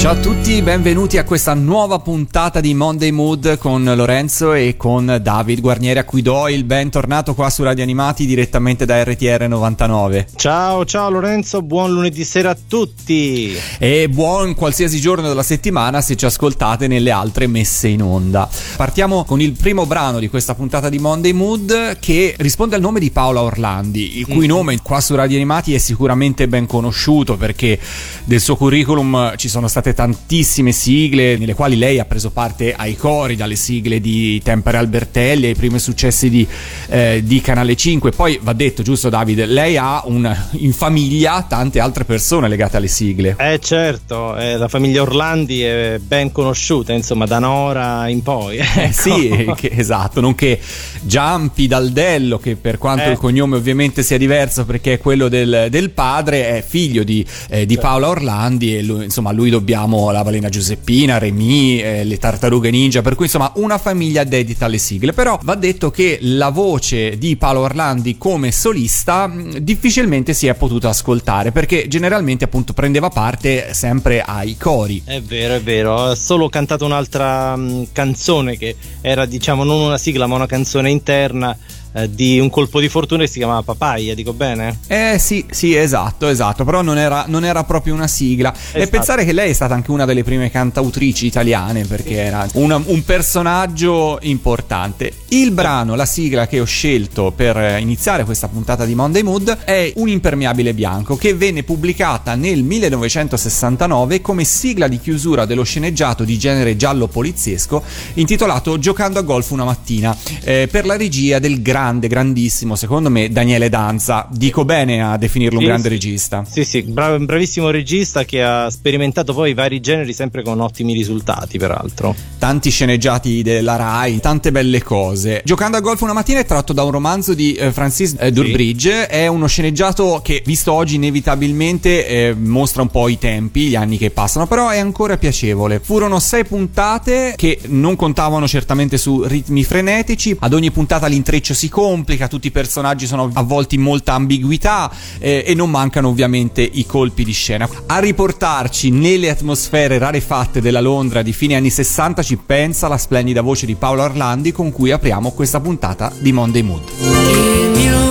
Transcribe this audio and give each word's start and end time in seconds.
Ciao 0.00 0.12
a 0.12 0.16
tutti, 0.16 0.62
benvenuti 0.62 1.18
a 1.18 1.24
questa 1.24 1.52
nuova 1.52 1.98
puntata 1.98 2.60
di 2.60 2.72
Monday 2.72 3.10
Mood 3.10 3.58
con 3.58 3.84
Lorenzo 3.84 4.54
e 4.54 4.74
con 4.78 5.18
David 5.20 5.60
Guarnieri 5.60 5.98
a 5.98 6.04
cui 6.04 6.22
do 6.22 6.48
il 6.48 6.64
bentornato 6.64 7.34
qua 7.34 7.50
su 7.50 7.62
Radio 7.62 7.82
Animati 7.82 8.24
direttamente 8.24 8.86
da 8.86 9.04
RTR 9.04 9.46
99. 9.46 10.28
Ciao, 10.36 10.86
ciao 10.86 11.10
Lorenzo, 11.10 11.60
buon 11.60 11.92
lunedì 11.92 12.24
sera 12.24 12.48
a 12.48 12.56
tutti. 12.66 13.54
E 13.78 14.08
buon 14.08 14.54
qualsiasi 14.54 14.98
giorno 15.00 15.28
della 15.28 15.42
settimana 15.42 16.00
se 16.00 16.16
ci 16.16 16.24
ascoltate 16.24 16.86
nelle 16.86 17.10
altre 17.10 17.46
messe 17.46 17.88
in 17.88 18.00
onda. 18.00 18.48
Partiamo 18.76 19.24
con 19.24 19.42
il 19.42 19.52
primo 19.52 19.84
brano 19.84 20.18
di 20.18 20.30
questa 20.30 20.54
puntata 20.54 20.88
di 20.88 20.98
Monday 20.98 21.32
Mood 21.32 21.98
che 22.00 22.34
risponde 22.38 22.74
al 22.74 22.80
nome 22.80 23.00
di 23.00 23.10
Paola 23.10 23.42
Orlandi, 23.42 24.16
il 24.16 24.26
cui 24.26 24.46
mm. 24.46 24.48
nome 24.48 24.78
qua 24.82 24.98
su 25.02 25.14
Radio 25.14 25.36
Animati 25.36 25.74
è 25.74 25.78
sicuramente 25.78 26.48
ben 26.48 26.64
conosciuto 26.64 27.36
perché 27.36 27.78
del 28.24 28.40
suo 28.40 28.56
curriculum 28.56 29.36
ci 29.36 29.50
sono 29.50 29.68
state 29.68 29.88
tantissime 29.94 30.72
sigle 30.72 31.36
nelle 31.36 31.54
quali 31.54 31.76
lei 31.76 31.98
ha 31.98 32.04
preso 32.04 32.30
parte 32.30 32.74
ai 32.74 32.96
cori, 32.96 33.36
dalle 33.36 33.56
sigle 33.56 34.00
di 34.00 34.40
Tempere 34.42 34.78
Albertelli 34.78 35.46
ai 35.46 35.54
primi 35.54 35.78
successi 35.78 36.30
di, 36.30 36.46
eh, 36.88 37.22
di 37.24 37.40
Canale 37.40 37.76
5. 37.76 38.10
Poi 38.10 38.38
va 38.42 38.52
detto, 38.52 38.82
giusto 38.82 39.08
Davide, 39.08 39.46
lei 39.46 39.76
ha 39.76 40.02
un, 40.06 40.36
in 40.52 40.72
famiglia 40.72 41.44
tante 41.48 41.80
altre 41.80 42.04
persone 42.04 42.48
legate 42.48 42.76
alle 42.76 42.88
sigle. 42.88 43.36
Eh 43.38 43.58
certo, 43.60 44.36
eh, 44.36 44.56
la 44.56 44.68
famiglia 44.68 45.02
Orlandi 45.02 45.62
è 45.62 45.98
ben 46.00 46.32
conosciuta, 46.32 46.92
insomma, 46.92 47.26
da 47.26 47.38
Nora 47.38 48.08
in 48.08 48.22
poi. 48.22 48.58
Eh, 48.80 48.92
sì, 48.92 49.52
che, 49.56 49.72
esatto, 49.74 50.20
nonché 50.20 50.58
Giampi 51.02 51.66
Daldello, 51.66 52.38
che 52.38 52.56
per 52.56 52.78
quanto 52.78 53.04
eh. 53.04 53.10
il 53.10 53.18
cognome 53.18 53.56
ovviamente 53.56 54.02
sia 54.02 54.16
diverso 54.16 54.64
perché 54.64 54.94
è 54.94 54.98
quello 54.98 55.28
del, 55.28 55.66
del 55.68 55.90
padre, 55.90 56.56
è 56.56 56.64
figlio 56.66 57.02
di, 57.02 57.24
eh, 57.48 57.66
di 57.66 57.74
certo. 57.74 57.88
Paola 57.88 58.08
Orlandi 58.08 58.76
e 58.76 58.82
lui, 58.82 59.04
insomma 59.04 59.32
lui 59.32 59.50
dobbiamo 59.50 59.79
la 59.86 60.22
balena 60.22 60.48
Giuseppina, 60.48 61.18
Remy, 61.18 61.78
eh, 61.80 62.04
le 62.04 62.18
tartarughe 62.18 62.70
ninja, 62.70 63.02
per 63.02 63.14
cui 63.14 63.26
insomma 63.26 63.52
una 63.56 63.78
famiglia 63.78 64.24
dedita 64.24 64.66
alle 64.66 64.78
sigle. 64.78 65.12
Però 65.12 65.38
va 65.42 65.54
detto 65.54 65.90
che 65.90 66.18
la 66.22 66.50
voce 66.50 67.16
di 67.18 67.36
Paola 67.36 67.60
Orlandi 67.60 68.18
come 68.18 68.52
solista 68.52 69.26
mh, 69.26 69.58
difficilmente 69.58 70.34
si 70.34 70.46
è 70.46 70.54
potuta 70.54 70.88
ascoltare 70.88 71.52
perché 71.52 71.88
generalmente 71.88 72.44
appunto 72.44 72.72
prendeva 72.72 73.08
parte 73.08 73.72
sempre 73.74 74.22
ai 74.22 74.56
cori. 74.56 75.02
È 75.04 75.20
vero, 75.20 75.54
è 75.54 75.60
vero, 75.60 75.94
ho 75.94 76.14
solo 76.14 76.48
cantato 76.48 76.84
un'altra 76.84 77.56
mh, 77.56 77.88
canzone 77.92 78.56
che 78.56 78.76
era 79.00 79.26
diciamo 79.26 79.64
non 79.64 79.80
una 79.80 79.98
sigla 79.98 80.26
ma 80.26 80.34
una 80.34 80.46
canzone 80.46 80.90
interna 80.90 81.56
eh, 81.92 82.08
di 82.08 82.38
un 82.38 82.50
colpo 82.50 82.80
di 82.80 82.88
fortuna 82.88 83.22
che 83.24 83.28
si 83.28 83.38
chiamava 83.38 83.62
Papaya, 83.62 84.14
dico 84.14 84.32
bene? 84.32 84.78
Eh 84.86 85.16
sì, 85.18 85.44
sì, 85.50 85.74
esatto, 85.74 86.28
esatto, 86.28 86.64
però 86.64 86.82
non 86.82 86.98
era, 86.98 87.24
non 87.26 87.44
era 87.44 87.64
proprio 87.64 87.94
una 87.94 88.06
sigla. 88.06 88.52
Esatto. 88.54 88.78
E 88.78 88.86
pensare 88.86 89.24
che 89.24 89.32
lei 89.32 89.50
è 89.50 89.52
stata 89.52 89.74
anche 89.74 89.90
una 89.90 90.04
delle 90.04 90.22
prime 90.22 90.50
cantautrici 90.50 91.26
italiane 91.26 91.84
perché 91.84 92.16
era 92.16 92.46
una, 92.54 92.80
un 92.84 93.04
personaggio 93.04 94.18
importante. 94.22 95.12
Il 95.28 95.50
brano, 95.50 95.94
la 95.94 96.06
sigla 96.06 96.46
che 96.46 96.60
ho 96.60 96.64
scelto 96.64 97.32
per 97.34 97.78
iniziare 97.80 98.24
questa 98.24 98.48
puntata 98.48 98.84
di 98.84 98.94
Monday 98.94 99.22
Mood 99.22 99.58
è 99.64 99.92
Un 99.96 100.08
impermeabile 100.08 100.74
bianco 100.74 101.16
che 101.16 101.34
venne 101.34 101.62
pubblicata 101.62 102.34
nel 102.34 102.62
1969 102.62 104.20
come 104.20 104.44
sigla 104.44 104.88
di 104.88 104.98
chiusura 104.98 105.44
dello 105.44 105.62
sceneggiato 105.62 106.24
di 106.24 106.38
genere 106.38 106.76
giallo 106.76 107.06
poliziesco 107.06 107.82
intitolato 108.14 108.78
Giocando 108.78 109.18
a 109.18 109.22
golf 109.22 109.50
una 109.50 109.64
mattina 109.64 110.16
eh, 110.42 110.68
per 110.70 110.86
la 110.86 110.96
regia 110.96 111.38
del 111.38 111.62
grande 111.62 111.78
grande, 111.80 112.08
grandissimo, 112.08 112.76
secondo 112.76 113.08
me, 113.08 113.30
Daniele 113.30 113.70
Danza. 113.70 114.28
Dico 114.30 114.66
bene 114.66 115.02
a 115.02 115.16
definirlo 115.16 115.58
un 115.58 115.64
grande 115.64 115.84
sì, 115.84 115.88
regista. 115.88 116.44
Sì, 116.46 116.62
sì, 116.64 116.82
brav- 116.82 117.24
bravissimo 117.24 117.70
regista 117.70 118.24
che 118.24 118.42
ha 118.42 118.68
sperimentato 118.68 119.32
poi 119.32 119.54
vari 119.54 119.80
generi 119.80 120.12
sempre 120.12 120.42
con 120.42 120.60
ottimi 120.60 120.92
risultati, 120.92 121.56
peraltro. 121.56 122.14
Tanti 122.38 122.70
sceneggiati 122.70 123.42
della 123.42 123.76
Rai, 123.76 124.20
tante 124.20 124.52
belle 124.52 124.82
cose. 124.82 125.40
Giocando 125.42 125.78
a 125.78 125.80
golf 125.80 126.02
una 126.02 126.12
mattina 126.12 126.40
è 126.40 126.44
tratto 126.44 126.74
da 126.74 126.82
un 126.82 126.90
romanzo 126.90 127.32
di 127.32 127.54
eh, 127.54 127.72
Francis 127.72 128.14
eh, 128.18 128.30
Durbridge, 128.30 129.06
sì. 129.08 129.16
è 129.16 129.26
uno 129.26 129.46
sceneggiato 129.46 130.20
che 130.22 130.42
visto 130.44 130.72
oggi 130.72 130.96
inevitabilmente 130.96 132.06
eh, 132.06 132.34
mostra 132.34 132.82
un 132.82 132.88
po' 132.88 133.08
i 133.08 133.16
tempi, 133.16 133.68
gli 133.68 133.76
anni 133.76 133.96
che 133.96 134.10
passano, 134.10 134.46
però 134.46 134.68
è 134.68 134.78
ancora 134.78 135.16
piacevole. 135.16 135.80
Furono 135.82 136.18
sei 136.18 136.44
puntate 136.44 137.32
che 137.36 137.58
non 137.68 137.96
contavano 137.96 138.46
certamente 138.46 138.98
su 138.98 139.22
ritmi 139.22 139.64
frenetici, 139.64 140.36
ad 140.38 140.52
ogni 140.52 140.70
puntata 140.70 141.06
l'intreccio 141.06 141.54
si 141.54 141.68
complica, 141.70 142.28
tutti 142.28 142.48
i 142.48 142.50
personaggi 142.50 143.06
sono 143.06 143.30
avvolti 143.32 143.76
in 143.76 143.80
molta 143.80 144.12
ambiguità 144.12 144.92
eh, 145.18 145.42
e 145.46 145.54
non 145.54 145.70
mancano 145.70 146.08
ovviamente 146.08 146.60
i 146.60 146.84
colpi 146.84 147.24
di 147.24 147.32
scena. 147.32 147.66
A 147.86 147.98
riportarci 147.98 148.90
nelle 148.90 149.30
atmosfere 149.30 149.96
rarefatte 149.96 150.60
della 150.60 150.80
Londra 150.80 151.22
di 151.22 151.32
fine 151.32 151.56
anni 151.56 151.70
60 151.70 152.22
ci 152.22 152.36
pensa 152.36 152.88
la 152.88 152.98
splendida 152.98 153.40
voce 153.40 153.64
di 153.64 153.76
Paolo 153.76 154.02
Orlandi 154.02 154.52
con 154.52 154.70
cui 154.70 154.90
apriamo 154.90 155.30
questa 155.30 155.60
puntata 155.60 156.12
di 156.18 156.32
Monday 156.32 156.62
Mood. 156.62 158.09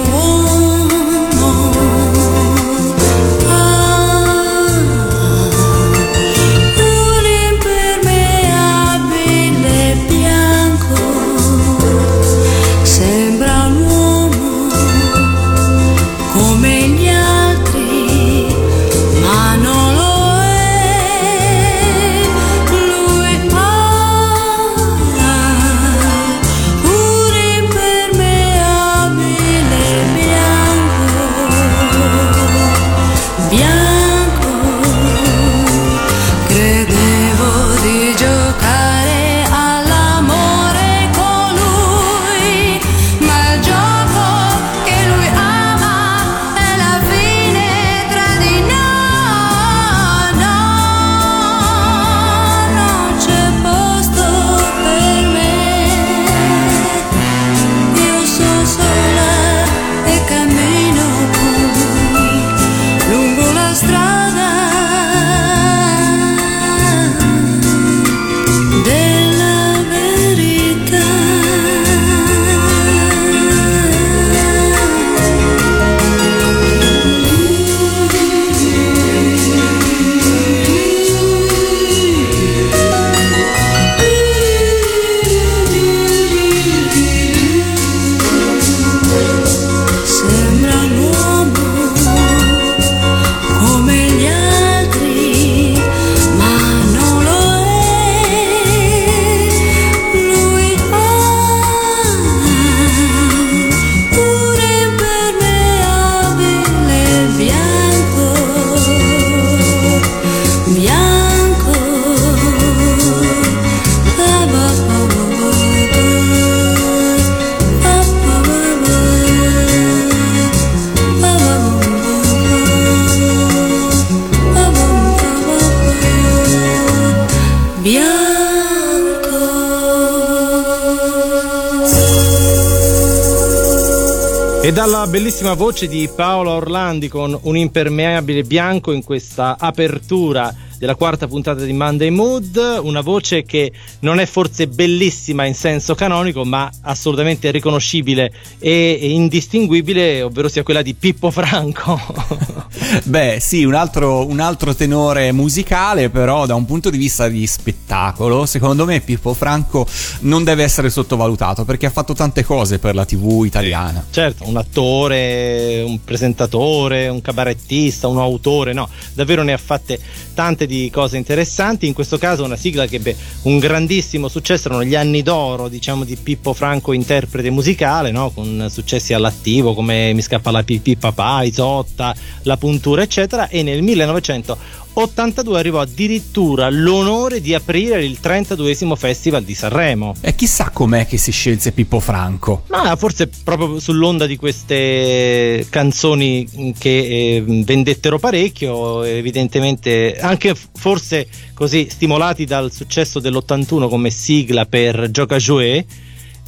Bellissima 135.40 135.54
voce 135.54 135.88
di 135.88 136.10
Paola 136.14 136.52
Orlandi 136.52 137.08
con 137.08 137.38
un 137.44 137.56
impermeabile 137.56 138.44
bianco 138.44 138.92
in 138.92 139.02
questa 139.02 139.56
apertura 139.58 140.54
della 140.78 140.96
quarta 140.96 141.30
puntata 141.30 141.64
di 141.64 141.72
Monday 141.72 142.10
Mood, 142.10 142.80
una 142.82 143.00
voce 143.00 143.44
che 143.44 143.72
non 144.00 144.20
è 144.20 144.26
forse 144.26 144.68
bellissima 144.68 145.46
in 145.46 145.56
senso 145.56 145.96
canonico, 145.96 146.44
ma 146.44 146.70
assolutamente 146.82 147.52
riconoscibile 147.52 148.34
e 148.60 148.98
indistinguibile, 149.02 150.24
ovvero 150.24 150.50
sia 150.50 150.64
quella 150.64 150.82
di 150.82 150.94
Pippo 150.94 151.32
Franco. 151.32 151.98
Beh, 153.04 153.38
sì, 153.40 153.64
un 153.64 153.76
altro, 153.76 154.28
un 154.28 154.40
altro, 154.40 154.74
tenore 154.74 155.32
musicale, 155.32 156.10
però 156.10 156.46
da 156.46 156.56
un 156.56 156.66
punto 156.66 156.90
di 156.90 156.98
vista 156.98 157.28
di 157.28 157.46
spettacolo, 157.46 158.46
secondo 158.46 158.86
me 158.86 159.00
Pippo 159.02 159.34
Franco 159.34 159.86
non 160.22 160.44
deve 160.44 160.64
essere 160.64 160.90
sottovalutato 160.90 161.66
perché 161.66 161.86
ha 161.86 161.92
fatto 161.92 162.14
tante 162.14 162.44
cose 162.44 162.80
per 162.80 162.96
la 162.96 163.06
TV 163.06 163.44
italiana. 163.46 164.06
Certo, 164.10 164.48
un 164.48 164.58
attore, 164.58 165.84
un 165.86 166.04
presentatore, 166.04 167.08
un 167.08 167.22
cabarettista, 167.22 168.08
un 168.08 168.18
autore, 168.18 168.74
no, 168.74 168.90
davvero 169.14 169.44
ne 169.44 169.54
ha 169.54 169.58
fatte 169.58 170.00
tante 170.34 170.66
di 170.66 170.90
cose 170.92 171.18
interessanti. 171.18 171.86
In 171.86 171.94
questo 171.94 172.18
caso 172.18 172.44
una 172.44 172.56
sigla 172.56 172.86
che 172.88 172.96
ebbe 172.96 173.16
un 173.44 173.60
grandissimo 173.60 174.28
successo, 174.28 174.68
erano 174.68 174.84
gli 174.84 174.96
anni 174.96 175.22
d'oro, 175.22 175.68
diciamo, 175.68 176.04
di 176.04 176.16
Pippo 176.16 176.54
Franco 176.54 176.94
interprete 176.94 177.50
musicale, 177.50 178.12
no? 178.12 178.32
con 178.32 178.68
successi 178.70 179.14
all'attivo 179.14 179.74
come 179.74 180.14
Mi 180.14 180.22
scappa 180.22 180.52
la 180.52 180.64
pipì 180.64 180.96
papà, 180.96 181.44
Isotta, 181.44 182.16
La 182.44 182.58
puntura, 182.80 183.04
eccetera. 183.04 183.50
E 183.50 183.62
nel 183.62 183.82
1900 183.84 184.88
82 184.92 185.60
arrivò 185.60 185.80
addirittura 185.80 186.70
l'onore 186.70 187.42
di 187.42 187.54
aprire 187.54 188.04
il 188.04 188.20
32 188.20 188.76
Festival 188.98 189.44
di 189.44 189.54
Sanremo. 189.54 190.16
E 190.20 190.36
chissà 190.36 190.72
com'è 190.72 191.06
che 191.06 191.18
si 191.18 191.32
scelse 191.32 191.72
Pippo 191.72 192.00
Franco. 192.00 192.64
Ma 192.70 192.96
forse 192.96 193.30
proprio 193.44 193.80
sull'onda 193.80 194.26
di 194.26 194.36
queste 194.36 195.66
canzoni 195.70 196.74
che 196.78 196.90
eh, 196.90 197.44
vendettero 197.46 198.20
parecchio, 198.20 199.04
evidentemente 199.04 200.18
anche 200.20 200.54
forse 200.56 201.28
così 201.54 201.88
stimolati 201.90 202.46
dal 202.46 202.72
successo 202.72 203.20
dell'81 203.20 203.88
come 203.88 204.10
sigla 204.10 204.66
per 204.66 205.12
Gioca 205.12 205.38
Jouet 205.38 205.86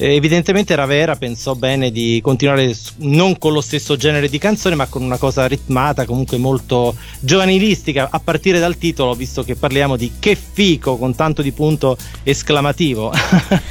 eh, 0.02 0.16
evidentemente 0.16 0.74
Ravera 0.74 1.16
pensò 1.16 1.54
bene 1.54 1.92
di 1.92 2.20
continuare 2.24 2.76
non 2.98 3.38
con 3.38 3.54
lo 3.54 3.62
stesso 3.62 3.96
genere 3.96 4.30
di 4.30 4.40
canzone, 4.40 4.74
ma 4.74 4.88
con 4.88 5.04
una 5.04 5.18
cosa 5.18 5.46
ritmata, 5.46 6.06
comunque 6.06 6.38
molto 6.38 6.96
giovanilistica, 7.20 8.08
a 8.10 8.20
partire 8.20 8.60
dal 8.60 8.78
titolo, 8.78 9.14
visto 9.14 9.44
che 9.44 9.56
parliamo 9.56 9.96
di 9.98 10.14
che 10.18 10.36
fico 10.36 10.98
con 10.98 11.14
tanto 11.14 11.44
di 11.44 11.52
punto 11.52 11.98
esclamativo. 12.24 13.14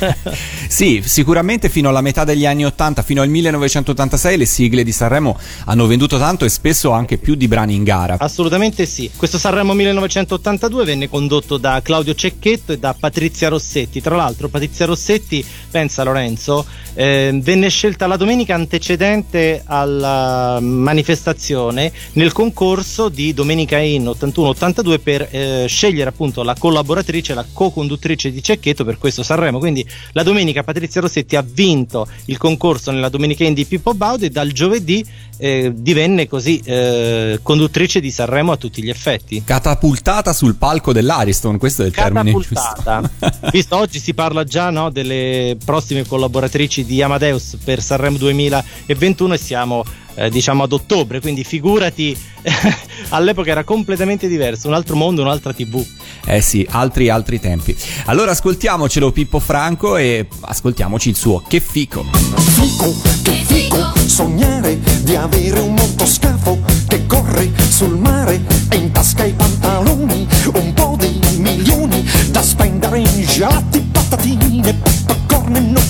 sì, 0.69 1.03
sicuramente 1.05 1.69
fino 1.69 1.89
alla 1.89 2.01
metà 2.01 2.23
degli 2.23 2.47
anni 2.47 2.65
80, 2.65 3.03
fino 3.03 3.23
al 3.23 3.29
1986, 3.29 4.37
le 4.37 4.47
sigle 4.47 4.85
di 4.85 4.93
Sanremo 4.93 5.37
hanno 5.65 5.87
venduto 5.89 6.17
tanto 6.17 6.45
e 6.45 6.49
spesso 6.49 6.93
anche 6.93 7.19
più 7.19 7.35
di 7.35 7.49
brani 7.49 7.75
in 7.75 7.83
gara. 7.83 8.17
Assolutamente 8.21 8.87
sì. 8.87 9.11
Questo 9.17 9.37
Sanremo 9.37 9.75
1982 9.75 10.85
venne 10.85 11.09
condotto 11.09 11.57
da 11.57 11.81
Claudio 11.83 12.15
Cecchetto 12.15 12.73
e 12.73 12.79
da 12.79 12.95
Patrizia 12.97 13.49
Rossetti. 13.49 14.01
Tra 14.01 14.15
l'altro, 14.15 14.47
Patrizia 14.47 14.87
Rossetti, 14.87 15.45
pensa 15.71 16.05
Lorenzo 16.05 16.19
Lorenzo, 16.21 16.67
eh, 16.95 17.39
venne 17.43 17.71
scelta 17.71 18.07
la 18.07 18.17
domenica 18.17 18.55
antecedente 18.55 19.63
alla 19.65 20.59
manifestazione 20.61 21.91
nel 22.13 22.33
concorso 22.33 23.09
di 23.09 23.33
Domenica 23.33 23.79
In 23.79 24.05
81-82 24.05 25.01
per 25.01 25.29
eh, 25.31 25.65
scegliere 25.67 26.11
appunto 26.11 26.43
la 26.43 26.55
collaboratrice, 26.55 27.33
la 27.33 27.47
co-conduttrice 27.51 28.31
di 28.31 28.43
Cecchetto 28.43 28.85
per 28.85 28.99
questo 28.99 29.23
Sanremo. 29.23 29.59
Quindi 29.59 29.87
la 30.13 30.23
domenica 30.23 30.63
Patrizia 30.63 31.01
Rossetti 31.01 31.37
ha 31.37 31.45
vinto 31.47 32.07
il 32.27 32.37
concorso 32.37 32.91
nella 32.91 33.09
Domenica 33.09 33.45
In 33.45 33.55
di 33.55 33.65
Pippo 33.65 33.95
Baudo 33.95 34.27
e 34.27 34.31
dal 34.31 34.53
giovedì 34.53 35.05
eh, 35.41 35.73
divenne 35.75 36.29
così 36.29 36.61
eh, 36.63 37.41
conduttrice 37.43 38.01
di 38.01 38.11
Sanremo 38.11 38.53
a 38.53 38.57
tutti 38.57 38.83
gli 38.83 38.91
effetti. 38.91 39.43
Catapultata 39.43 40.33
sul 40.33 40.57
palco 40.57 40.93
dell'Ariston, 40.93 41.57
questo 41.57 41.83
è 41.83 41.87
il 41.87 41.93
termine 41.93 42.31
giusto. 42.31 43.11
Visto 43.51 43.77
oggi 43.77 43.99
si 43.99 44.13
parla 44.13 44.45
già 44.45 44.71
no, 44.71 44.91
delle 44.91 45.57
prossime 45.65 46.05
collaboratrici 46.11 46.85
di 46.85 47.01
Amadeus 47.01 47.57
per 47.63 47.81
Sanremo 47.81 48.19
2021 48.19 49.35
e 49.35 49.39
siamo 49.39 49.85
eh, 50.17 50.29
diciamo 50.29 50.65
ad 50.65 50.73
ottobre, 50.73 51.21
quindi 51.21 51.45
figurati 51.45 52.17
all'epoca 53.11 53.51
era 53.51 53.65
completamente 53.65 54.27
diverso, 54.29 54.67
un 54.67 54.75
altro 54.75 54.97
mondo, 54.97 55.23
un'altra 55.23 55.53
tv. 55.53 55.85
Eh 56.27 56.41
sì, 56.41 56.67
altri 56.69 57.09
altri 57.09 57.39
tempi. 57.39 57.77
Allora 58.07 58.33
ascoltiamocelo 58.33 59.13
Pippo 59.13 59.39
Franco 59.39 59.97
e 59.97 60.27
ascoltiamoci 60.41 61.09
il 61.11 61.17
suo 61.17 61.43
Che 61.47 61.61
fico. 61.61 62.03
Fico, 62.03 62.95
che 63.23 63.43
fico, 63.47 63.93
sognare 64.07 64.79
di 65.03 65.15
avere 65.15 65.61
un 65.61 65.75
motoscafo 65.75 66.61
che 66.89 67.07
corre 67.07 67.51
sul 67.69 67.97
mare 67.97 68.41
e 68.69 68.77
in 68.77 68.91
tasca 68.91 69.25
i 69.25 69.33
pantaloni, 69.33 70.27
un 70.55 70.73
po' 70.75 70.97
di 70.99 71.39
milioni 71.39 72.05
da 72.31 72.43
spendere 72.43 72.99
in 72.99 73.25
gelati, 73.25 73.81
patatine, 73.81 74.75
popcorn 74.75 75.21
e 75.21 75.30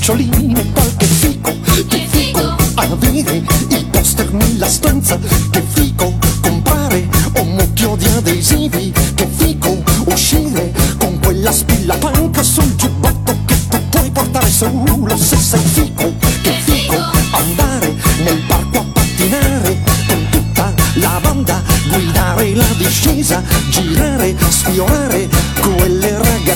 noccioline, 0.00 0.72
qualche 0.72 1.04
fico, 1.04 1.54
che 1.86 2.06
fico, 2.08 2.56
avere 2.74 3.42
il 3.68 3.86
poster 3.90 4.32
nella 4.32 4.66
stanza, 4.66 5.18
che 5.50 5.62
fico, 5.74 6.16
comprare 6.40 7.06
un 7.36 7.48
mucchio 7.50 7.96
di 7.96 8.06
adesivi, 8.06 8.92
che 9.14 9.28
fico, 9.36 9.82
uscire 10.06 10.72
con 10.98 11.18
quella 11.20 11.52
spilla 11.52 11.96
panca 11.96 12.42
sul 12.42 12.74
giubbotto 12.76 13.36
che 13.44 13.54
tu 13.68 13.78
puoi 13.90 14.10
portare 14.10 14.48
solo 14.48 15.16
se 15.18 15.36
sei 15.36 15.60
fico, 15.60 16.14
che 16.40 16.52
fico, 16.64 16.96
andare 17.32 17.94
nel 18.24 18.42
parco 18.46 18.78
a 18.78 18.84
pattinare 18.94 19.82
con 20.06 20.26
tutta 20.30 20.72
la 20.94 21.20
banda, 21.20 21.62
guidare 21.90 22.54
la 22.54 22.68
discesa, 22.78 23.42
girare, 23.68 24.34
sfiorare 24.48 25.49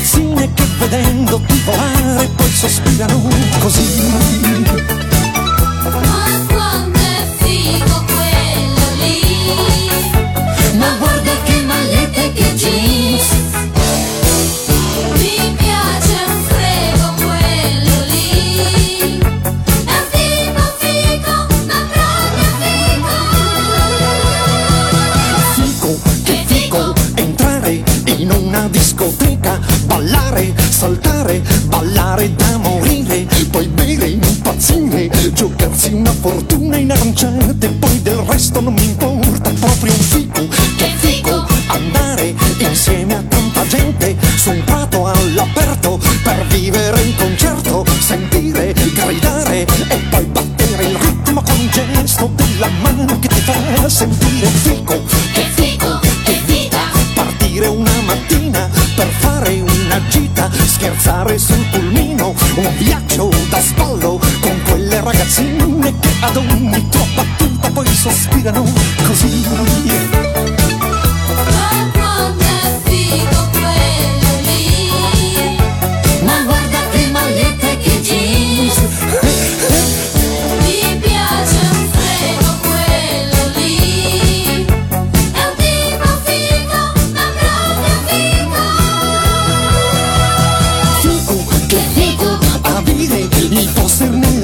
ragazzine 0.04 0.52
che 0.52 0.64
vedendoti 0.78 1.60
volare 1.64 2.28
poi 2.36 2.50
sospirano 2.50 3.28
così. 3.60 4.83
Del 38.54 38.60
resto 38.60 38.60
non 38.60 38.74
mi 38.74 38.84
importa, 38.84 39.50
proprio 39.58 39.92
un 39.92 40.00
fico, 40.00 40.46
che 40.76 40.92
fico, 40.96 41.46
andare 41.66 42.34
insieme 42.58 43.16
a 43.16 43.22
tanta 43.22 43.66
gente 43.66 44.16
su 44.36 44.50
un 44.50 44.62
prato 44.64 45.06
all'aperto 45.06 45.98
per 46.22 46.46
vivere 46.48 47.00
in 47.02 47.16
concerto, 47.16 47.84
sentire, 48.00 48.72
gridare 48.72 49.66
e 49.88 49.96
poi 50.10 50.24
battere 50.26 50.84
il 50.84 50.96
ritmo 50.96 51.42
con 51.42 51.58
un 51.58 51.68
gesto 51.70 52.30
della 52.34 52.68
mano 52.80 53.18
che 53.18 53.28
ti 53.28 53.40
fa 53.40 53.88
sentire 53.88 54.46
fico, 54.46 55.02
che 55.32 55.46
fico, 55.54 56.00
che 56.24 56.40
vita, 56.44 56.80
partire 57.14 57.66
una 57.66 58.00
mattina 58.04 58.68
per 58.94 59.08
fare 59.18 59.60
una 59.60 60.00
gita, 60.08 60.50
scherzare 60.64 61.38
sul 61.38 61.64
pulmino, 61.70 62.34
un 62.56 62.76
viaggio 62.78 63.30
da 63.48 63.60
spallo 63.60 64.20
con 64.40 64.62
quelle 64.64 65.00
ragazzine 65.00 65.73
che 65.92 66.14
ad 66.20 66.36
ogni 66.36 66.88
tua 66.88 67.06
battuta 67.14 67.70
poi 67.70 67.86
sospirano 67.86 68.64
così. 69.06 69.42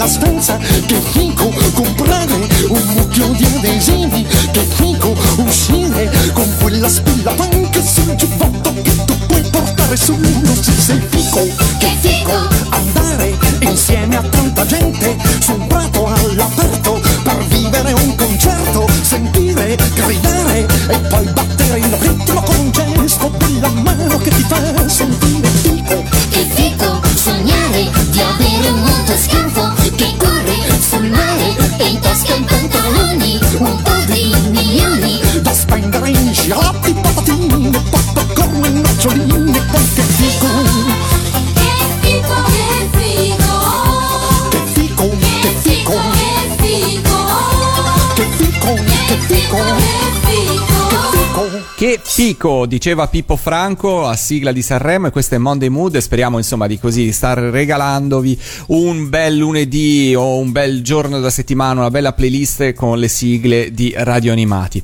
la 0.00 0.08
stanza 0.08 0.56
che 0.86 0.98
fico 1.12 1.52
comprare 1.74 2.32
un 2.68 2.82
mucchio 2.94 3.26
di 3.32 3.44
adesivi 3.44 4.26
che 4.50 4.66
fico 4.76 5.14
uscire 5.36 6.10
con 6.32 6.50
quella 6.58 6.88
spilla 6.88 7.32
panca 7.32 7.82
sul 7.82 8.14
giubbotto 8.14 8.72
che 8.80 9.04
tu 9.04 9.18
puoi 9.26 9.42
portare 9.50 9.96
solo 9.96 10.26
se 10.58 10.72
sei 10.72 11.02
fico 11.06 11.46
che 11.78 11.94
fico 12.00 12.48
andare 12.70 13.36
insieme 13.58 14.16
a 14.16 14.22
tanta 14.22 14.64
gente 14.64 15.18
su 15.38 15.52
un 15.52 15.66
prato 15.66 16.06
all'aperto 16.06 16.98
per 17.22 17.44
vivere 17.48 17.92
un 17.92 18.14
concerto 18.14 18.86
sentire 19.02 19.76
gridare 19.96 20.66
e 20.88 20.98
poi 21.10 21.26
battere 21.26 21.78
il 21.78 21.94
ritmo 22.00 22.40
con 22.40 22.59
Che 52.20 52.26
fico, 52.26 52.66
diceva 52.66 53.08
Pippo 53.08 53.34
Franco 53.34 54.06
a 54.06 54.14
sigla 54.14 54.52
di 54.52 54.60
Sanremo 54.60 55.06
e 55.06 55.10
questo 55.10 55.36
è 55.36 55.38
Monday 55.38 55.70
Mood 55.70 55.94
e 55.94 56.02
speriamo 56.02 56.36
insomma 56.36 56.66
di 56.66 56.78
così 56.78 57.12
star 57.12 57.38
regalandovi 57.38 58.38
un 58.66 59.08
bel 59.08 59.36
lunedì 59.36 60.14
o 60.14 60.36
un 60.36 60.52
bel 60.52 60.82
giorno 60.82 61.18
da 61.18 61.30
settimana, 61.30 61.80
una 61.80 61.90
bella 61.90 62.12
playlist 62.12 62.74
con 62.74 62.98
le 62.98 63.08
sigle 63.08 63.72
di 63.72 63.94
radio 63.96 64.32
animati. 64.32 64.82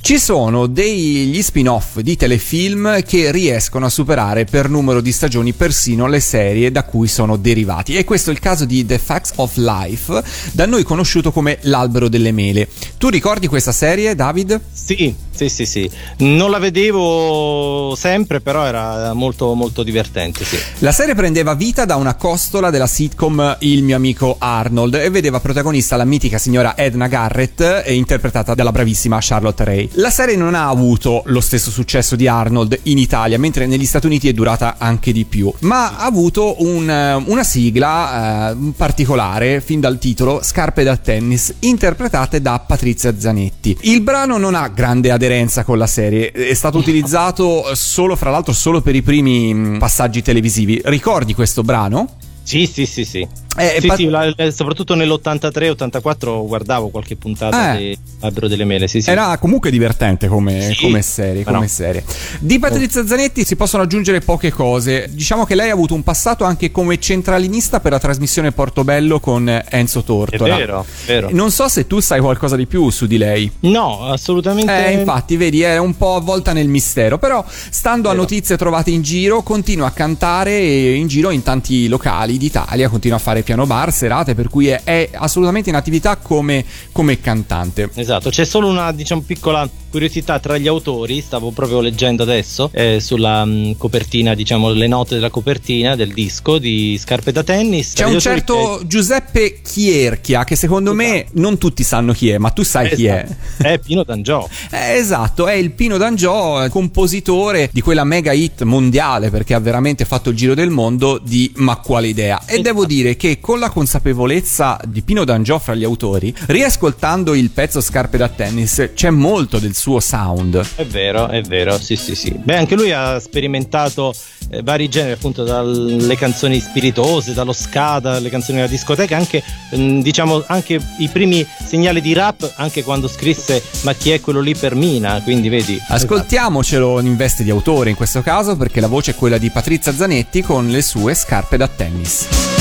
Ci 0.00 0.18
sono 0.18 0.66
degli 0.66 1.42
spin-off 1.42 1.98
di 1.98 2.16
telefilm 2.16 3.02
che 3.02 3.30
riescono 3.30 3.86
a 3.86 3.90
superare 3.90 4.44
per 4.46 4.70
numero 4.70 5.02
di 5.02 5.12
stagioni 5.12 5.52
persino 5.52 6.06
le 6.06 6.20
serie 6.20 6.70
da 6.70 6.84
cui 6.84 7.08
sono 7.08 7.36
derivati. 7.36 7.96
E 7.96 8.04
questo 8.04 8.30
è 8.30 8.32
il 8.32 8.38
caso 8.38 8.64
di 8.64 8.86
The 8.86 8.98
Facts 8.98 9.32
of 9.36 9.56
Life, 9.56 10.22
da 10.52 10.64
noi 10.64 10.82
conosciuto 10.82 11.30
come 11.30 11.58
L'albero 11.62 12.08
delle 12.08 12.32
mele. 12.32 12.68
Tu 12.96 13.10
ricordi 13.10 13.48
questa 13.48 13.72
serie, 13.72 14.14
David? 14.14 14.58
Sì, 14.72 15.14
sì, 15.30 15.48
sì, 15.50 15.66
sì. 15.66 15.90
Non 16.18 16.50
la 16.50 16.58
vedevo 16.58 17.94
sempre, 17.96 18.40
però 18.40 18.64
era 18.64 19.12
molto, 19.12 19.52
molto 19.54 19.82
divertente, 19.82 20.44
sì. 20.44 20.56
La 20.78 20.92
serie 20.92 21.14
prendeva 21.14 21.54
vita 21.54 21.84
da 21.84 21.96
una 21.96 22.14
costola 22.14 22.70
della 22.70 22.86
sitcom 22.86 23.58
Il 23.60 23.82
mio 23.82 23.96
amico 23.96 24.36
Arnold 24.38 24.94
e 24.94 25.10
vedeva 25.10 25.38
protagonista 25.40 25.96
la 25.96 26.04
mitica 26.04 26.38
signora 26.38 26.76
Edna 26.76 27.08
Garrett, 27.08 27.82
eh, 27.84 27.92
interpretata 27.92 28.54
dalla 28.54 28.72
bravissima 28.72 29.18
Charlotte 29.20 29.64
Ray. 29.64 29.87
La 29.92 30.10
serie 30.10 30.36
non 30.36 30.54
ha 30.54 30.68
avuto 30.68 31.22
lo 31.26 31.40
stesso 31.40 31.70
successo 31.70 32.16
di 32.16 32.28
Arnold 32.28 32.78
in 32.84 32.98
Italia, 32.98 33.38
mentre 33.38 33.66
negli 33.66 33.84
Stati 33.84 34.06
Uniti 34.06 34.28
è 34.28 34.32
durata 34.32 34.76
anche 34.78 35.12
di 35.12 35.24
più, 35.24 35.52
ma 35.60 35.96
ha 35.96 36.04
avuto 36.04 36.62
un, 36.62 36.88
eh, 36.88 37.14
una 37.14 37.44
sigla 37.44 38.50
eh, 38.50 38.56
particolare, 38.76 39.60
fin 39.60 39.80
dal 39.80 39.98
titolo, 39.98 40.40
Scarpe 40.42 40.82
da 40.84 40.96
tennis, 40.96 41.54
interpretate 41.60 42.40
da 42.40 42.58
Patrizia 42.58 43.18
Zanetti. 43.18 43.76
Il 43.82 44.02
brano 44.02 44.38
non 44.38 44.54
ha 44.54 44.68
grande 44.68 45.10
aderenza 45.10 45.64
con 45.64 45.78
la 45.78 45.86
serie, 45.86 46.30
è 46.30 46.54
stato 46.54 46.78
utilizzato 46.78 47.74
solo, 47.74 48.16
fra 48.16 48.30
l'altro, 48.30 48.52
solo 48.52 48.80
per 48.80 48.94
i 48.94 49.02
primi 49.02 49.52
mh, 49.54 49.78
passaggi 49.78 50.22
televisivi. 50.22 50.80
Ricordi 50.84 51.34
questo 51.34 51.62
brano? 51.62 52.08
Sì, 52.48 52.64
sì, 52.66 52.86
sì, 52.86 53.04
sì. 53.04 53.28
Eh, 53.58 53.76
Sì, 53.80 53.86
Pat- 53.88 53.96
sì, 53.98 54.06
la- 54.08 54.32
soprattutto 54.54 54.94
nell'83-84 54.94 56.46
guardavo 56.46 56.88
qualche 56.88 57.16
puntata 57.16 57.74
Eh. 57.74 57.78
di 57.78 57.98
Albero 58.20 58.48
delle 58.48 58.64
Mele, 58.64 58.88
sì, 58.88 59.02
sì. 59.02 59.10
Era 59.10 59.36
comunque 59.36 59.70
divertente 59.70 60.28
come, 60.28 60.74
come 60.80 61.02
serie, 61.02 61.44
come 61.44 61.58
no. 61.60 61.66
serie. 61.66 62.04
Di 62.38 62.58
Patrizia 62.58 63.06
Zanetti 63.06 63.44
si 63.44 63.54
possono 63.56 63.82
aggiungere 63.82 64.20
poche 64.20 64.50
cose. 64.50 65.08
Diciamo 65.10 65.44
che 65.44 65.54
lei 65.56 65.68
ha 65.68 65.72
avuto 65.74 65.92
un 65.94 66.02
passato 66.02 66.44
anche 66.44 66.70
come 66.70 66.98
centralinista 66.98 67.80
per 67.80 67.92
la 67.92 67.98
trasmissione 67.98 68.52
Portobello 68.52 69.20
con 69.20 69.46
Enzo 69.68 70.00
È 70.00 70.04
Tortora. 70.04 70.56
vero, 70.56 70.80
è 70.82 71.06
vero. 71.06 71.28
Non 71.32 71.50
so 71.50 71.68
se 71.68 71.86
tu 71.86 72.00
sai 72.00 72.20
qualcosa 72.20 72.56
di 72.56 72.66
più 72.66 72.88
su 72.90 73.06
di 73.06 73.18
lei. 73.18 73.50
No, 73.60 74.04
assolutamente. 74.04 74.86
Eh, 74.86 74.92
infatti, 74.92 75.36
vedi, 75.36 75.60
è 75.62 75.76
un 75.78 75.96
po' 75.96 76.14
avvolta 76.14 76.52
nel 76.54 76.68
mistero. 76.68 77.18
Però, 77.18 77.44
stando 77.48 78.08
a 78.08 78.14
notizie 78.14 78.56
trovate 78.56 78.90
in 78.90 79.02
giro, 79.02 79.42
continua 79.42 79.88
a 79.88 79.90
cantare 79.90 80.58
in 80.94 81.06
giro 81.08 81.30
in 81.30 81.42
tanti 81.42 81.88
locali 81.88 82.36
d'Italia, 82.38 82.88
continua 82.88 83.16
a 83.16 83.20
fare 83.20 83.42
piano 83.42 83.66
bar, 83.66 83.92
serate, 83.92 84.34
per 84.34 84.48
cui 84.48 84.68
è, 84.68 84.80
è 84.84 85.10
assolutamente 85.12 85.68
in 85.68 85.76
attività 85.76 86.16
come, 86.16 86.64
come 86.92 87.20
cantante. 87.20 87.90
Esatto, 87.94 88.30
c'è 88.30 88.44
solo 88.44 88.68
una 88.68 88.92
diciamo 88.92 89.22
piccola 89.26 89.68
curiosità 89.90 90.38
tra 90.38 90.58
gli 90.58 90.66
autori, 90.68 91.20
stavo 91.22 91.50
proprio 91.50 91.80
leggendo 91.80 92.22
adesso 92.22 92.70
eh, 92.74 93.00
sulla 93.00 93.44
mh, 93.44 93.76
copertina, 93.78 94.34
diciamo 94.34 94.70
le 94.70 94.86
note 94.86 95.14
della 95.14 95.30
copertina 95.30 95.96
del 95.96 96.12
disco 96.12 96.58
di 96.58 96.98
Scarpe 96.98 97.32
da 97.32 97.42
tennis. 97.42 97.92
C'è 97.94 98.04
un 98.04 98.20
certo 98.20 98.82
Giuseppe 98.86 99.60
Chierchia 99.62 100.44
che 100.44 100.56
secondo 100.56 100.92
me 100.92 101.26
non 101.32 101.56
tutti 101.58 101.82
sanno 101.82 102.12
chi 102.12 102.28
è, 102.30 102.38
ma 102.38 102.50
tu 102.50 102.62
sai 102.62 102.88
c'è- 102.90 102.94
chi 102.96 103.06
è. 103.06 103.24
Esatto, 103.26 103.66
È 103.68 103.78
Pino 103.78 104.04
D'Angiò. 104.04 104.46
Eh, 104.70 104.96
esatto, 104.96 105.46
è 105.46 105.54
il 105.54 105.70
Pino 105.72 105.96
D'Angiò, 105.96 106.64
eh, 106.64 106.68
compositore 106.68 107.70
di 107.72 107.80
quella 107.80 108.04
mega 108.04 108.32
hit 108.32 108.62
mondiale 108.62 109.30
perché 109.30 109.54
ha 109.54 109.58
veramente 109.60 110.04
fatto 110.04 110.28
il 110.30 110.36
giro 110.36 110.54
del 110.54 110.68
mondo 110.70 111.18
di 111.22 111.50
Ma 111.56 111.76
quale 111.76 112.08
idea. 112.08 112.27
E 112.46 112.60
devo 112.60 112.84
dire 112.84 113.16
che 113.16 113.38
con 113.40 113.58
la 113.58 113.70
consapevolezza 113.70 114.80
di 114.86 115.02
Pino 115.02 115.24
D'Angiò 115.24 115.58
fra 115.58 115.74
gli 115.74 115.84
autori, 115.84 116.34
riascoltando 116.46 117.34
il 117.34 117.50
pezzo 117.50 117.80
Scarpe 117.80 118.16
da 118.16 118.28
tennis, 118.28 118.90
c'è 118.94 119.10
molto 119.10 119.58
del 119.58 119.74
suo 119.74 120.00
sound. 120.00 120.62
È 120.74 120.84
vero, 120.84 121.28
è 121.28 121.42
vero, 121.42 121.78
sì, 121.78 121.96
sì, 121.96 122.14
sì. 122.14 122.30
Beh, 122.30 122.56
anche 122.56 122.74
lui 122.74 122.92
ha 122.92 123.18
sperimentato 123.18 124.14
eh, 124.50 124.62
vari 124.62 124.88
generi, 124.88 125.12
appunto, 125.12 125.44
dalle 125.44 126.16
canzoni 126.16 126.60
spiritose, 126.60 127.34
dallo 127.34 127.52
ska, 127.52 127.98
dalle 128.00 128.30
canzoni 128.30 128.58
della 128.58 128.70
discoteca, 128.70 129.16
anche, 129.16 129.42
mm, 129.76 130.00
diciamo, 130.00 130.44
anche 130.46 130.80
i 130.98 131.08
primi 131.08 131.46
segnali 131.64 132.00
di 132.00 132.12
rap, 132.12 132.54
anche 132.56 132.82
quando 132.82 133.08
scrisse 133.08 133.62
Ma 133.82 133.92
chi 133.94 134.10
è 134.10 134.20
quello 134.20 134.40
lì 134.40 134.54
per 134.54 134.74
Mina? 134.74 135.20
Quindi, 135.22 135.48
vedi. 135.48 135.80
Ascoltiamocelo 135.86 137.00
in 137.00 137.16
veste 137.16 137.44
di 137.44 137.50
autore 137.50 137.90
in 137.90 137.96
questo 137.96 138.22
caso 138.22 138.56
perché 138.56 138.80
la 138.80 138.88
voce 138.88 139.12
è 139.12 139.14
quella 139.14 139.38
di 139.38 139.50
Patrizia 139.50 139.92
Zanetti 139.92 140.42
con 140.42 140.68
le 140.68 140.82
sue 140.82 141.14
scarpe 141.14 141.56
da 141.56 141.68
tennis. 141.68 142.17
Tu 142.18 142.57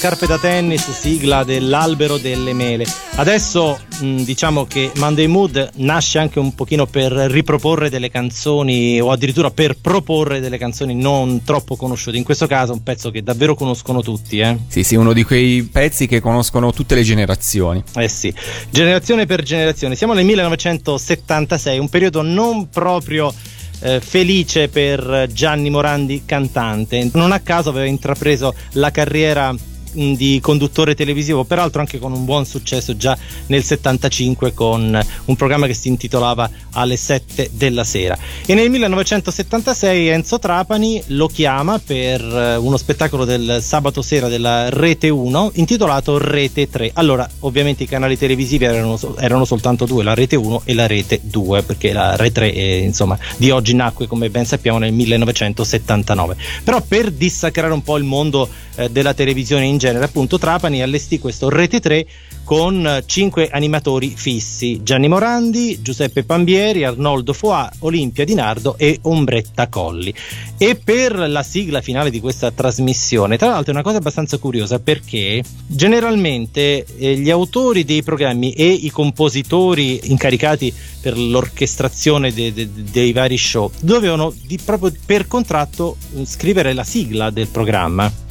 con 0.00 0.08
Scarpe 0.10 0.26
da 0.26 0.38
tennis, 0.38 0.90
sigla 0.90 1.44
dell'albero 1.44 2.16
delle 2.16 2.54
mele. 2.54 2.86
Adesso 3.16 3.78
mh, 4.00 4.22
diciamo 4.22 4.64
che 4.64 4.90
Monday 4.96 5.26
Mood 5.26 5.72
nasce 5.76 6.18
anche 6.18 6.38
un 6.38 6.54
pochino 6.54 6.86
per 6.86 7.12
riproporre 7.12 7.90
delle 7.90 8.10
canzoni 8.10 8.98
o 8.98 9.10
addirittura 9.10 9.50
per 9.50 9.76
proporre 9.78 10.40
delle 10.40 10.56
canzoni 10.56 10.94
non 10.94 11.42
troppo 11.44 11.76
conosciute. 11.76 12.16
In 12.16 12.24
questo 12.24 12.46
caso 12.46 12.72
un 12.72 12.82
pezzo 12.82 13.10
che 13.10 13.22
davvero 13.22 13.54
conoscono 13.54 14.00
tutti, 14.00 14.38
eh? 14.38 14.56
Sì, 14.68 14.84
sì, 14.84 14.94
uno 14.94 15.12
di 15.12 15.22
quei 15.22 15.62
pezzi 15.64 16.06
che 16.06 16.20
conoscono 16.20 16.72
tutte 16.72 16.94
le 16.94 17.02
generazioni. 17.02 17.82
Eh 17.96 18.08
sì, 18.08 18.32
generazione 18.70 19.26
per 19.26 19.42
generazione. 19.42 19.96
Siamo 19.96 20.14
nel 20.14 20.24
1976, 20.24 21.78
un 21.78 21.88
periodo 21.90 22.22
non 22.22 22.70
proprio 22.70 23.32
eh, 23.80 24.00
felice 24.00 24.68
per 24.68 25.28
Gianni 25.30 25.68
Morandi 25.68 26.22
cantante. 26.24 27.10
Non 27.12 27.32
a 27.32 27.40
caso 27.40 27.68
aveva 27.68 27.86
intrapreso 27.86 28.54
la 28.72 28.90
carriera 28.90 29.54
di 29.92 30.40
conduttore 30.42 30.94
televisivo, 30.94 31.44
peraltro 31.44 31.80
anche 31.80 31.98
con 31.98 32.12
un 32.12 32.24
buon 32.24 32.44
successo 32.44 32.96
già 32.96 33.16
nel 33.46 33.62
75 33.62 34.54
con 34.54 35.00
un 35.26 35.36
programma 35.36 35.66
che 35.66 35.74
si 35.74 35.88
intitolava 35.88 36.50
Alle 36.72 36.96
7 36.96 37.50
della 37.52 37.84
sera. 37.84 38.16
E 38.46 38.54
nel 38.54 38.70
1976 38.70 40.08
Enzo 40.08 40.38
Trapani 40.38 41.02
lo 41.08 41.26
chiama 41.26 41.78
per 41.78 42.20
eh, 42.20 42.56
uno 42.56 42.76
spettacolo 42.76 43.24
del 43.24 43.58
sabato 43.60 44.02
sera 44.02 44.28
della 44.28 44.70
Rete 44.70 45.08
1 45.08 45.52
intitolato 45.54 46.18
Rete 46.18 46.68
3. 46.68 46.92
Allora, 46.94 47.28
ovviamente 47.40 47.84
i 47.84 47.86
canali 47.86 48.16
televisivi 48.16 48.64
erano, 48.64 48.98
erano 49.18 49.44
soltanto 49.44 49.84
due, 49.84 50.02
la 50.02 50.14
Rete 50.14 50.36
1 50.36 50.62
e 50.64 50.74
la 50.74 50.86
Rete 50.86 51.20
2, 51.22 51.62
perché 51.62 51.92
la 51.92 52.16
Rete 52.16 52.40
3 52.40 52.52
eh, 52.54 52.78
insomma, 52.78 53.18
di 53.36 53.50
oggi 53.50 53.74
nacque, 53.74 54.06
come 54.06 54.30
ben 54.30 54.46
sappiamo, 54.46 54.78
nel 54.78 54.92
1979. 54.92 56.36
Però 56.64 56.80
per 56.80 57.10
dissacrare 57.10 57.72
un 57.72 57.82
po' 57.82 57.96
il 57.96 58.04
mondo 58.04 58.48
eh, 58.76 58.90
della 58.90 59.14
televisione 59.14 59.66
in 59.66 59.78
genere, 59.80 60.04
appunto 60.04 60.38
Trapani 60.38 60.82
allestì 60.82 61.18
questo 61.18 61.48
Rete 61.48 61.80
3 61.80 62.06
con 62.44 62.86
eh, 62.86 63.02
cinque 63.06 63.48
animatori 63.48 64.12
fissi: 64.14 64.82
Gianni 64.82 65.08
Morandi, 65.08 65.80
Giuseppe 65.80 66.22
Pambieri, 66.22 66.84
Arnoldo 66.84 67.32
Foà, 67.32 67.70
Olimpia 67.80 68.24
Di 68.24 68.34
Nardo 68.34 68.76
e 68.76 68.98
Ombretta 69.02 69.68
Colli. 69.68 70.12
E 70.58 70.76
per 70.76 71.16
la 71.16 71.42
sigla 71.42 71.80
finale 71.80 72.10
di 72.10 72.20
questa 72.20 72.50
trasmissione, 72.50 73.38
tra 73.38 73.48
l'altro 73.48 73.72
è 73.72 73.74
una 73.74 73.82
cosa 73.82 73.96
abbastanza 73.96 74.36
curiosa 74.36 74.78
perché 74.78 75.42
generalmente 75.66 76.84
eh, 76.98 77.16
gli 77.16 77.30
autori 77.30 77.84
dei 77.84 78.02
programmi 78.02 78.52
e 78.52 78.68
i 78.68 78.90
compositori 78.90 80.10
incaricati 80.10 80.72
per 81.00 81.16
l'orchestrazione 81.16 82.32
de- 82.32 82.52
de- 82.52 82.68
dei 82.90 83.12
vari 83.12 83.38
show 83.38 83.70
dovevano 83.80 84.34
di- 84.44 84.58
proprio 84.62 84.92
per 85.06 85.26
contratto 85.26 85.96
eh, 86.16 86.26
scrivere 86.26 86.74
la 86.74 86.84
sigla 86.84 87.30
del 87.30 87.48
programma. 87.48 88.28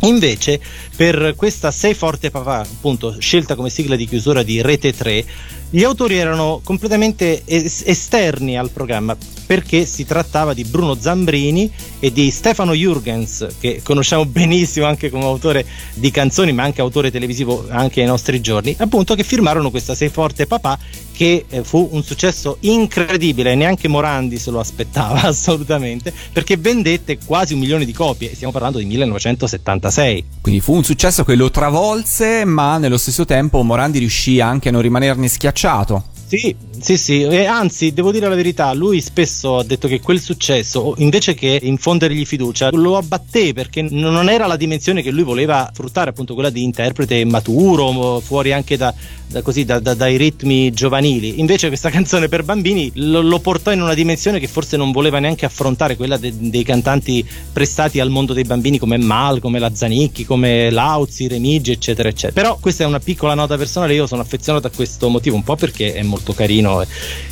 Invece, 0.00 0.60
per 0.96 1.34
questa 1.36 1.70
Sei 1.70 1.94
Forte 1.94 2.30
Papà, 2.30 2.60
appunto, 2.60 3.16
scelta 3.18 3.54
come 3.54 3.70
sigla 3.70 3.96
di 3.96 4.06
chiusura 4.06 4.42
di 4.42 4.62
Rete 4.62 4.94
3, 4.94 5.24
gli 5.72 5.84
autori 5.84 6.16
erano 6.16 6.60
completamente 6.64 7.42
es- 7.44 7.84
esterni 7.86 8.58
al 8.58 8.70
programma 8.70 9.16
perché 9.46 9.84
si 9.84 10.04
trattava 10.04 10.52
di 10.54 10.64
Bruno 10.64 10.96
Zambrini 10.98 11.70
e 12.00 12.12
di 12.12 12.30
Stefano 12.30 12.72
Jurgens, 12.72 13.46
che 13.60 13.80
conosciamo 13.84 14.24
benissimo 14.24 14.86
anche 14.86 15.10
come 15.10 15.24
autore 15.24 15.66
di 15.94 16.10
canzoni, 16.10 16.52
ma 16.52 16.62
anche 16.62 16.80
autore 16.80 17.10
televisivo 17.10 17.66
anche 17.68 18.00
ai 18.00 18.06
nostri 18.06 18.40
giorni, 18.40 18.74
appunto 18.78 19.14
che 19.14 19.22
firmarono 19.22 19.70
questa 19.70 19.94
Sei 19.94 20.08
Forte 20.08 20.46
Papà 20.46 20.78
che 21.20 21.44
eh, 21.50 21.64
fu 21.64 21.86
un 21.92 22.02
successo 22.02 22.56
incredibile, 22.60 23.54
neanche 23.54 23.88
Morandi 23.88 24.38
se 24.38 24.50
lo 24.50 24.58
aspettava 24.58 25.20
assolutamente, 25.28 26.14
perché 26.32 26.56
vendette 26.56 27.18
quasi 27.22 27.52
un 27.52 27.60
milione 27.60 27.84
di 27.84 27.92
copie, 27.92 28.34
stiamo 28.34 28.54
parlando 28.54 28.78
di 28.78 28.86
1976. 28.86 30.24
Quindi 30.40 30.62
fu 30.62 30.72
un 30.72 30.82
successo 30.82 31.22
che 31.22 31.34
lo 31.34 31.50
travolse, 31.50 32.46
ma 32.46 32.78
nello 32.78 32.96
stesso 32.96 33.26
tempo 33.26 33.62
Morandi 33.62 33.98
riuscì 33.98 34.40
anche 34.40 34.70
a 34.70 34.72
non 34.72 34.80
rimanerne 34.80 35.28
schiacciato. 35.28 36.04
Sì, 36.30 36.54
sì, 36.78 36.96
sì, 36.96 37.22
e 37.22 37.46
anzi, 37.46 37.92
devo 37.92 38.12
dire 38.12 38.28
la 38.28 38.36
verità, 38.36 38.72
lui 38.72 39.00
spesso 39.00 39.58
ha 39.58 39.64
detto 39.64 39.88
che 39.88 39.98
quel 39.98 40.20
successo, 40.20 40.94
invece 40.98 41.34
che 41.34 41.58
infondergli 41.60 42.24
fiducia, 42.24 42.70
lo 42.70 42.96
abbatté 42.96 43.52
perché 43.52 43.82
non 43.82 44.28
era 44.28 44.46
la 44.46 44.54
dimensione 44.54 45.02
che 45.02 45.10
lui 45.10 45.24
voleva 45.24 45.68
fruttare, 45.74 46.10
appunto 46.10 46.34
quella 46.34 46.50
di 46.50 46.62
interprete 46.62 47.24
maturo, 47.24 48.20
fuori 48.20 48.52
anche 48.52 48.76
da, 48.76 48.94
da 49.26 49.42
così, 49.42 49.64
da- 49.64 49.80
da- 49.80 49.94
dai 49.94 50.16
ritmi 50.16 50.70
giovanili. 50.70 51.40
Invece 51.40 51.66
questa 51.66 51.90
canzone 51.90 52.28
per 52.28 52.44
bambini 52.44 52.92
lo, 52.94 53.22
lo 53.22 53.40
portò 53.40 53.72
in 53.72 53.82
una 53.82 53.94
dimensione 53.94 54.38
che 54.38 54.46
forse 54.46 54.76
non 54.76 54.92
voleva 54.92 55.18
neanche 55.18 55.46
affrontare, 55.46 55.96
quella 55.96 56.16
de- 56.16 56.32
dei 56.36 56.62
cantanti 56.62 57.28
prestati 57.52 57.98
al 57.98 58.10
mondo 58.10 58.34
dei 58.34 58.44
bambini 58.44 58.78
come 58.78 58.98
Mal, 58.98 59.40
come 59.40 59.58
la 59.58 59.74
Zanicchi, 59.74 60.24
come 60.24 60.70
Lauzi, 60.70 61.26
Remigi, 61.26 61.72
eccetera, 61.72 62.08
eccetera. 62.08 62.40
Però 62.40 62.56
questa 62.60 62.84
è 62.84 62.86
una 62.86 63.00
piccola 63.00 63.34
nota 63.34 63.56
personale, 63.56 63.94
io 63.94 64.06
sono 64.06 64.22
affezionato 64.22 64.68
a 64.68 64.70
questo 64.70 65.08
motivo, 65.08 65.34
un 65.34 65.42
po' 65.42 65.56
perché 65.56 65.92
è 65.92 66.02
molto 66.02 66.18
carino, 66.34 66.82
eh, 66.82 66.86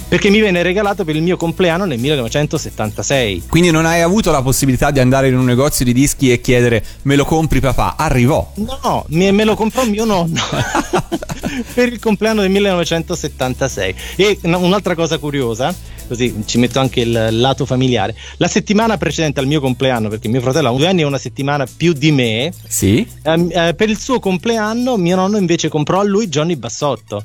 perché 0.08 0.30
mi 0.30 0.40
venne 0.40 0.62
regalato 0.62 1.04
per 1.04 1.14
il 1.16 1.22
mio 1.22 1.36
compleanno 1.36 1.84
nel 1.84 1.98
1976. 1.98 3.44
Quindi 3.48 3.70
non 3.70 3.84
hai 3.86 4.00
avuto 4.00 4.30
la 4.30 4.42
possibilità 4.42 4.90
di 4.90 5.00
andare 5.00 5.28
in 5.28 5.36
un 5.36 5.44
negozio 5.44 5.84
di 5.84 5.92
dischi 5.92 6.32
e 6.32 6.40
chiedere 6.40 6.84
me 7.02 7.14
lo 7.16 7.24
compri 7.24 7.60
papà? 7.60 7.94
Arrivò. 7.96 8.50
No, 8.54 9.04
mi- 9.08 9.32
me 9.32 9.44
lo 9.44 9.54
comprò 9.54 9.84
mio 9.84 10.04
nonno 10.04 10.40
per 11.74 11.92
il 11.92 11.98
compleanno 11.98 12.40
del 12.42 12.50
1976. 12.50 13.94
E 14.16 14.38
un- 14.42 14.54
un'altra 14.54 14.94
cosa 14.94 15.18
curiosa, 15.18 15.74
così 16.08 16.42
ci 16.46 16.58
metto 16.58 16.80
anche 16.80 17.00
il 17.00 17.28
lato 17.38 17.64
familiare. 17.66 18.14
La 18.38 18.48
settimana 18.48 18.96
precedente 18.96 19.38
al 19.38 19.46
mio 19.46 19.60
compleanno, 19.60 20.08
perché 20.08 20.26
mio 20.28 20.40
fratello 20.40 20.68
ha 20.70 20.72
due 20.76 20.88
anni 20.88 21.02
e 21.02 21.04
una 21.04 21.18
settimana 21.18 21.66
più 21.66 21.92
di 21.92 22.10
me, 22.10 22.52
Sì? 22.66 23.06
ehm, 23.22 23.50
eh, 23.52 23.74
per 23.74 23.88
il 23.88 23.98
suo 23.98 24.18
compleanno 24.18 24.96
mio 24.96 25.14
nonno 25.16 25.36
invece 25.36 25.68
comprò 25.68 26.00
a 26.00 26.04
lui 26.04 26.28
Johnny 26.28 26.56
Bassotto. 26.56 27.24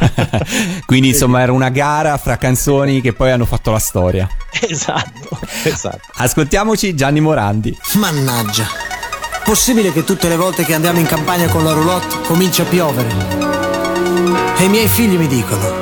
Quindi 0.86 1.08
insomma 1.08 1.40
era 1.40 1.52
una 1.52 1.68
gara 1.68 2.16
fra 2.16 2.36
canzoni 2.36 3.00
che 3.00 3.12
poi 3.12 3.30
hanno 3.30 3.44
fatto 3.44 3.70
la 3.70 3.78
storia. 3.78 4.28
esatto, 4.60 5.38
esatto. 5.64 6.00
Ascoltiamoci 6.14 6.94
Gianni 6.94 7.20
Morandi. 7.20 7.76
Mannaggia. 7.94 8.66
Possibile 9.44 9.92
che 9.92 10.04
tutte 10.04 10.28
le 10.28 10.36
volte 10.36 10.64
che 10.64 10.74
andiamo 10.74 10.98
in 11.00 11.06
campagna 11.06 11.46
con 11.48 11.64
la 11.64 11.72
roulotte 11.72 12.20
comincia 12.26 12.62
a 12.62 12.66
piovere? 12.66 13.08
E 14.58 14.64
i 14.64 14.68
miei 14.68 14.86
figli 14.86 15.16
mi 15.16 15.26
dicono: 15.26 15.79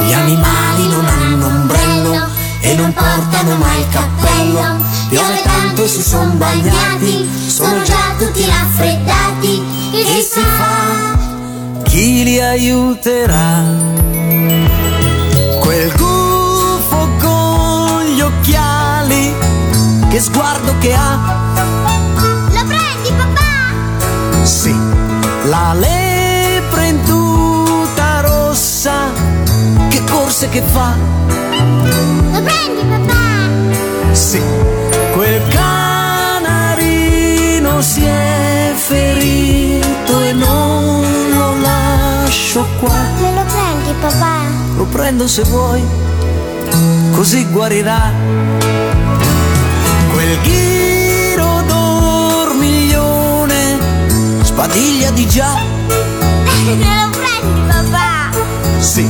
Gli 0.00 0.12
animali 0.12 0.88
non 0.88 1.06
hanno 1.06 1.46
ombrello 1.46 2.26
e 2.60 2.74
non 2.74 2.92
portano 2.92 3.56
mai 3.56 3.80
il 3.80 3.88
cappello. 3.88 4.82
Piove 5.08 5.42
tanto 5.42 5.84
e 5.84 5.88
si 5.88 6.02
son 6.02 6.36
bagnati, 6.38 7.28
sono 7.46 7.82
già 7.82 8.14
tutti 8.18 8.44
raffreddati. 8.46 9.62
Si 9.92 10.40
fa 10.40 11.14
chi 11.84 12.24
li 12.24 12.40
aiuterà? 12.40 13.62
Quel 15.60 15.92
gufo 15.92 17.08
con 17.20 18.04
gli 18.04 18.20
occhiali, 18.20 19.32
che 20.08 20.20
sguardo 20.20 20.74
che 20.78 20.92
ha? 20.92 21.18
Lo 22.50 22.64
prendi 22.64 23.12
papà? 23.16 24.44
Sì, 24.44 24.74
la 25.44 25.72
lepre 25.74 26.88
in 26.88 27.04
tuta 27.04 28.20
rossa, 28.22 29.12
corse 30.24 30.48
che 30.48 30.62
fa? 30.62 30.96
Lo 32.32 32.40
prendi 32.40 32.82
papà? 32.88 33.52
Sì, 34.12 34.40
quel 35.12 35.42
canarino 35.48 36.62
si 37.82 38.04
è 38.04 38.72
ferito 38.74 40.22
e 40.22 40.32
non 40.32 41.04
lo 41.36 41.60
lascio 41.60 42.66
qua. 42.80 42.96
Me 43.20 43.34
lo 43.34 43.44
prendi 43.44 43.92
papà? 44.00 44.38
Lo 44.76 44.86
prendo 44.86 45.28
se 45.28 45.42
vuoi, 45.42 45.84
così 47.12 47.44
guarirà. 47.50 48.10
Quel 50.10 50.40
ghiro 50.40 51.62
dormiglione, 51.66 53.78
sbadiglia 54.40 55.10
di 55.10 55.28
già. 55.28 55.52
Me 56.64 56.76
lo 56.76 57.10
prendi 57.10 57.60
papà? 57.68 58.30
Sì, 58.78 59.06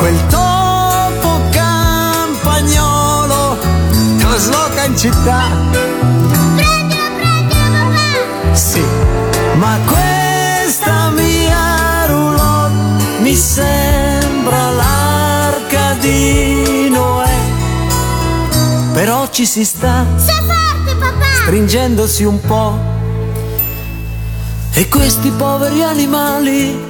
quel 0.00 0.26
topo 0.28 1.40
campagnolo 1.50 3.58
trasloca 4.16 4.84
in 4.84 4.96
città. 4.96 5.42
Prendilo, 6.56 7.04
prendilo 7.16 7.90
papà? 7.92 8.54
Sì, 8.56 8.82
ma 9.56 9.76
questa 9.84 11.10
mia 11.10 12.06
roulotte 12.06 13.18
mi 13.20 13.34
sembra 13.34 14.70
l'arca 14.70 15.92
di 16.00 16.88
Noè. 16.88 17.28
Però 18.94 19.28
ci 19.28 19.44
si 19.44 19.66
sta 19.66 20.06
Sei 20.16 20.34
forte 20.34 20.94
papà? 20.94 21.26
stringendosi 21.42 22.24
un 22.24 22.40
po'. 22.40 22.78
E 24.72 24.88
questi 24.88 25.30
poveri 25.30 25.82
animali, 25.82 26.86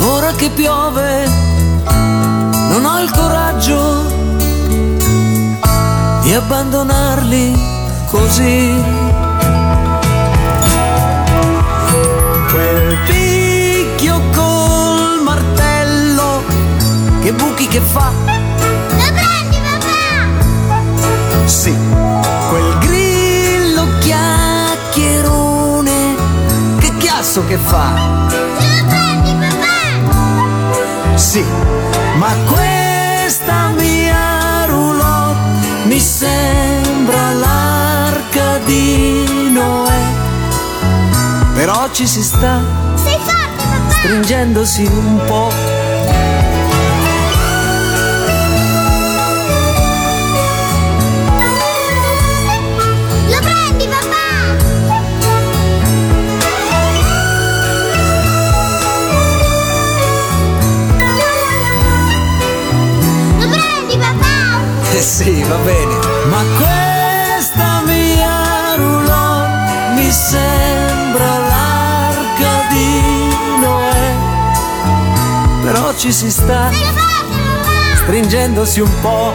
ora 0.00 0.32
che 0.32 0.50
piove, 0.50 1.44
non 1.90 2.84
ho 2.84 3.00
il 3.00 3.10
coraggio 3.10 4.04
di 6.22 6.32
abbandonarli 6.32 7.58
così. 8.06 8.74
Quel 12.50 12.96
picchio 13.04 14.20
col 14.34 15.20
martello, 15.22 16.42
che 17.22 17.32
buchi 17.32 17.68
che 17.68 17.80
fa. 17.80 18.10
Lo 18.26 19.12
prendi 19.12 19.58
papà? 19.62 21.44
Sì, 21.44 21.72
quel 22.48 22.78
grillo 22.80 23.86
chiacchierone, 24.00 26.16
che 26.78 26.96
chiasso 26.96 27.44
che 27.46 27.58
fa. 27.58 27.92
Lo 28.28 28.84
prendi 28.88 29.32
papà? 29.38 31.14
Sì, 31.16 31.44
ma 32.26 32.34
questa 32.52 33.68
mia 33.78 34.64
roulotte 34.66 35.84
mi 35.84 36.00
sembra 36.00 37.30
l'arca 37.32 38.58
di 38.64 39.50
Noè. 39.52 40.02
Però 41.54 41.88
ci 41.92 42.04
si 42.06 42.22
sta 42.22 42.60
Sei 42.96 43.16
forte 43.20 43.64
papà? 43.64 43.90
stringendosi 43.90 44.84
un 44.86 45.22
po'. 45.26 45.75
Sì, 65.16 65.42
va 65.44 65.56
bene. 65.56 65.94
Ma 66.28 66.42
questa 66.58 67.80
mia 67.86 68.74
roulotte 68.76 69.94
mi 69.94 70.10
sembra 70.10 71.38
l'arca 71.38 72.66
di 72.68 73.00
Noè. 73.60 74.14
Però 75.62 75.94
ci 75.96 76.12
si 76.12 76.30
sta 76.30 76.70
stringendosi 77.94 78.80
un 78.80 79.00
po'. 79.00 79.32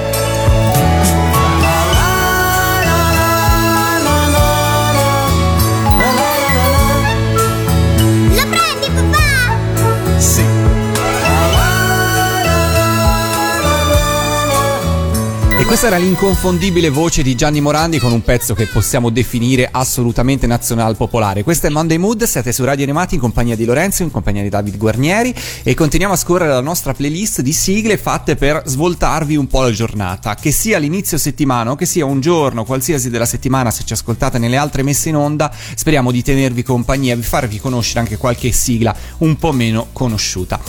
Questa 15.72 15.88
era 15.88 16.04
l'inconfondibile 16.04 16.90
voce 16.90 17.24
di 17.24 17.34
Gianni 17.34 17.62
Morandi 17.62 17.98
con 17.98 18.12
un 18.12 18.22
pezzo 18.24 18.54
che 18.54 18.66
possiamo 18.66 19.10
definire 19.10 19.70
assolutamente 19.72 20.46
nazional 20.46 20.98
popolare. 20.98 21.44
Questo 21.44 21.68
è 21.68 21.70
Monday 21.70 21.96
Mood, 21.96 22.24
siete 22.24 22.52
su 22.52 22.66
Radio 22.66 22.84
Animati 22.84 23.16
in 23.16 23.22
compagnia 23.22 23.56
di 23.56 23.64
Lorenzo, 23.64 24.04
in 24.04 24.12
compagnia 24.12 24.42
di 24.42 24.50
David 24.50 24.76
Guarnieri 24.76 25.34
e 25.64 25.74
continuiamo 25.74 26.14
a 26.14 26.18
scorrere 26.18 26.52
la 26.52 26.60
nostra 26.60 26.94
playlist 26.94 27.40
di 27.40 27.54
sigle 27.54 27.96
fatte 27.98 28.36
per 28.36 28.64
svoltarvi 28.66 29.38
un 29.38 29.48
po' 29.48 29.62
la 29.62 29.72
giornata. 29.72 30.36
Che 30.36 30.52
sia 30.52 30.78
l'inizio 30.78 31.18
settimana 31.18 31.72
o 31.72 31.76
che 31.76 31.86
sia 31.86 32.04
un 32.04 32.20
giorno 32.20 32.66
qualsiasi 32.66 33.10
della 33.10 33.26
settimana, 33.26 33.72
se 33.72 33.86
ci 33.86 33.94
ascoltate 33.94 34.40
nelle 34.40 34.58
altre 34.58 34.84
messe 34.84 35.08
in 35.08 35.16
onda, 35.16 35.50
speriamo 35.76 36.12
di 36.12 36.22
tenervi 36.22 36.64
compagnia, 36.64 37.16
vi 37.16 37.22
farvi 37.22 37.62
conoscere 37.62 38.02
anche 38.02 38.18
qualche 38.18 38.52
sigla 38.52 38.94
un 39.20 39.38
po' 39.38 39.54
meno 39.54 39.88
conosciuta. 39.94 40.60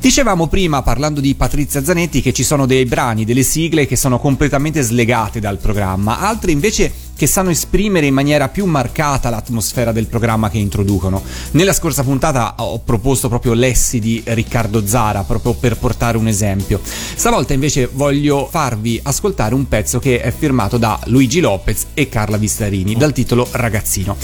Dicevamo 0.00 0.46
prima, 0.46 0.80
parlando 0.80 1.20
di 1.20 1.34
Patrizia 1.34 1.84
Zanetti, 1.84 2.22
che 2.22 2.32
ci 2.32 2.42
sono 2.42 2.64
dei 2.64 2.86
brani, 2.86 3.26
delle 3.26 3.42
sigle 3.42 3.86
che 3.86 3.96
sono 3.96 4.18
completamente 4.18 4.80
slegate 4.80 5.40
dal 5.40 5.58
programma, 5.58 6.20
altre 6.20 6.52
invece 6.52 6.90
che 7.20 7.26
sanno 7.26 7.50
esprimere 7.50 8.06
in 8.06 8.14
maniera 8.14 8.48
più 8.48 8.64
marcata 8.64 9.28
l'atmosfera 9.28 9.92
del 9.92 10.06
programma 10.06 10.48
che 10.48 10.56
introducono. 10.56 11.22
Nella 11.50 11.74
scorsa 11.74 12.02
puntata 12.02 12.54
ho 12.56 12.78
proposto 12.78 13.28
proprio 13.28 13.52
Lessi 13.52 13.98
di 13.98 14.22
Riccardo 14.24 14.86
Zara, 14.86 15.22
proprio 15.24 15.52
per 15.52 15.76
portare 15.76 16.16
un 16.16 16.28
esempio. 16.28 16.80
Stavolta 16.82 17.52
invece 17.52 17.90
voglio 17.92 18.48
farvi 18.50 18.98
ascoltare 19.02 19.54
un 19.54 19.68
pezzo 19.68 19.98
che 19.98 20.22
è 20.22 20.32
firmato 20.32 20.78
da 20.78 20.98
Luigi 21.08 21.40
Lopez 21.40 21.88
e 21.92 22.08
Carla 22.08 22.38
Vistarini, 22.38 22.94
dal 22.94 23.12
titolo 23.12 23.46
Ragazzino. 23.50 24.16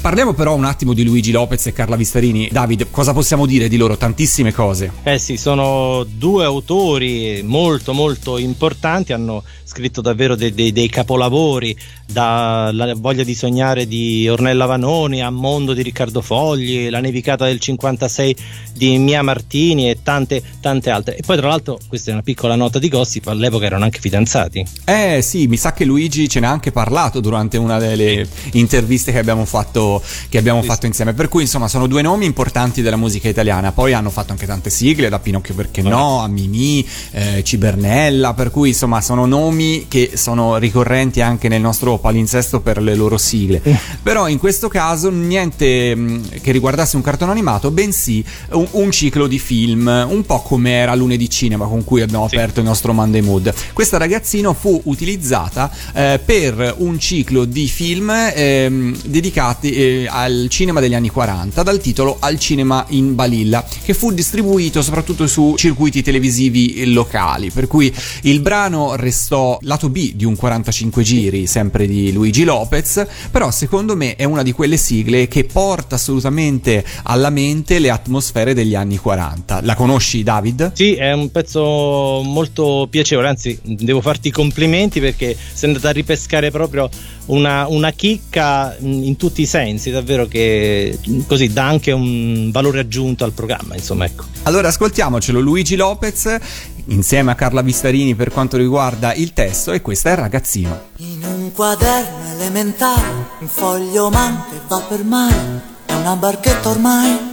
Parliamo 0.00 0.32
però 0.32 0.54
un 0.54 0.64
attimo 0.64 0.92
di 0.92 1.02
Luigi 1.02 1.32
Lopez 1.32 1.66
e 1.66 1.72
Carla 1.72 1.96
Vistarini. 1.96 2.50
David, 2.52 2.86
cosa 2.92 3.12
possiamo 3.12 3.46
dire 3.46 3.66
di 3.66 3.76
loro? 3.76 3.96
Tantissime 3.96 4.52
cose. 4.52 4.92
Eh 5.02 5.18
sì, 5.18 5.36
sono 5.36 6.04
due 6.04 6.44
autori 6.44 7.42
molto 7.42 7.92
molto 7.92 8.38
importanti, 8.38 9.12
hanno 9.12 9.42
scritto 9.64 10.00
davvero 10.00 10.36
dei, 10.36 10.54
dei- 10.54 10.70
dei 10.70 10.88
capolavori, 10.88 11.76
da 12.06 12.42
La 12.72 12.94
voglia 12.96 13.24
di 13.24 13.34
sognare 13.34 13.86
di 13.86 14.28
Ornella 14.28 14.66
Vanoni 14.66 15.22
a 15.22 15.30
Mondo 15.30 15.72
di 15.72 15.82
Riccardo 15.82 16.20
Fogli, 16.20 16.88
La 16.90 17.00
nevicata 17.00 17.44
del 17.46 17.58
56 17.58 18.36
di 18.74 18.98
Mia 18.98 19.22
Martini 19.22 19.88
e 19.88 19.98
tante 20.02 20.42
tante 20.60 20.90
altre. 20.90 21.16
E 21.16 21.22
poi 21.24 21.36
tra 21.36 21.48
l'altro, 21.48 21.78
questa 21.88 22.10
è 22.10 22.12
una 22.12 22.22
piccola 22.22 22.56
nota 22.56 22.78
di 22.78 22.88
gossip, 22.88 23.26
all'epoca 23.28 23.66
erano 23.66 23.84
anche 23.84 24.00
fidanzati. 24.00 24.64
Eh 24.84 25.20
sì, 25.22 25.46
mi 25.46 25.56
sa 25.56 25.72
che 25.72 25.84
Luigi 25.84 26.28
ce 26.28 26.40
n'ha 26.40 26.50
anche 26.50 26.72
parlato 26.72 27.20
durante 27.20 27.56
una 27.56 27.78
delle 27.78 28.26
interviste 28.52 29.12
che 29.12 29.18
abbiamo 29.18 29.44
fatto, 29.44 30.02
che 30.28 30.38
abbiamo 30.38 30.62
fatto 30.62 30.86
insieme. 30.86 31.14
Per 31.14 31.28
cui 31.28 31.42
insomma 31.42 31.68
sono 31.68 31.86
due 31.86 32.02
nomi 32.02 32.26
importanti 32.26 32.82
della 32.82 32.96
musica 32.96 33.28
italiana. 33.28 33.72
Poi 33.72 33.92
hanno 33.92 34.10
fatto 34.10 34.32
anche 34.32 34.46
tante 34.46 34.70
sigle, 34.70 35.08
da 35.08 35.18
Pinocchio 35.18 35.54
perché 35.54 35.82
no, 35.82 36.20
a 36.20 36.28
Mimì, 36.28 36.86
eh, 37.12 37.42
Cibernella. 37.44 38.34
Per 38.34 38.50
cui 38.50 38.70
insomma 38.70 39.00
sono 39.00 39.26
nomi 39.26 39.86
che 39.88 40.12
sono 40.14 40.56
ricorrenti 40.56 41.20
anche 41.20 41.48
nel 41.48 41.60
nostro 41.60 41.98
palinsesto 41.98 42.33
per 42.60 42.80
le 42.80 42.94
loro 42.94 43.18
sigle. 43.18 43.62
Però 44.02 44.28
in 44.28 44.38
questo 44.38 44.68
caso 44.68 45.10
niente 45.10 45.94
mh, 45.94 46.40
che 46.40 46.52
riguardasse 46.52 46.96
un 46.96 47.02
cartone 47.02 47.30
animato, 47.30 47.70
bensì 47.70 48.24
un, 48.50 48.66
un 48.72 48.90
ciclo 48.90 49.26
di 49.26 49.38
film, 49.38 49.86
un 50.08 50.24
po' 50.24 50.40
come 50.42 50.72
era 50.72 50.94
Lunedì 50.94 51.28
Cinema 51.30 51.66
con 51.66 51.84
cui 51.84 52.02
abbiamo 52.02 52.24
aperto 52.24 52.60
il 52.60 52.66
nostro 52.66 52.92
Monday 52.92 53.20
Mood. 53.20 53.52
Questa 53.72 53.96
ragazzino 53.96 54.52
fu 54.52 54.80
utilizzata 54.84 55.70
eh, 55.92 56.20
per 56.24 56.74
un 56.78 56.98
ciclo 56.98 57.44
di 57.44 57.68
film 57.68 58.10
ehm, 58.10 58.96
dedicati 59.04 59.72
eh, 59.72 60.06
al 60.08 60.46
cinema 60.48 60.80
degli 60.80 60.94
anni 60.94 61.10
40 61.10 61.62
dal 61.62 61.80
titolo 61.80 62.16
Al 62.20 62.38
cinema 62.38 62.84
in 62.88 63.14
Balilla 63.14 63.64
che 63.82 63.94
fu 63.94 64.12
distribuito 64.12 64.82
soprattutto 64.82 65.26
su 65.26 65.54
circuiti 65.56 66.02
televisivi 66.02 66.92
locali 66.92 67.50
per 67.50 67.66
cui 67.66 67.94
il 68.22 68.40
brano 68.40 68.94
restò 68.96 69.58
lato 69.62 69.88
B 69.88 70.12
di 70.14 70.24
un 70.24 70.36
45 70.36 71.02
giri 71.02 71.46
sempre 71.46 71.86
di 71.86 72.12
Luigi 72.12 72.23
Lopez 72.44 73.06
però 73.30 73.50
secondo 73.50 73.96
me 73.96 74.16
è 74.16 74.24
una 74.24 74.42
di 74.42 74.52
quelle 74.52 74.76
sigle 74.76 75.28
che 75.28 75.44
porta 75.44 75.96
assolutamente 75.96 76.84
alla 77.04 77.30
mente 77.30 77.78
le 77.78 77.90
atmosfere 77.90 78.54
degli 78.54 78.74
anni 78.74 78.96
40 78.96 79.60
la 79.62 79.74
conosci 79.74 80.22
David? 80.22 80.72
Sì, 80.74 80.94
è 80.94 81.12
un 81.12 81.30
pezzo 81.30 82.22
molto 82.22 82.86
piacevole, 82.90 83.28
anzi 83.28 83.58
devo 83.62 84.00
farti 84.00 84.28
i 84.28 84.30
complimenti 84.30 85.00
perché 85.00 85.36
sei 85.52 85.70
andato 85.70 85.88
a 85.88 85.92
ripescare 85.92 86.50
proprio 86.50 86.88
una, 87.26 87.66
una 87.68 87.90
chicca 87.92 88.76
in 88.80 89.16
tutti 89.16 89.42
i 89.42 89.46
sensi, 89.46 89.90
davvero 89.90 90.26
che 90.26 90.98
così 91.26 91.52
dà 91.52 91.66
anche 91.66 91.92
un 91.92 92.50
valore 92.50 92.80
aggiunto 92.80 93.24
al 93.24 93.32
programma, 93.32 93.74
insomma 93.74 94.04
ecco. 94.04 94.24
Allora 94.42 94.68
ascoltiamocelo 94.68 95.40
Luigi 95.40 95.76
Lopez 95.76 96.38
insieme 96.86 97.30
a 97.30 97.34
Carla 97.34 97.62
Vistarini 97.62 98.14
per 98.14 98.30
quanto 98.30 98.56
riguarda 98.56 99.14
il 99.14 99.32
testo 99.32 99.72
e 99.72 99.80
questo 99.80 100.08
è 100.08 100.14
Ragazzino. 100.14 100.80
In 100.96 101.24
un 101.24 101.52
quaderno 101.52 102.32
elementare, 102.34 103.26
un 103.38 103.48
foglio 103.48 104.10
manca 104.10 104.54
e 104.54 104.60
va 104.66 104.80
per 104.80 105.04
mare, 105.04 105.62
è 105.86 105.94
una 105.94 106.16
barchetta 106.16 106.68
ormai. 106.68 107.32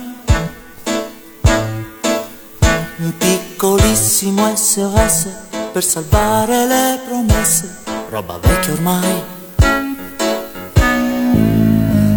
Un 2.98 3.14
piccolissimo 3.18 4.56
SOS 4.56 5.28
per 5.72 5.84
salvare 5.84 6.66
le 6.68 7.00
promesse, 7.06 7.78
roba 8.10 8.38
vecchia 8.42 8.74
ormai. 8.74 9.24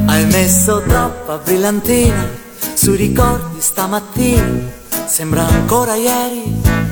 Hai 0.07 0.27
messo 0.27 0.83
troppa 0.87 1.39
brillantina 1.39 2.43
sui 2.75 2.97
ricordi 2.97 3.61
stamattina, 3.61 4.71
sembra 5.07 5.47
ancora 5.47 5.95
ieri. 5.95 6.84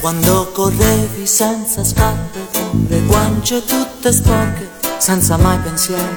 Quando 0.00 0.50
correvi 0.52 1.26
senza 1.26 1.84
scarpe, 1.84 2.38
con 2.52 2.86
le 2.88 3.00
guance 3.02 3.64
tutte 3.64 4.12
sporche, 4.12 4.68
senza 4.98 5.36
mai 5.36 5.58
pensieri. 5.58 6.16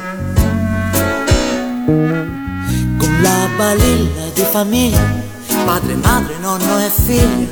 Con 2.97 3.21
la 3.21 3.47
balilla 3.55 4.29
di 4.33 4.41
famiglia, 4.41 5.23
padre, 5.65 5.95
madre, 5.95 6.35
nonno 6.39 6.79
e 6.79 6.89
figlia. 6.89 7.47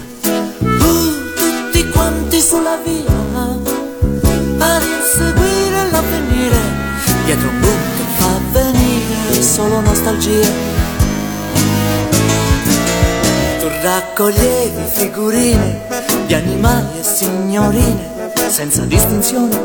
Uh, 0.59 1.33
tutti 1.35 1.89
quanti 1.89 2.41
sulla 2.41 2.77
via, 2.83 3.13
a 4.59 4.79
inseguire 4.81 5.89
l'avvenire, 5.91 6.59
dietro 7.25 7.49
un 7.49 7.59
che 7.61 8.03
fa 8.17 8.39
venire 8.51 9.41
solo 9.41 9.79
nostalgia. 9.81 10.64
Raccoglievi 14.15 14.81
figurine 14.93 15.81
di 16.25 16.33
animali 16.33 16.99
e 16.99 17.03
signorine, 17.03 18.31
senza 18.47 18.85
distinzione. 18.85 19.59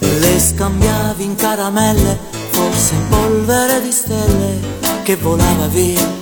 Le 0.00 0.40
scambiavi 0.40 1.22
in 1.22 1.36
caramelle, 1.36 2.18
forse 2.50 2.94
in 2.94 3.08
polvere 3.08 3.80
di 3.80 3.92
stelle 3.92 4.58
che 5.04 5.14
volava 5.14 5.68
via. 5.68 6.15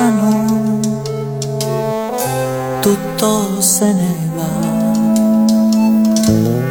Passano, 0.00 0.80
tutto 2.80 3.60
se 3.60 3.92
ne 3.92 4.14
va. 4.34 4.48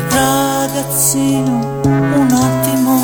Ragazzino, 0.09 1.81
un 1.83 2.31
attimo, 2.31 2.97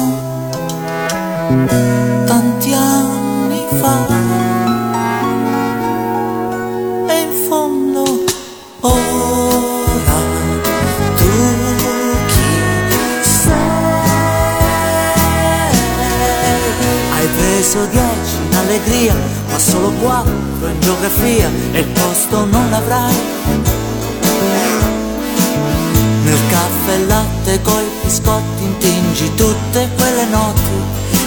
tanti 2.25 2.73
anni 2.73 3.65
fa. 3.79 4.07
E 7.07 7.19
in 7.21 7.31
fondo, 7.47 8.03
ora 8.79 10.19
tu 11.15 11.29
chi 12.25 12.49
sei? 13.21 13.53
Hai 17.13 17.27
preso 17.37 17.85
dieci 17.85 18.35
in 18.49 18.55
allegria, 18.55 19.34
ma 19.55 19.61
solo 19.61 19.89
quattro 20.01 20.67
in 20.67 20.79
geografia 20.81 21.49
e 21.71 21.79
il 21.79 21.85
posto 21.85 22.43
non 22.43 22.69
l'avrai. 22.69 23.15
Nel 26.23 26.39
caffè 26.49 26.91
e 26.91 27.05
latte 27.05 27.61
coi 27.61 27.85
biscotti 28.03 28.63
intingi 28.63 29.33
tutte 29.35 29.89
quelle 29.95 30.25
notti 30.25 30.77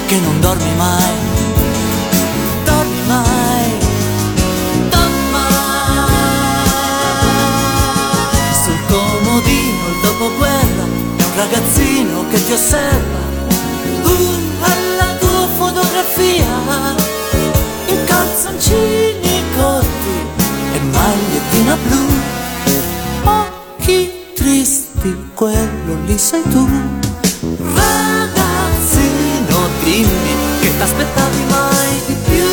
che 0.06 0.16
non 0.18 0.40
dormi 0.40 0.74
mai. 0.76 1.12
Dormi 2.64 3.00
mai. 3.06 3.70
Dormi 4.90 5.30
mai. 5.30 6.18
Sul 8.62 8.80
comodino 8.88 9.86
il 9.88 10.00
dopoguerra 10.02 10.82
un 10.82 11.34
ragazzino 11.34 12.28
che 12.28 12.44
ti 12.44 12.52
osserva. 12.52 13.20
Uh, 14.02 14.34
alla 14.60 15.14
tua 15.18 15.48
fotografia 15.56 17.07
calzoncini 18.38 19.42
corti 19.56 20.14
e 20.72 20.78
magliettina 20.92 21.76
blu. 21.82 22.06
Occhi 23.24 24.12
tristi 24.34 25.30
quello 25.34 26.04
lì 26.06 26.16
sei 26.16 26.42
tu. 26.42 26.68
Ragazzino 27.74 29.68
dimmi 29.82 30.36
che 30.60 30.78
t'aspettavi 30.78 31.44
mai 31.48 32.00
di 32.06 32.16
più? 32.28 32.46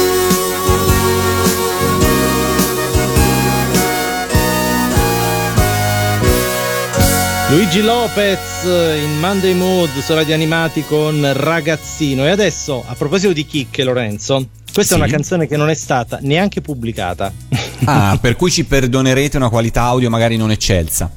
Luigi 7.49 7.83
Lopez 7.83 8.63
in 8.63 9.19
Monday 9.19 9.53
Mood 9.53 9.91
Radio 10.07 10.33
Animati 10.33 10.83
con 10.83 11.31
Ragazzino. 11.31 12.25
E 12.25 12.31
adesso, 12.31 12.83
a 12.87 12.95
proposito 12.95 13.33
di 13.33 13.45
chicche, 13.45 13.83
Lorenzo, 13.83 14.47
questa 14.75 14.95
è 14.95 14.97
Sì. 14.97 15.03
una 15.03 15.11
canzone 15.11 15.47
che 15.47 15.57
non 15.57 15.69
è 15.69 15.73
stata 15.73 16.19
neanche 16.21 16.61
pubblicata. 16.61 17.31
Ah, 17.85 18.17
per 18.21 18.35
cui 18.35 18.51
ci 18.51 18.65
perdonerete 18.65 19.37
una 19.37 19.49
qualità 19.49 19.83
audio 19.83 20.09
magari 20.09 20.37
non 20.37 20.51
eccelsa. 20.51 21.09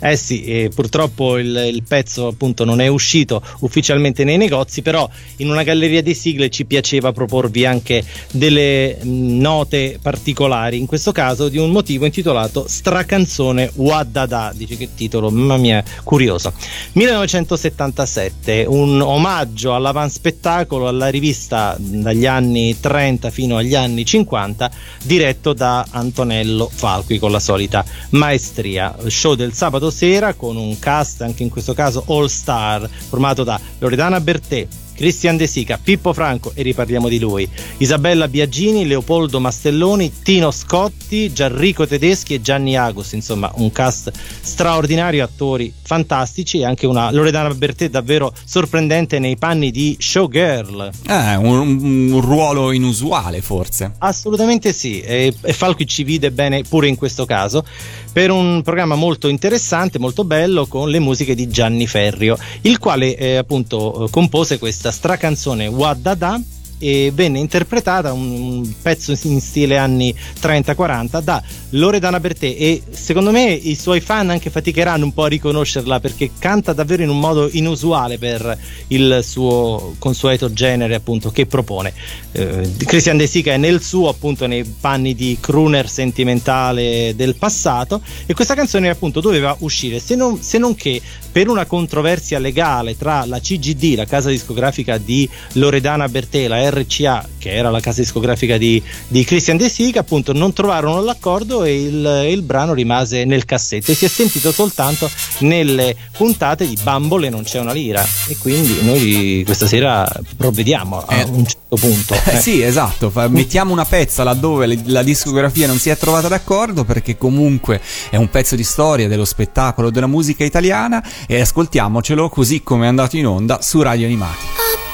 Eh 0.00 0.16
sì, 0.16 0.44
e 0.44 0.70
purtroppo 0.74 1.38
il, 1.38 1.70
il 1.72 1.82
pezzo 1.82 2.26
appunto 2.26 2.64
non 2.64 2.80
è 2.80 2.86
uscito 2.86 3.42
ufficialmente 3.60 4.24
nei 4.24 4.36
negozi, 4.36 4.82
però 4.82 5.08
in 5.36 5.50
una 5.50 5.62
galleria 5.62 6.02
di 6.02 6.14
sigle 6.14 6.50
ci 6.50 6.64
piaceva 6.64 7.12
proporvi 7.12 7.64
anche 7.64 8.04
delle 8.32 8.98
note 9.02 9.98
particolari, 10.00 10.78
in 10.78 10.86
questo 10.86 11.12
caso 11.12 11.48
di 11.48 11.58
un 11.58 11.70
motivo 11.70 12.04
intitolato 12.04 12.64
Stracanzone 12.66 13.70
Waddada, 13.74 14.52
dice 14.54 14.76
che 14.76 14.90
titolo, 14.94 15.30
mamma 15.30 15.56
mia, 15.56 15.82
curioso. 16.02 16.52
1977, 16.92 18.64
un 18.66 19.00
omaggio 19.00 19.74
all'avanspettacolo, 19.74 20.88
alla 20.88 21.08
rivista 21.08 21.76
dagli 21.78 22.26
anni 22.26 22.78
30 22.78 23.30
fino 23.30 23.56
agli 23.56 23.74
anni 23.74 24.04
50, 24.04 24.70
diretto 25.04 25.52
da 25.52 25.86
Antonello 25.90 26.68
Falqui 26.72 27.18
con 27.18 27.30
la 27.30 27.40
solita 27.40 27.84
maestria. 28.10 28.96
Show 29.06 29.34
del 29.34 29.52
sabato 29.52 29.77
sera 29.90 30.34
con 30.34 30.56
un 30.56 30.78
cast, 30.78 31.22
anche 31.22 31.42
in 31.42 31.48
questo 31.48 31.74
caso 31.74 32.04
all 32.08 32.26
star, 32.26 32.88
formato 33.08 33.44
da 33.44 33.58
Loredana 33.78 34.20
Bertè. 34.20 34.66
Cristian 34.98 35.36
De 35.36 35.46
Sica, 35.46 35.78
Pippo 35.80 36.12
Franco 36.12 36.50
e 36.54 36.62
riparliamo 36.62 37.06
di 37.08 37.20
lui, 37.20 37.48
Isabella 37.76 38.26
Biagini, 38.26 38.84
Leopoldo 38.84 39.38
Mastelloni, 39.38 40.12
Tino 40.24 40.50
Scotti, 40.50 41.32
Gianrico 41.32 41.86
Tedeschi 41.86 42.34
e 42.34 42.40
Gianni 42.40 42.76
Agos, 42.76 43.12
insomma 43.12 43.48
un 43.54 43.70
cast 43.70 44.10
straordinario, 44.40 45.22
attori 45.22 45.72
fantastici 45.80 46.58
e 46.58 46.64
anche 46.64 46.86
una 46.86 47.12
Loredana 47.12 47.54
Bertè 47.54 47.88
davvero 47.90 48.34
sorprendente 48.44 49.20
nei 49.20 49.36
panni 49.36 49.70
di 49.70 49.96
showgirl. 50.00 50.90
Eh, 51.06 51.36
un, 51.36 52.10
un 52.10 52.20
ruolo 52.20 52.72
inusuale 52.72 53.40
forse. 53.40 53.92
Assolutamente 53.98 54.72
sì, 54.72 55.00
e, 55.00 55.32
e 55.40 55.52
Falco 55.52 55.84
ci 55.84 56.02
vide 56.02 56.32
bene 56.32 56.62
pure 56.62 56.88
in 56.88 56.96
questo 56.96 57.24
caso 57.24 57.64
per 58.12 58.30
un 58.30 58.62
programma 58.62 58.94
molto 58.94 59.28
interessante, 59.28 59.98
molto 59.98 60.24
bello 60.24 60.66
con 60.66 60.88
le 60.90 60.98
musiche 60.98 61.34
di 61.34 61.48
Gianni 61.48 61.86
Ferrio, 61.86 62.36
il 62.62 62.78
quale 62.78 63.16
eh, 63.16 63.36
appunto 63.36 64.04
eh, 64.04 64.10
compose 64.10 64.58
questa 64.58 64.90
stracanzone 64.90 65.66
Waddada 65.66 66.40
e 66.78 67.10
venne 67.14 67.38
interpretata 67.38 68.12
un, 68.12 68.30
un 68.30 68.74
pezzo 68.80 69.16
in 69.22 69.40
stile 69.40 69.76
anni 69.76 70.14
30-40 70.40 71.20
da 71.20 71.42
Loredana 71.70 72.20
Bertè 72.20 72.46
e 72.46 72.82
secondo 72.90 73.30
me 73.30 73.50
i 73.50 73.74
suoi 73.74 74.00
fan 74.00 74.30
anche 74.30 74.50
faticheranno 74.50 75.04
un 75.04 75.12
po' 75.12 75.24
a 75.24 75.28
riconoscerla 75.28 76.00
perché 76.00 76.30
canta 76.38 76.72
davvero 76.72 77.02
in 77.02 77.08
un 77.08 77.18
modo 77.18 77.48
inusuale 77.50 78.18
per 78.18 78.56
il 78.88 79.20
suo 79.22 79.94
consueto 79.98 80.52
genere 80.52 80.94
appunto 80.94 81.30
che 81.30 81.46
propone. 81.46 81.92
Eh, 82.32 82.70
Christian 82.84 83.16
De 83.16 83.26
Sica 83.26 83.52
è 83.52 83.56
nel 83.56 83.82
suo 83.82 84.08
appunto 84.08 84.46
nei 84.46 84.64
panni 84.64 85.14
di 85.14 85.36
crooner 85.40 85.88
sentimentale 85.88 87.12
del 87.16 87.34
passato 87.36 88.00
e 88.26 88.34
questa 88.34 88.54
canzone 88.54 88.88
appunto 88.88 89.20
doveva 89.20 89.54
uscire 89.60 89.98
se 90.00 90.14
non, 90.14 90.40
se 90.40 90.58
non 90.58 90.74
che 90.74 91.00
per 91.30 91.48
una 91.48 91.66
controversia 91.66 92.38
legale 92.38 92.96
tra 92.96 93.24
la 93.24 93.38
CGD, 93.38 93.94
la 93.94 94.06
casa 94.06 94.30
discografica 94.30 94.98
di 94.98 95.28
Loredana 95.52 96.08
Bertè, 96.08 96.48
la 96.48 96.58
RCA 96.70 97.28
che 97.38 97.52
era 97.54 97.70
la 97.70 97.80
casa 97.80 98.00
discografica 98.00 98.56
di, 98.58 98.82
di 99.06 99.24
Christian 99.24 99.56
De 99.56 99.68
Sica 99.68 100.00
appunto 100.00 100.32
non 100.32 100.52
trovarono 100.52 101.00
l'accordo 101.02 101.64
e 101.64 101.82
il, 101.82 102.26
il 102.30 102.42
brano 102.42 102.74
rimase 102.74 103.24
nel 103.24 103.44
cassetto 103.44 103.92
e 103.92 103.94
si 103.94 104.04
è 104.04 104.08
sentito 104.08 104.50
soltanto 104.52 105.08
nelle 105.38 105.94
puntate 106.16 106.66
di 106.66 106.76
Bambole 106.82 107.28
non 107.28 107.42
c'è 107.44 107.60
una 107.60 107.72
lira 107.72 108.04
e 108.28 108.36
quindi 108.38 108.78
noi 108.82 109.42
questa 109.44 109.66
sera 109.66 110.10
provvediamo 110.36 111.04
a 111.06 111.16
Eh. 111.16 111.24
un 111.24 111.46
certo 111.46 111.76
punto 111.76 112.14
Eh, 112.14 112.36
Eh. 112.36 112.40
sì, 112.40 112.62
esatto, 112.62 113.10
fa- 113.10 113.28
mettiamo 113.28 113.72
una 113.72 113.84
pezza 113.84 114.22
laddove 114.24 114.78
la 114.86 115.02
discografia 115.02 115.66
non 115.66 115.78
si 115.78 115.90
è 115.90 115.96
trovata 115.96 116.28
d'accordo 116.28 116.84
perché 116.84 117.16
comunque 117.16 117.80
è 118.10 118.16
un 118.16 118.28
pezzo 118.30 118.56
di 118.56 118.64
storia 118.64 119.06
dello 119.08 119.24
spettacolo 119.24 119.90
della 119.90 120.06
musica 120.06 120.44
italiana 120.44 121.02
e 121.26 121.40
ascoltiamocelo 121.40 122.28
così 122.28 122.62
come 122.62 122.84
è 122.86 122.88
andato 122.88 123.16
in 123.16 123.26
onda 123.26 123.60
su 123.62 123.80
Radio 123.82 124.06
Animati. 124.06 124.87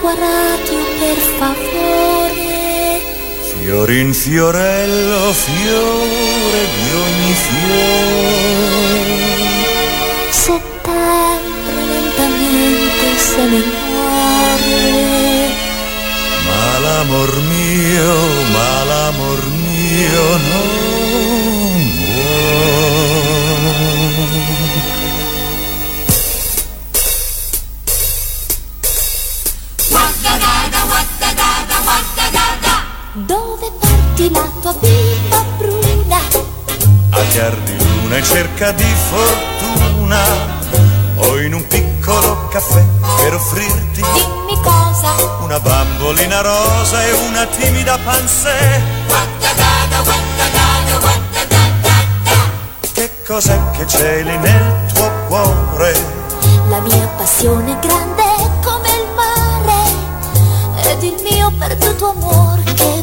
Tua 0.00 0.14
radio 0.14 0.80
per 0.98 1.18
favore. 1.36 3.00
Fiore 3.52 3.98
in 3.98 4.14
fiorello, 4.14 5.30
fiore 5.30 6.60
di 6.74 6.90
ogni 7.04 7.34
fiore. 7.44 9.18
Settembre 10.30 11.84
lentamente 11.92 13.06
se 13.18 13.42
ne 13.44 13.62
muore. 13.76 14.78
Ma 16.46 16.78
l'amor 16.78 17.32
mio, 17.42 18.14
ma 18.52 18.84
l'amor 18.84 19.50
mio 19.50 20.24
non 20.48 20.89
porti 34.20 34.30
la 34.30 34.50
tua 34.60 34.74
bimba 34.74 35.44
bruna? 35.56 36.18
A 37.10 37.20
chiar 37.30 37.56
di 37.60 37.76
luna 37.78 38.18
in 38.18 38.24
cerca 38.24 38.72
di 38.72 38.94
fortuna 39.08 40.20
o 41.16 41.38
in 41.38 41.54
un 41.54 41.66
piccolo 41.66 42.48
caffè 42.48 42.84
per 43.22 43.34
offrirti 43.34 44.02
Dimmi 44.12 44.60
cosa 44.62 45.14
una 45.40 45.58
bambolina 45.60 46.40
rosa 46.42 47.02
e 47.04 47.12
una 47.12 47.46
timida 47.46 47.98
pansè. 47.98 48.82
Che 52.92 53.10
cos'è 53.26 53.58
che 53.76 53.86
celi 53.86 54.36
nel 54.36 54.92
tuo 54.92 55.10
cuore? 55.28 56.18
La 56.68 56.80
mia 56.80 57.06
passione 57.16 57.72
è 57.72 57.78
grande 57.78 58.22
come 58.62 58.88
il 58.88 59.06
mare 59.14 60.90
Ed 60.90 61.02
il 61.02 61.16
mio 61.22 61.50
perduto 61.58 62.10
amor 62.10 62.62
Che? 62.74 62.99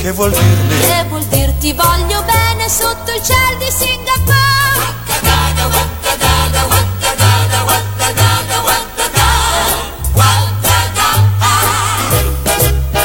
Che 0.00 0.12
vuol 0.12 0.30
dirmi? 0.30 0.78
Che 0.80 1.04
vuol 1.08 1.24
dirti? 1.24 1.72
Voglio 1.72 2.22
bene 2.22 2.68
sotto 2.68 3.12
il 3.12 3.20
cielo 3.22 3.56
di 3.58 3.68
Singapore. 3.68 4.36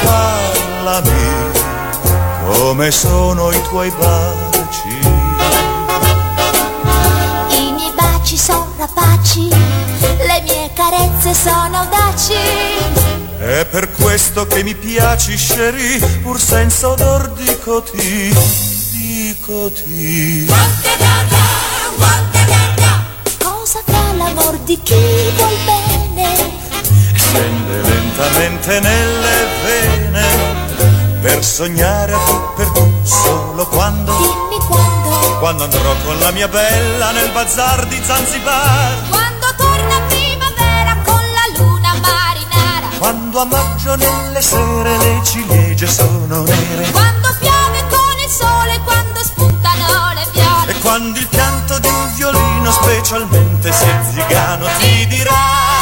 Parlami 0.03 1.51
come 2.45 2.91
sono 2.91 3.51
i 3.51 3.61
tuoi 3.63 3.91
baci. 3.97 4.99
I 7.49 7.71
miei 7.71 7.91
baci 7.95 8.37
sono 8.37 8.71
rapaci 8.77 9.49
Le 9.49 10.41
mie 10.41 10.69
carezze 10.73 11.33
sono 11.33 11.77
audaci 11.77 12.82
È 13.53 13.65
per 13.65 13.91
questo 13.91 14.47
che 14.47 14.63
mi 14.63 14.73
piaci, 14.73 15.37
Sherry, 15.37 15.99
pur 16.23 16.41
senza 16.41 16.89
odor 16.89 17.29
dicoti, 17.33 18.33
dicoti. 18.97 20.47
Cosa 23.37 23.79
fa 23.85 24.13
l'amor 24.13 24.57
di 24.61 24.79
chi 24.81 24.95
vuol 25.35 25.55
bene? 25.65 26.51
Scende 27.13 27.81
lentamente 27.81 28.79
nelle 28.79 29.45
vene 29.63 30.25
per 31.21 31.45
sognare 31.45 32.11
a 32.11 32.17
tu 32.25 32.41
per 32.55 32.67
tu 32.69 32.91
solo 33.03 33.67
quando, 33.67 34.13
Dimmi 34.17 34.65
quando 34.65 35.37
quando 35.37 35.63
andrò 35.65 35.93
con 36.03 36.17
la 36.17 36.31
mia 36.31 36.47
bella 36.47 37.11
nel 37.11 37.29
bazar 37.29 37.85
di 37.85 38.01
Zanzibar. 38.03 39.09
Quando 39.09 39.32
Quando 43.03 43.41
a 43.41 43.43
maggio 43.43 43.95
nelle 43.97 44.41
sere 44.41 44.97
le 44.97 45.19
ciliegie 45.25 45.87
sono 45.87 46.43
nere. 46.43 46.89
Quando 46.91 47.35
piove 47.37 47.85
con 47.89 48.17
il 48.23 48.29
sole 48.29 48.79
Quando 48.85 49.19
spuntano 49.25 50.13
le 50.13 50.25
viole 50.31 50.71
e 50.71 50.79
quando 50.79 51.19
il 51.19 51.27
pianto 51.27 51.79
di 51.79 51.87
un 51.89 52.13
violino 52.15 52.71
specialmente 52.71 53.73
se 53.73 53.99
zigano 54.09 54.67
ti 54.79 55.05
dirà 55.07 55.72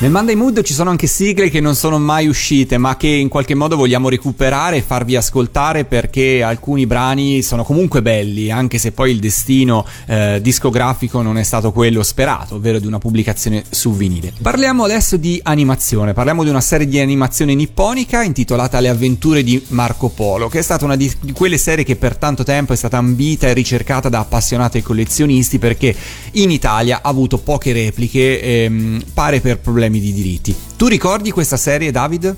Nel 0.00 0.10
Monday 0.10 0.34
Mood 0.34 0.62
ci 0.62 0.72
sono 0.72 0.88
anche 0.88 1.06
sigle 1.06 1.50
che 1.50 1.60
non 1.60 1.74
sono 1.74 1.98
mai 1.98 2.26
uscite, 2.26 2.78
ma 2.78 2.96
che 2.96 3.06
in 3.06 3.28
qualche 3.28 3.54
modo 3.54 3.76
vogliamo 3.76 4.08
recuperare 4.08 4.76
e 4.76 4.80
farvi 4.80 5.14
ascoltare 5.14 5.84
perché 5.84 6.42
alcuni 6.42 6.86
brani 6.86 7.42
sono 7.42 7.64
comunque 7.64 8.00
belli, 8.00 8.50
anche 8.50 8.78
se 8.78 8.92
poi 8.92 9.10
il 9.10 9.18
destino 9.18 9.84
eh, 10.06 10.38
discografico 10.40 11.20
non 11.20 11.36
è 11.36 11.42
stato 11.42 11.70
quello 11.70 12.02
sperato, 12.02 12.54
ovvero 12.54 12.78
di 12.78 12.86
una 12.86 12.96
pubblicazione 12.96 13.62
su 13.68 13.92
vinile. 13.92 14.32
Parliamo 14.40 14.84
adesso 14.84 15.18
di 15.18 15.38
animazione, 15.42 16.14
parliamo 16.14 16.44
di 16.44 16.48
una 16.48 16.62
serie 16.62 16.86
di 16.86 16.98
animazione 16.98 17.54
nipponica 17.54 18.22
intitolata 18.22 18.80
Le 18.80 18.88
avventure 18.88 19.42
di 19.42 19.62
Marco 19.68 20.08
Polo, 20.08 20.48
che 20.48 20.60
è 20.60 20.62
stata 20.62 20.86
una 20.86 20.96
di 20.96 21.12
quelle 21.34 21.58
serie 21.58 21.84
che 21.84 21.96
per 21.96 22.16
tanto 22.16 22.42
tempo 22.42 22.72
è 22.72 22.76
stata 22.76 22.96
ambita 22.96 23.48
e 23.48 23.52
ricercata 23.52 24.08
da 24.08 24.20
appassionati 24.20 24.80
collezionisti 24.80 25.58
perché 25.58 25.94
in 26.32 26.50
Italia 26.50 27.00
ha 27.02 27.08
avuto 27.10 27.36
poche 27.36 27.74
repliche, 27.74 28.40
ehm, 28.40 29.02
pare 29.12 29.40
per 29.40 29.58
problemi 29.58 29.88
di 29.98 30.12
diritti. 30.12 30.54
Tu 30.76 30.86
ricordi 30.86 31.30
questa 31.30 31.56
serie, 31.56 31.90
David? 31.90 32.36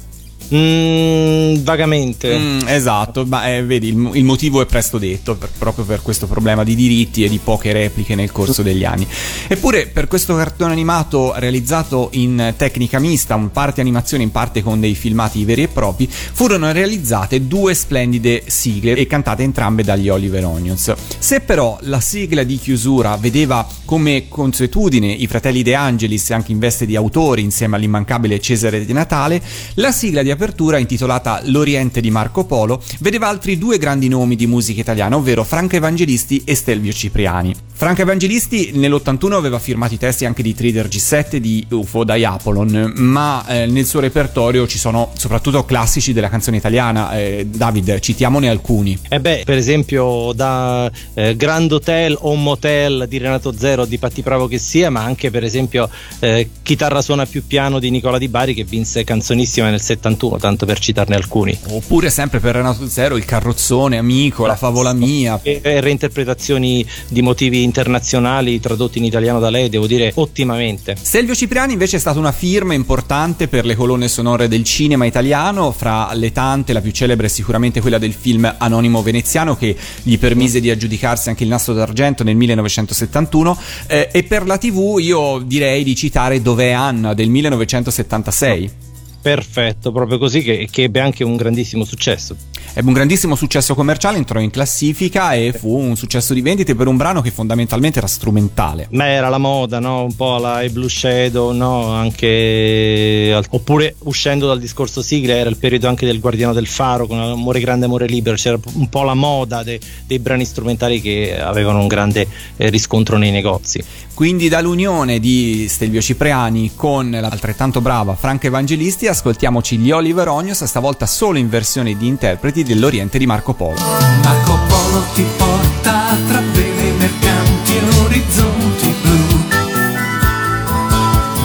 Mm, 0.55 1.63
vagamente. 1.63 2.37
Mm, 2.37 2.69
esatto, 2.69 3.25
ma 3.27 3.49
eh, 3.49 3.63
vedi, 3.63 3.89
il, 3.89 4.11
il 4.15 4.25
motivo 4.25 4.61
è 4.61 4.67
presto 4.67 4.99
detto, 4.99 5.37
per- 5.37 5.51
proprio 5.59 5.85
per 5.85 6.03
questo 6.03 6.27
problema 6.27 6.65
di 6.65 6.75
diritti 6.75 7.25
e 7.25 7.29
di 7.29 7.39
poche 7.43 7.73
repliche 7.73 8.15
nel 8.15 8.33
corso 8.33 8.63
degli 8.63 8.85
anni. 8.85 9.07
Eppure, 9.47 9.87
per 9.87 10.09
questo 10.09 10.35
cartone 10.37 10.73
animato 10.73 11.33
realizzato 11.37 12.09
in 12.13 12.55
tecnica 12.57 12.99
mista, 12.99 13.35
in 13.35 13.51
parte 13.51 13.81
animazione, 13.81 14.23
in 14.23 14.31
parte 14.31 14.63
con 14.63 14.81
dei 14.81 14.95
filmati 14.95 15.45
veri 15.45 15.63
e 15.63 15.69
propri, 15.69 16.09
furono 16.09 16.71
realizzate 16.73 17.47
due 17.47 17.75
splendide 17.75 18.45
sigle 18.47 18.95
e 18.95 19.07
cantate 19.07 19.43
entrambe 19.43 19.83
dagli 19.83 20.09
Oliver 20.09 20.45
Onions. 20.45 20.93
Se 21.19 21.41
però 21.41 21.79
la 21.83 22.01
sigla 22.01 22.43
di 22.43 22.59
chiusura 22.59 23.17
vedeva 23.17 23.67
come 23.85 24.27
consuetudine 24.29 25.07
i 25.07 25.27
fratelli 25.27 25.63
De 25.63 25.75
Angelis 25.75 26.31
anche 26.31 26.53
in 26.53 26.59
veste 26.59 26.87
di 26.87 26.97
autori 26.97 27.43
insieme 27.43 27.77
all'immancabile 27.77 28.41
Cesare 28.41 28.85
Di 28.85 28.93
Natale, 28.93 29.41
la 29.75 29.93
sigla 29.93 30.23
di 30.23 30.31
apertura 30.33 30.79
intitolata 30.79 31.41
L'Oriente 31.45 32.01
di 32.01 32.11
Marco 32.11 32.45
Polo 32.45 32.83
vedeva 33.01 33.29
altri 33.29 33.59
due 33.59 33.79
grandi 33.79 34.09
nomi 34.09 34.37
di 34.37 34.47
musica 34.47 34.81
italiana, 34.81 35.17
ovvero 35.17 35.45
Franco 35.45 35.77
Evangelisti 35.77 36.43
e 36.45 36.55
Stelvio 36.55 36.93
Cipriani. 36.93 37.55
Franco 37.83 38.03
Evangelisti 38.03 38.71
nell'81 38.75 39.33
aveva 39.33 39.59
firmato 39.59 39.95
i 39.95 39.99
testi 39.99 40.25
anche 40.25 40.43
di 40.43 40.55
Trader 40.55 40.87
G7 40.87 41.37
di 41.39 41.67
UFO 41.71 42.05
dai 42.05 42.25
Apolon, 42.25 42.93
ma 42.95 43.45
eh, 43.49 43.67
nel 43.67 43.87
suo 43.87 43.99
repertorio 43.99 44.69
ci 44.69 44.79
sono 44.79 45.11
soprattutto 45.17 45.65
classici 45.65 46.13
della 46.13 46.29
canzone 46.29 46.59
italiana. 46.59 47.19
Eh, 47.19 47.47
David, 47.49 47.99
citiamone 47.99 48.49
alcuni. 48.49 48.97
E 49.09 49.19
beh, 49.19 49.43
per 49.45 49.57
esempio 49.57 50.33
da 50.33 50.89
eh, 51.15 51.35
Grand 51.35 51.73
Hotel 51.73 52.17
o 52.21 52.37
Motel 52.37 53.07
di 53.09 53.19
Renato 53.19 53.53
Zero 53.53 53.85
di 53.85 53.99
Patti 53.99 54.23
Bravo 54.23 54.47
che 54.47 54.59
sia, 54.59 54.89
ma 54.89 55.03
anche 55.03 55.33
per 55.33 55.43
esempio 55.43 55.91
eh, 56.21 56.49
Chitarra 56.63 57.03
suona 57.03 57.27
più 57.27 57.45
piano 57.49 57.81
di 57.81 57.91
Nicola 57.91 58.19
Di 58.19 58.29
Bari 58.29 58.55
che 58.55 58.63
vinse 58.63 59.03
canzonissima 59.03 59.71
nel 59.71 59.81
71, 59.81 60.22
tanto 60.39 60.67
per 60.67 60.79
citarne 60.79 61.15
alcuni. 61.15 61.57
Oppure 61.69 62.11
sempre 62.11 62.41
per 62.41 62.55
Renato 62.55 62.89
Zero, 62.89 63.17
il 63.17 63.25
carrozzone, 63.25 63.99
amico, 63.99 64.47
la 64.47 64.57
favola 64.57 64.93
mia. 64.93 65.39
E, 65.43 65.61
e 65.63 65.81
reinterpretazioni 65.81 66.87
di 67.09 67.23
motivi 67.23 67.63
internazionali 67.63 68.61
tradotti 68.61 68.99
in 68.99 69.05
italiano 69.05 69.39
da 69.39 69.51
lei, 69.51 69.69
devo 69.69 69.87
dire 69.87 70.13
ottimamente. 70.15 70.97
Stelvio 71.01 71.35
Cipriani 71.35 71.73
invece 71.73 71.97
è 71.97 72.01
stata 72.01 72.19
una 72.19 72.33
firma 72.33 72.75
importante 72.75 73.49
per 73.49 73.65
le 73.65 73.75
colonne 73.75 74.09
sonore 74.09 74.49
del 74.49 74.65
cinema 74.65 75.05
italiano, 75.05 75.73
fra 75.73 76.13
le 76.15 76.33
tante 76.33 76.73
la 76.73 76.81
più 76.81 76.91
celebre 76.91 77.27
è 77.27 77.31
sicuramente 77.31 77.81
quella 77.81 77.99
del 77.99 78.13
film 78.13 78.53
Anonimo 78.59 79.03
Veneziano 79.03 79.57
che 79.57 79.77
gli 80.03 80.19
permise 80.19 80.61
di 80.61 80.71
aggiudicarsi 80.71 81.29
anche 81.29 81.45
il 81.45 81.49
nastro 81.49 81.75
d'argento 81.75 82.25
nel 82.25 82.37
1971 82.37 83.59
eh, 83.87 84.09
e 84.13 84.23
per 84.23 84.47
la 84.47 84.59
tv 84.59 84.97
io 84.99 85.41
direi 85.45 85.85
di 85.85 85.95
citare 85.95 86.43
Dov'è 86.43 86.71
Anna 86.71 87.15
del 87.15 87.29
1976. 87.29 88.91
Perfetto, 89.23 89.93
proprio 89.93 90.19
così 90.19 90.43
che, 90.43 90.69
che 90.69 90.83
ebbe 90.83 90.99
anche 90.99 91.23
un 91.23 91.37
grandissimo 91.37 91.85
successo. 91.85 92.37
Ebbe 92.75 92.89
un 92.89 92.95
grandissimo 92.95 93.35
successo 93.35 93.75
commerciale, 93.75 94.17
entrò 94.17 94.41
in 94.41 94.51
classifica 94.51 95.35
e 95.35 95.53
fu 95.53 95.77
un 95.77 95.97
successo 95.97 96.33
di 96.35 96.41
vendite 96.41 96.75
per 96.75 96.87
un 96.87 96.97
brano 96.97 97.21
che 97.21 97.31
fondamentalmente 97.31 97.99
era 97.99 98.07
strumentale. 98.07 98.89
Ma 98.91 99.07
era 99.07 99.29
la 99.29 99.39
moda, 99.39 99.79
no? 99.79 100.05
Un 100.05 100.15
po' 100.15 100.39
la 100.39 100.65
Blue 100.71 100.89
Shadow, 100.89 101.53
no? 101.53 101.89
Anche. 101.89 103.39
Oppure 103.51 103.95
uscendo 104.05 104.47
dal 104.47 104.59
discorso 104.59 105.03
sigle, 105.03 105.37
era 105.37 105.51
il 105.51 105.57
periodo 105.57 105.89
anche 105.89 106.07
del 106.07 106.21
Guardiano 106.21 106.53
del 106.53 106.67
Faro 106.67 107.07
con 107.07 107.19
Amore 107.19 107.61
Grande, 107.61 107.87
Amore 107.87 108.07
Libero. 108.07 108.37
C'era 108.37 108.59
un 108.75 108.89
po' 108.89 109.03
la 109.03 109.15
moda 109.15 109.63
de- 109.63 109.81
dei 110.07 110.19
brani 110.19 110.45
strumentali 110.45 111.01
che 111.01 111.39
avevano 111.39 111.81
un 111.81 111.87
grande 111.87 112.27
eh, 112.57 112.71
riscontro 112.71 113.19
nei 113.19 113.31
negozi. 113.31 113.83
Quindi 114.15 114.49
dall'unione 114.49 115.19
di 115.19 115.67
Stelvio 115.69 116.01
Cipriani 116.01 116.73
con 116.77 117.11
l'altrettanto 117.11 117.81
brava 117.81 118.15
Franca 118.15 118.47
Evangelisti 118.47 119.07
ascoltiamoci 119.07 119.79
gli 119.79 119.91
Oliver 119.91 120.29
Onios, 120.29 120.63
stavolta 120.65 121.07
solo 121.07 121.39
in 121.39 121.49
versione 121.49 121.97
di 121.97 122.07
interpreti 122.53 122.63
dell'Oriente 122.65 123.19
di 123.19 123.27
Marco 123.27 123.55
Polo. 123.55 123.81
Marco 124.23 124.59
Polo 124.69 125.05
ti 125.15 125.25
porta 125.37 126.17
tra 126.29 126.43
vele 126.53 126.93
mercanti 126.99 127.77
e 127.77 127.81
orizzonti 128.05 128.95
blu. 129.01 129.45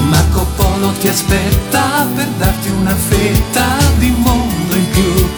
Marco 0.10 0.46
Polo 0.56 0.92
ti 1.00 1.08
aspetta 1.08 2.06
per 2.14 2.28
darti 2.38 2.70
una 2.70 2.94
fetta 2.94 3.66
di 3.98 4.14
mondo 4.18 4.76
in 4.76 4.90
più. 4.90 5.30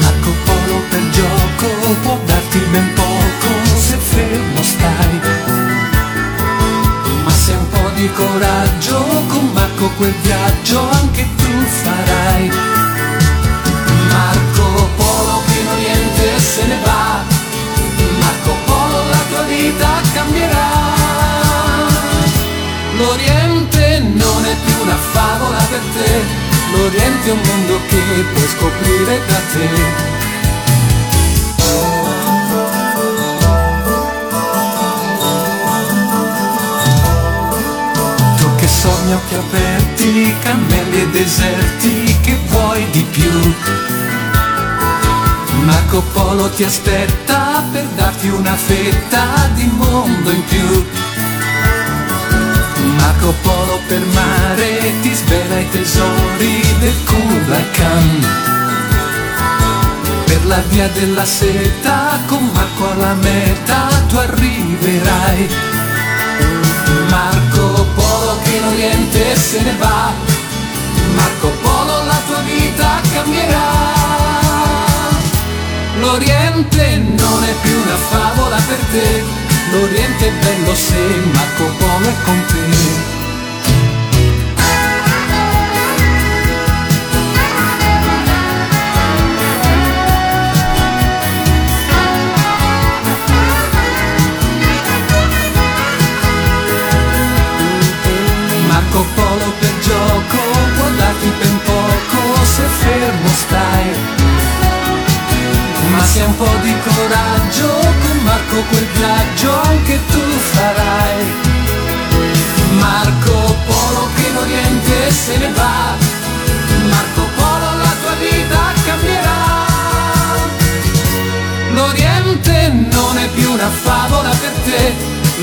Marco 0.00 0.32
Polo 0.44 0.80
per 0.90 1.08
gioco 1.10 1.94
può 2.02 2.18
darti 2.26 2.58
ben 2.70 2.92
poco 2.94 3.48
se 3.76 3.96
fermo 3.96 4.62
stai. 4.62 5.20
Ma 7.24 7.30
se 7.30 7.52
un 7.52 7.68
po' 7.70 7.90
di 7.94 8.10
coraggio 8.12 9.02
con 9.28 9.50
Marco 9.52 9.90
quel 9.96 10.14
viaggio 10.22 10.90
anche 10.90 11.26
tu 11.36 11.50
farai. 11.82 12.83
Marco 14.14 14.88
Polo 14.96 15.42
che 15.46 15.58
in 15.58 15.66
Oriente 15.66 16.38
se 16.38 16.64
ne 16.66 16.78
va, 16.84 17.24
Marco 18.20 18.54
Polo 18.64 19.08
la 19.08 19.22
tua 19.28 19.42
vita 19.42 19.88
cambierà. 20.12 20.70
L'Oriente 22.96 23.98
non 23.98 24.44
è 24.44 24.54
più 24.64 24.82
una 24.82 24.96
favola 24.96 25.58
per 25.68 25.80
te, 25.96 26.22
l'Oriente 26.72 27.28
è 27.28 27.32
un 27.32 27.40
mondo 27.44 27.80
che 27.88 28.00
puoi 28.32 28.48
scoprire 28.54 29.20
da 29.26 29.40
te. 29.52 29.68
Tu 38.38 38.54
che 38.54 38.68
sogni 38.68 39.12
occhi 39.12 39.34
aperti, 39.34 40.34
cammelli 40.40 41.00
e 41.00 41.08
deserti 41.08 42.03
vuoi 42.74 42.90
di 42.90 43.02
più? 43.02 43.54
Marco 45.64 46.02
Polo 46.12 46.50
ti 46.50 46.64
aspetta 46.64 47.62
per 47.72 47.84
darti 47.94 48.28
una 48.28 48.56
fetta 48.56 49.48
di 49.54 49.70
mondo 49.76 50.30
in 50.30 50.44
più. 50.44 50.84
Marco 52.98 53.32
Polo 53.42 53.78
per 53.86 54.02
mare 54.12 54.92
ti 55.02 55.14
svela 55.14 55.58
i 55.60 55.70
tesori 55.70 56.60
del 56.80 56.94
Kublai. 57.04 57.62
Per 60.24 60.46
la 60.46 60.62
via 60.68 60.88
della 60.88 61.24
seta, 61.24 62.18
con 62.26 62.50
Marco 62.52 62.90
alla 62.90 63.14
meta 63.14 63.86
tu 64.08 64.16
arriverai. 64.16 65.48
Marco 67.08 67.86
Polo 67.94 68.38
che 68.42 68.50
in 68.50 68.64
Oriente 68.64 69.36
se 69.36 69.62
ne 69.62 69.74
va. 69.78 70.12
Marco 71.14 71.48
cambierà. 73.12 73.92
L'Oriente 76.00 76.96
non 76.98 77.44
è 77.44 77.54
più 77.62 77.76
una 77.82 77.96
favola 77.96 78.56
per 78.66 78.78
te, 78.90 79.22
l'Oriente 79.72 80.28
è 80.28 80.32
bello 80.32 80.74
se 80.74 81.22
Marco 81.32 81.64
Polo 81.78 82.08
è 82.08 82.14
con 82.24 82.44
te. 82.48 82.93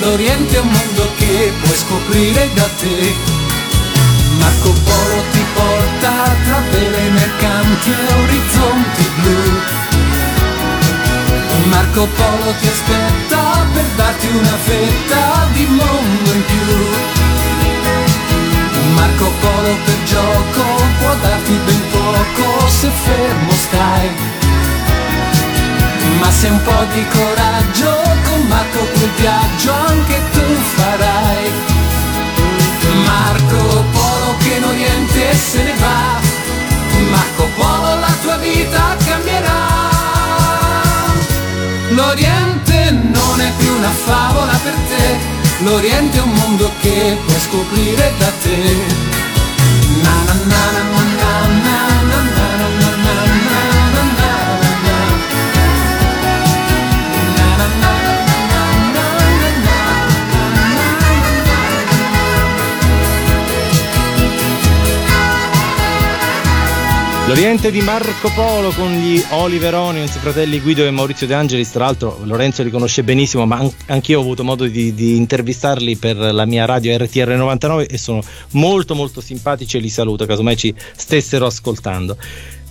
l'Oriente 0.02 0.56
è 0.56 0.60
un 0.60 0.68
mondo 0.68 1.12
che 1.16 1.54
puoi 1.62 1.78
scoprire 1.78 2.50
da 2.54 2.68
te. 2.80 3.16
Marco 4.40 4.74
Polo 4.84 5.24
ti 5.32 5.44
porta 5.54 6.36
tra 6.44 6.62
vele 6.72 7.10
mercanti 7.10 7.92
e 7.92 8.14
orizzonti 8.24 9.10
blu. 9.22 9.60
Marco 11.70 12.08
Polo 12.08 12.54
ti 12.60 12.68
aspetta 12.68 13.66
per 13.74 13.86
darti 13.96 14.28
una 14.28 14.58
fetta 14.64 15.48
di 15.54 15.66
mondo 15.68 16.32
in 16.34 16.46
più. 16.46 16.76
Marco 18.96 19.32
Polo 19.40 19.78
per 19.86 20.04
gioco 20.04 20.64
può 21.00 21.16
darti 21.22 21.60
ben 21.66 21.82
poco 21.92 22.68
se 22.68 22.90
fermo 22.90 23.52
stai. 23.52 24.41
Se 26.40 26.48
un 26.48 26.62
po' 26.64 26.86
di 26.94 27.06
coraggio 27.08 27.92
con 28.24 28.48
Marco 28.48 28.80
quel 28.80 29.10
viaggio 29.18 29.72
anche 29.74 30.22
tu 30.32 30.42
farai. 30.76 31.52
Marco 33.06 33.86
Polo 33.92 34.36
che 34.40 34.56
in 34.56 34.64
Oriente 34.64 35.36
se 35.36 35.64
ne 35.64 35.74
va, 35.80 36.20
Marco 37.12 37.48
Polo 37.56 38.00
la 38.00 38.14
tua 38.22 38.38
vita 38.38 38.96
cambierà. 39.06 39.70
L'Oriente 41.90 42.92
non 42.92 43.42
è 43.42 43.52
più 43.58 43.76
una 43.76 43.90
favola 43.90 44.60
per 44.64 44.74
te, 44.90 45.18
l'Oriente 45.64 46.18
è 46.18 46.22
un 46.22 46.32
mondo 46.32 46.72
che 46.80 47.18
puoi 47.26 47.40
scoprire 47.40 48.14
da 48.18 48.32
te. 48.42 48.76
Na 50.02 50.14
na 50.26 50.34
na 50.46 51.71
L'Oriente 67.28 67.72
di 67.72 67.82
Marco 67.82 68.30
Polo 68.34 68.72
con 68.72 68.92
gli 68.92 69.24
Oliver 69.30 69.74
Onions, 69.76 70.16
i 70.16 70.20
fratelli 70.20 70.60
Guido 70.60 70.86
e 70.86 70.92
Maurizio 70.92 71.28
De 71.28 71.34
Angelis. 71.34 71.72
Tra 71.72 71.86
l'altro, 71.86 72.20
Lorenzo 72.24 72.62
li 72.64 72.70
conosce 72.70 73.04
benissimo, 73.04 73.46
ma 73.46 73.58
an- 73.60 73.72
anch'io 73.86 74.18
ho 74.18 74.22
avuto 74.22 74.44
modo 74.44 74.66
di, 74.66 74.94
di 74.94 75.16
intervistarli 75.16 75.96
per 75.96 76.18
la 76.18 76.46
mia 76.46 76.66
radio 76.66 76.98
RTR 76.98 77.30
99 77.30 77.86
e 77.86 77.98
sono 77.98 78.22
molto, 78.52 78.96
molto 78.96 79.22
simpatici 79.22 79.78
e 79.78 79.80
li 79.80 79.90
saluto, 79.90 80.26
casomai 80.26 80.58
ci 80.58 80.76
stessero 80.96 81.46
ascoltando. 81.46 82.18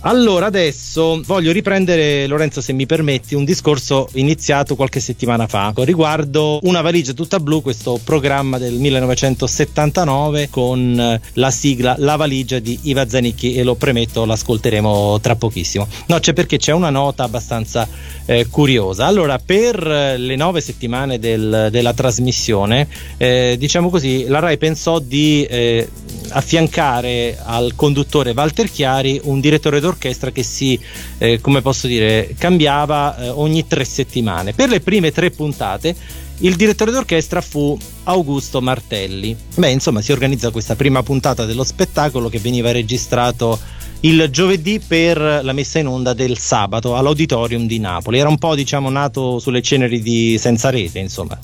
Allora, 0.03 0.47
adesso 0.47 1.21
voglio 1.27 1.51
riprendere, 1.51 2.25
Lorenzo, 2.25 2.59
se 2.59 2.73
mi 2.73 2.87
permetti, 2.87 3.35
un 3.35 3.45
discorso 3.45 4.09
iniziato 4.13 4.75
qualche 4.75 4.99
settimana 4.99 5.45
fa 5.45 5.71
riguardo 5.75 6.57
Una 6.63 6.81
valigia 6.81 7.13
tutta 7.13 7.39
blu, 7.39 7.61
questo 7.61 7.99
programma 8.03 8.57
del 8.57 8.73
1979 8.73 10.49
con 10.49 10.99
eh, 10.99 11.21
la 11.33 11.51
sigla 11.51 11.93
La 11.99 12.15
valigia 12.15 12.57
di 12.57 12.79
Iva 12.83 13.07
Zanicchi 13.07 13.53
e 13.53 13.63
lo 13.63 13.75
premetto, 13.75 14.25
l'ascolteremo 14.25 15.19
tra 15.21 15.35
pochissimo. 15.35 15.87
No, 16.07 16.17
c'è 16.17 16.33
perché 16.33 16.57
c'è 16.57 16.71
una 16.71 16.89
nota 16.89 17.23
abbastanza 17.23 17.87
eh, 18.25 18.47
curiosa. 18.47 19.05
Allora, 19.05 19.37
per 19.37 19.85
eh, 19.85 20.17
le 20.17 20.35
nove 20.35 20.61
settimane 20.61 21.19
del- 21.19 21.67
della 21.69 21.93
trasmissione, 21.93 22.87
eh, 23.17 23.55
diciamo 23.55 23.91
così, 23.91 24.25
la 24.27 24.39
RAI 24.39 24.57
pensò 24.57 24.97
di 24.97 25.43
eh, 25.43 25.87
affiancare 26.29 27.37
al 27.43 27.73
conduttore 27.75 28.31
Walter 28.31 28.67
Chiari 28.67 29.19
un 29.25 29.39
direttore 29.39 29.75
d'orchestra 29.75 29.89
che 29.97 30.43
si, 30.43 30.79
eh, 31.17 31.39
come 31.41 31.61
posso 31.61 31.87
dire, 31.87 32.35
cambiava 32.37 33.17
eh, 33.17 33.29
ogni 33.29 33.67
tre 33.67 33.85
settimane. 33.85 34.53
Per 34.53 34.69
le 34.69 34.79
prime 34.79 35.11
tre 35.11 35.31
puntate 35.31 35.95
il 36.39 36.55
direttore 36.55 36.91
d'orchestra 36.91 37.41
fu 37.41 37.77
Augusto 38.03 38.61
Martelli. 38.61 39.35
Beh, 39.55 39.69
insomma, 39.69 40.01
si 40.01 40.11
organizza 40.11 40.49
questa 40.49 40.75
prima 40.75 41.03
puntata 41.03 41.45
dello 41.45 41.63
spettacolo 41.63 42.29
che 42.29 42.39
veniva 42.39 42.71
registrato 42.71 43.59
il 44.01 44.29
giovedì 44.31 44.79
per 44.79 45.19
la 45.19 45.53
messa 45.53 45.79
in 45.79 45.87
onda 45.87 46.13
del 46.13 46.37
sabato 46.37 46.95
all'auditorium 46.95 47.67
di 47.67 47.79
Napoli. 47.79 48.19
Era 48.19 48.29
un 48.29 48.37
po', 48.37 48.55
diciamo, 48.55 48.89
nato 48.89 49.39
sulle 49.39 49.61
ceneri 49.61 50.01
di 50.01 50.37
Senza 50.39 50.69
Rete, 50.69 50.99
insomma, 50.99 51.37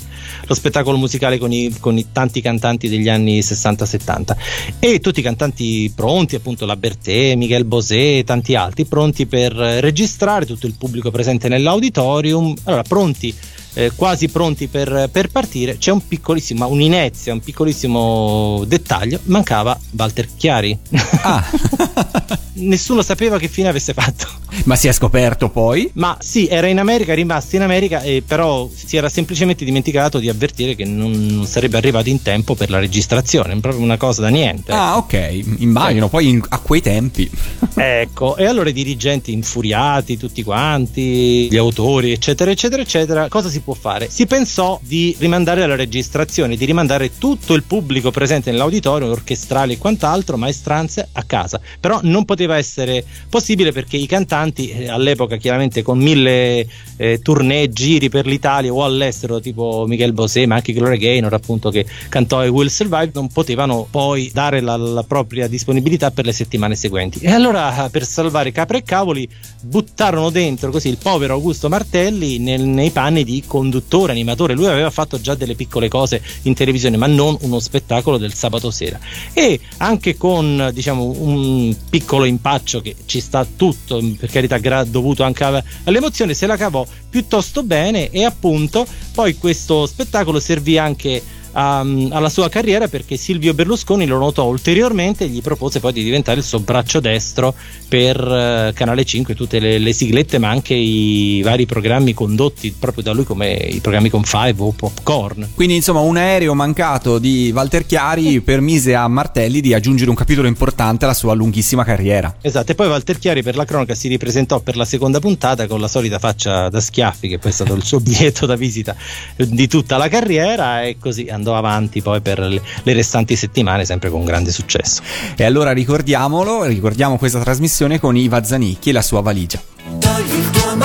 lo 0.46 0.54
spettacolo 0.54 0.98
musicale 0.98 1.38
con 1.38 1.52
i, 1.52 1.76
con 1.80 1.98
i 1.98 2.08
tanti 2.12 2.42
cantanti 2.42 2.90
degli 2.90 3.10
anni 3.10 3.40
60-70 3.40 4.36
e 4.80 5.00
tutti 5.00 5.20
i 5.20 5.24
cantanti 5.24 5.92
pronti, 5.94 6.36
appunto 6.36 6.66
la 6.66 6.76
Bertè, 6.76 7.36
Miguel 7.36 7.66
Bosé, 7.66 8.24
tanti 8.24 8.56
altri, 8.56 8.86
pronti 8.86 9.28
per 9.28 9.54
registrare 9.54 10.46
tutto 10.46 10.66
il 10.66 10.76
pubblico 10.78 11.12
presente 11.12 11.48
nell'auditorium. 11.48 12.56
Allora, 12.64 12.84
pronti 12.84 13.34
eh, 13.78 13.92
quasi 13.96 14.28
pronti 14.28 14.68
per, 14.68 15.08
per 15.12 15.30
partire, 15.30 15.78
c'è 15.78 15.92
un 15.92 16.06
piccolissimo, 16.08 16.68
un'inezia, 16.68 17.32
un 17.32 17.42
piccolissimo 17.42 18.64
dettaglio, 18.66 19.20
mancava 19.26 19.80
Walter 19.92 20.28
Chiari. 20.36 20.76
Nessuno 22.60 23.04
sapeva 23.04 23.38
che 23.38 23.48
fine 23.48 23.68
avesse 23.68 23.94
fatto. 23.94 24.26
Ma 24.64 24.76
si 24.76 24.88
è 24.88 24.92
scoperto 24.92 25.50
poi? 25.50 25.90
Ma 25.94 26.18
sì, 26.20 26.48
era 26.48 26.68
in 26.68 26.80
America, 26.80 27.12
è 27.12 27.16
rimasto 27.16 27.56
in 27.56 27.62
America, 27.62 28.02
e 28.02 28.24
però 28.26 28.68
si 28.74 28.98
era 28.98 29.10
semplicemente 29.10 29.64
dimenticato 29.64 30.18
di 30.18 30.28
avvertire 30.28 30.74
che 30.74 30.84
non, 30.84 31.12
non 31.12 31.46
sarebbe 31.46 31.78
arrivato 31.78 32.10
in 32.10 32.22
tempo 32.22 32.56
per 32.56 32.72
la 32.72 32.80
registrazione, 32.80 33.60
proprio 33.60 33.84
una 33.84 33.98
cosa 33.98 34.22
da 34.22 34.30
niente. 34.30 34.72
Ah, 34.72 34.98
ok, 34.98 35.44
immagino, 35.58 36.10
poi 36.10 36.30
in- 36.30 36.46
a 36.50 36.60
quei 36.60 36.82
tempi. 36.82 37.30
Ecco, 37.80 38.36
e 38.38 38.46
allora 38.46 38.70
i 38.70 38.74
dirigenti 38.74 39.32
infuriati, 39.32 40.18
tutti 40.18 40.42
quanti, 40.42 41.48
gli 41.50 41.58
autori, 41.58 42.12
eccetera, 42.12 42.50
eccetera, 42.50 42.82
eccetera, 42.82 43.28
cosa 43.30 43.50
si 43.50 43.62
può 43.68 43.74
fare? 43.74 44.10
Si 44.10 44.26
pensò 44.26 44.80
di 44.82 45.14
rimandare 45.20 45.68
la 45.68 45.76
registrazione, 45.76 46.56
di 46.56 46.64
rimandare 46.64 47.18
tutto 47.18 47.54
il 47.54 47.64
pubblico 47.64 48.12
presente 48.12 48.50
nell'auditorio, 48.50 49.12
orchestrali 49.12 49.74
e 49.74 49.78
quant'altro, 49.78 50.38
maestranze, 50.38 51.10
a 51.12 51.24
casa. 51.24 51.60
Però 51.78 52.00
non 52.04 52.24
poteva 52.24 52.56
essere 52.56 53.04
possibile 53.30 53.74
perché 53.74 53.98
i 53.98 54.06
cantanti 54.06 54.70
eh, 54.70 54.88
all'epoca 54.88 55.36
chiaramente 55.36 55.82
con 55.82 56.00
mille 56.00 56.66
eh, 56.96 57.20
tournée, 57.22 57.70
giri 57.70 58.08
per 58.08 58.26
l'Italia 58.26 58.72
o 58.72 58.86
all'estero 58.86 59.42
tipo 59.42 59.84
Michel 59.86 60.14
Bosé 60.14 60.46
ma 60.46 60.56
anche 60.56 60.72
Gloria 60.72 60.98
Gaynor 60.98 61.34
appunto 61.34 61.70
che 61.70 61.86
cantò 62.10 62.46
I 62.46 62.50
Will 62.50 62.68
Survive 62.68 63.12
non 63.14 63.28
potevano 63.28 63.88
poi 63.90 64.32
dare 64.34 64.62
la, 64.62 64.78
la 64.78 65.04
propria 65.04 65.48
disponibilità 65.48 66.12
per 66.12 66.26
le 66.26 66.32
settimane 66.32 66.76
seguenti 66.76 67.20
e 67.20 67.32
allora 67.32 67.88
per 67.92 68.06
salvare 68.06 68.52
capre 68.52 68.80
e 68.80 68.84
cavoli 68.84 69.30
buttarono 69.62 70.30
dentro 70.30 70.72
così 70.72 70.90
il 70.90 70.98
povero 70.98 71.34
Augusto 71.34 71.70
Martelli 71.70 72.40
nel- 72.40 72.62
nei 72.62 72.90
panni 72.90 73.24
di 73.24 73.44
conduttore, 73.58 74.12
animatore 74.12 74.54
lui 74.54 74.68
aveva 74.68 74.92
fatto 74.92 75.20
già 75.20 75.34
delle 75.34 75.56
piccole 75.56 75.88
cose 75.88 76.22
in 76.44 76.54
televisione 76.54 76.96
ma 76.96 77.08
non 77.08 77.36
uno 77.42 77.60
spettacolo 77.60 78.18
del 78.18 78.34
sabato 78.34 78.70
sera. 78.70 79.00
E 79.34 79.60
anche 79.78 80.16
con 80.16 80.70
diciamo 80.74 81.04
un 81.04 81.76
piccolo 81.90 82.26
impaccio 82.26 82.82
che 82.82 82.96
ci 83.06 83.20
sta 83.20 83.46
tutto 83.46 84.00
per 84.18 84.30
carità 84.30 84.58
gra- 84.58 84.84
dovuto 84.84 85.24
anche 85.24 85.44
all'emozione 85.84 86.34
se 86.34 86.46
la 86.46 86.56
cavò 86.56 86.86
piuttosto 87.10 87.64
bene 87.64 88.10
e 88.12 88.24
appunto 88.24 88.86
poi 89.14 89.36
questo 89.36 89.86
spettacolo 89.88 90.40
servì 90.40 90.78
anche 90.78 91.22
a- 91.58 91.80
alla 91.80 92.30
sua 92.30 92.50
carriera 92.50 92.88
perché 92.88 93.18
Silvio 93.18 93.54
Berlusconi 93.54 94.06
lo 94.06 94.20
notò 94.20 94.46
ulteriormente 94.46 95.24
e 95.24 95.28
gli 95.28 95.42
propose 95.42 95.80
poi 95.80 95.92
di 95.92 96.04
diventare 96.04 96.40
il 96.40 96.46
suo 96.46 96.60
braccio 96.60 97.00
destro 97.00 97.54
per 97.88 98.18
eh, 98.20 98.74
Canale 98.74 99.04
5 99.04 99.34
tutte 99.34 99.60
le, 99.60 99.80
le 99.80 99.94
siglette 99.94 100.38
ma 100.38 100.50
anche 100.50 100.76
i 100.76 101.42
vari 101.44 101.66
programmi 101.66 102.14
condotti 102.14 102.76
proprio 102.78 103.04
da 103.04 103.12
lui 103.14 103.24
come 103.24 103.54
i 103.54 103.80
programmi 103.80 104.10
con 104.10 104.24
Five 104.24 104.56
o 104.58 104.72
Popcorn 104.72 105.50
Quindi, 105.56 105.76
insomma, 105.76 106.00
un 106.02 106.18
aereo 106.18 106.54
mancato 106.54 107.18
di 107.18 107.52
Walter 107.54 107.86
Chiari 107.86 108.40
permise 108.42 108.94
a 108.94 109.08
Martelli 109.08 109.62
di 109.62 109.74
aggiungere 109.74 110.10
un 110.10 110.16
capitolo 110.16 110.48
importante 110.48 111.06
alla 111.06 111.14
sua 111.14 111.34
lunghissima 111.34 111.84
carriera. 111.84 112.36
Esatto, 112.42 112.72
e 112.72 112.76
poi 112.76 112.88
Walter 112.88 113.18
Chiari 113.18 113.42
per 113.42 113.56
la 113.56 113.66
cronaca 113.66 113.96
si 113.96 114.08
ripresentò 114.08 114.60
per 114.60 114.76
la 114.76 114.86
seconda 114.86 115.20
puntata 115.20 115.66
con 115.66 115.80
la 115.80 115.88
solita 115.88 116.20
faccia 116.20 116.70
da 116.70 116.80
schiaffi, 116.80 117.28
che 117.28 117.40
poi 117.40 117.52
è 117.52 117.54
stato 117.54 117.74
il 117.74 117.84
suo 117.84 118.00
biglietto 118.02 118.46
da 118.46 118.56
visita 118.56 118.96
di 119.36 119.68
tutta 119.68 119.98
la 119.98 120.08
carriera, 120.08 120.84
e 120.84 120.98
così 121.00 121.28
andò 121.30 121.47
avanti 121.56 122.02
poi 122.02 122.22
per 122.22 122.40
le, 122.40 122.62
le 122.84 122.94
restanti 122.94 123.36
settimane, 123.36 123.86
sempre 123.86 124.10
con 124.10 124.24
grande 124.26 124.52
successo. 124.52 125.02
E 125.36 125.44
allora 125.44 125.72
ricordiamolo, 125.72 126.64
ricordiamo 126.64 127.18
questa 127.18 127.40
trasmissione 127.40 128.00
con 128.00 128.16
Iva 128.16 128.44
Zanicchi 128.44 128.90
e 128.90 128.94
la 128.94 129.02
sua 129.02 129.22
valigia. 129.22 129.60
Togli 130.00 130.34
il 130.34 130.50
tuo 130.50 130.76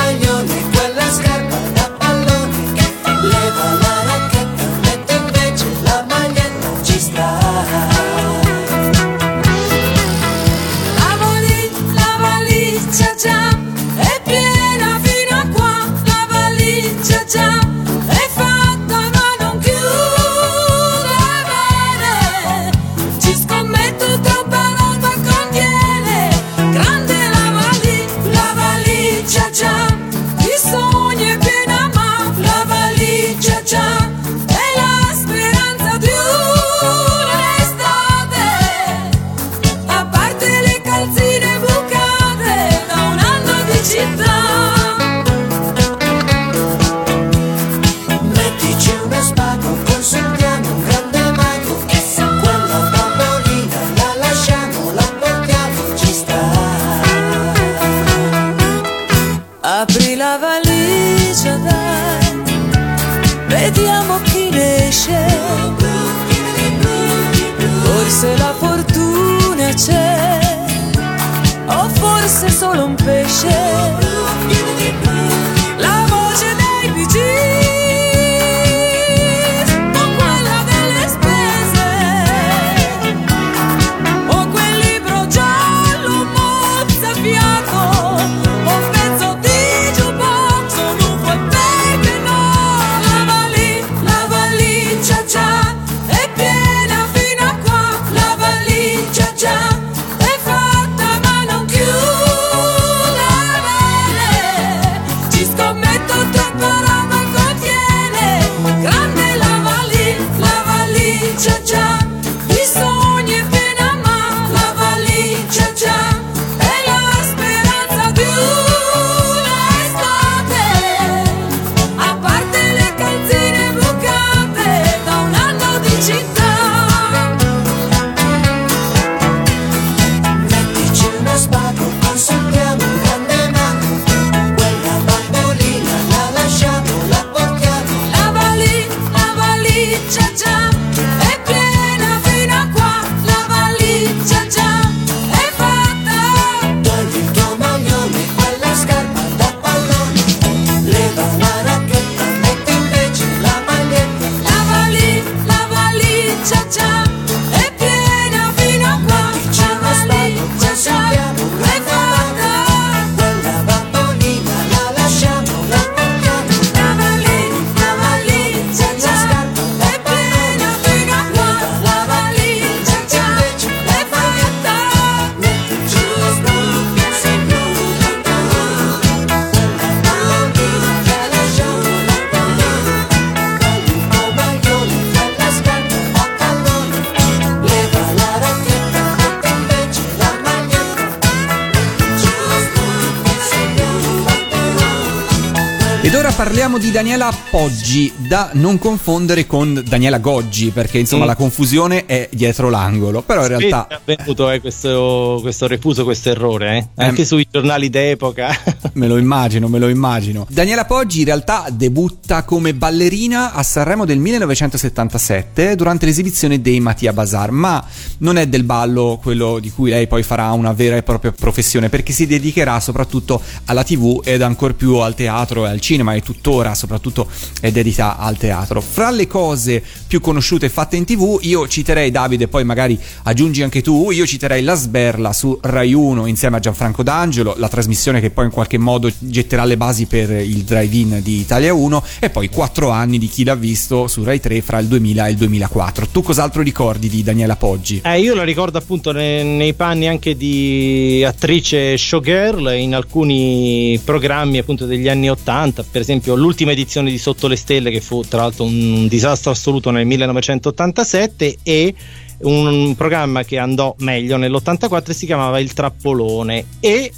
Daniela 196.93 197.35
Poggi, 197.51 198.13
da 198.19 198.51
non 198.53 198.79
confondere 198.79 199.47
con 199.47 199.83
Daniela 199.89 200.19
Goggi, 200.19 200.71
perché 200.73 200.99
insomma 200.99 201.25
Mm. 201.25 201.29
la 201.29 201.35
confusione 201.37 202.05
è 202.05 202.29
dietro 202.31 202.69
l'angolo. 202.69 203.23
Però 203.23 203.41
in 203.41 203.49
realtà 203.49 203.87
È 203.89 203.95
avvenuto 203.95 204.51
eh, 204.51 204.61
questo, 204.61 205.39
questo 205.41 205.67
refuso, 205.67 206.05
questo 206.05 206.29
errore, 206.29 206.77
eh? 206.77 206.77
Ehm. 206.77 207.09
anche 207.09 207.25
sui 207.25 207.49
giornali 207.51 207.89
d'epoca. 207.89 208.55
me 208.93 209.07
lo 209.07 209.17
immagino, 209.17 209.69
me 209.69 209.79
lo 209.79 209.89
immagino. 209.89 210.47
Daniela 210.51 210.85
Poggi 210.85 211.21
in 211.21 211.25
realtà 211.25 211.65
debutta 211.73 212.43
come 212.45 212.75
ballerina 212.75 213.55
a 213.55 213.63
Sanremo 213.63 214.05
del 214.05 214.19
1977 214.19 215.75
durante 215.77 216.05
l'esibizione 216.05 216.61
dei 216.61 216.79
Mattia 216.81 217.15
Bazar, 217.15 217.51
ma 217.53 217.83
non 218.19 218.37
è 218.37 218.47
del 218.47 218.65
ballo 218.65 219.19
quello 219.23 219.59
di 219.61 219.71
cui 219.71 219.89
lei 219.89 220.07
poi 220.07 220.23
farà 220.23 220.51
una 220.53 220.73
vera 220.75 220.97
e 220.97 221.03
propria 221.03 221.33
professione, 221.33 221.89
perché 221.89 222.13
si 222.13 222.27
dedicherà 222.27 222.79
soprattutto 222.81 223.41
alla 223.65 223.83
TV 223.83 224.21
ed 224.23 224.43
ancor 224.43 224.75
più 224.75 224.97
al 224.97 225.15
teatro 225.15 225.65
e 225.65 225.71
al 225.71 225.81
cinema 225.81 226.13
e 226.13 226.21
tuttora 226.21 226.75
soprattutto 226.83 227.29
è 227.61 227.71
dedita 227.71 228.19
al 228.19 228.37
teatro. 228.37 228.81
Fra 228.81 229.11
le 229.11 229.29
cose 229.29 229.83
più 230.07 230.21
conosciute 230.21 230.69
fatte 230.69 230.97
in 230.97 231.05
TV, 231.05 231.39
io 231.43 231.69
citerei 231.69 232.11
Davide, 232.11 232.49
poi 232.49 232.65
magari 232.65 232.99
aggiungi 233.23 233.63
anche 233.63 233.83
tu, 233.83 234.11
io 234.11 234.27
citerei 234.27 234.63
La 234.63 234.75
Sberla 234.75 235.33
su 235.33 235.57
Rai 235.61 235.95
1 235.95 236.27
insieme 236.27 236.57
a 236.57 236.61
Gianfranco 236.61 237.03
D'Angelo, 237.03 237.55
la 237.57 237.69
trasmissione 237.69 238.21
che 238.21 238.31
poi 238.31 238.47
in 238.47 238.51
qualche 238.51 238.79
modo 238.79 239.11
getterà 239.19 239.65
le 239.65 239.77
basi 239.77 240.07
per 240.07 240.31
il 240.31 240.63
drive-in 240.65 241.21
di 241.23 241.39
Italia 241.39 241.73
1 241.73 242.05
e 242.19 242.31
poi 242.31 242.49
4 242.49 242.91
anni 242.91 243.19
di 243.19 243.29
chi 243.29 243.45
l'ha 243.45 243.55
visto 243.55 244.09
su 244.09 244.25
Rai 244.25 244.41
3 244.41 244.61
fra 244.61 244.79
il 244.79 244.89
2000 244.89 245.27
e 245.27 245.31
il 245.31 245.37
2004. 245.37 246.09
Tu 246.09 246.23
cos'altro 246.23 246.63
ricordi 246.63 247.09
di 247.09 247.23
Daniela 247.23 247.57
Poggi? 247.57 248.03
Eh, 248.05 248.21
io 248.21 248.35
la 248.35 248.45
ricordo 248.45 248.79
appunto 248.79 249.13
ne- 249.13 249.45
nei 249.45 249.75
panni 249.75 250.09
anche 250.09 250.37
di 250.37 251.23
attrice 251.25 251.97
showgirl 251.97 252.75
in 252.75 252.95
alcuni 252.95 254.01
programmi 254.05 254.59
appunto 254.59 254.85
degli 254.85 255.09
anni 255.09 255.31
80, 255.31 255.85
per 255.91 256.01
esempio 256.01 256.35
l'ultima 256.35 256.72
edizione 256.73 257.11
di 257.11 257.19
Sotto 257.19 257.49
le 257.49 257.57
Stelle 257.57 257.91
che 257.91 258.01
fu 258.01 258.23
tra 258.23 258.43
l'altro 258.43 258.65
un 258.65 259.07
disastro 259.09 259.51
assoluto 259.51 259.91
nel 259.91 260.07
1987 260.07 261.59
e 261.63 261.95
un 262.43 262.95
programma 262.97 263.45
che 263.45 263.59
andò 263.59 263.95
meglio 263.99 264.37
nell'84 264.37 265.11
e 265.11 265.15
si 265.15 265.27
chiamava 265.27 265.59
Il 265.59 265.73
Trappolone. 265.73 266.65
E 266.81 267.13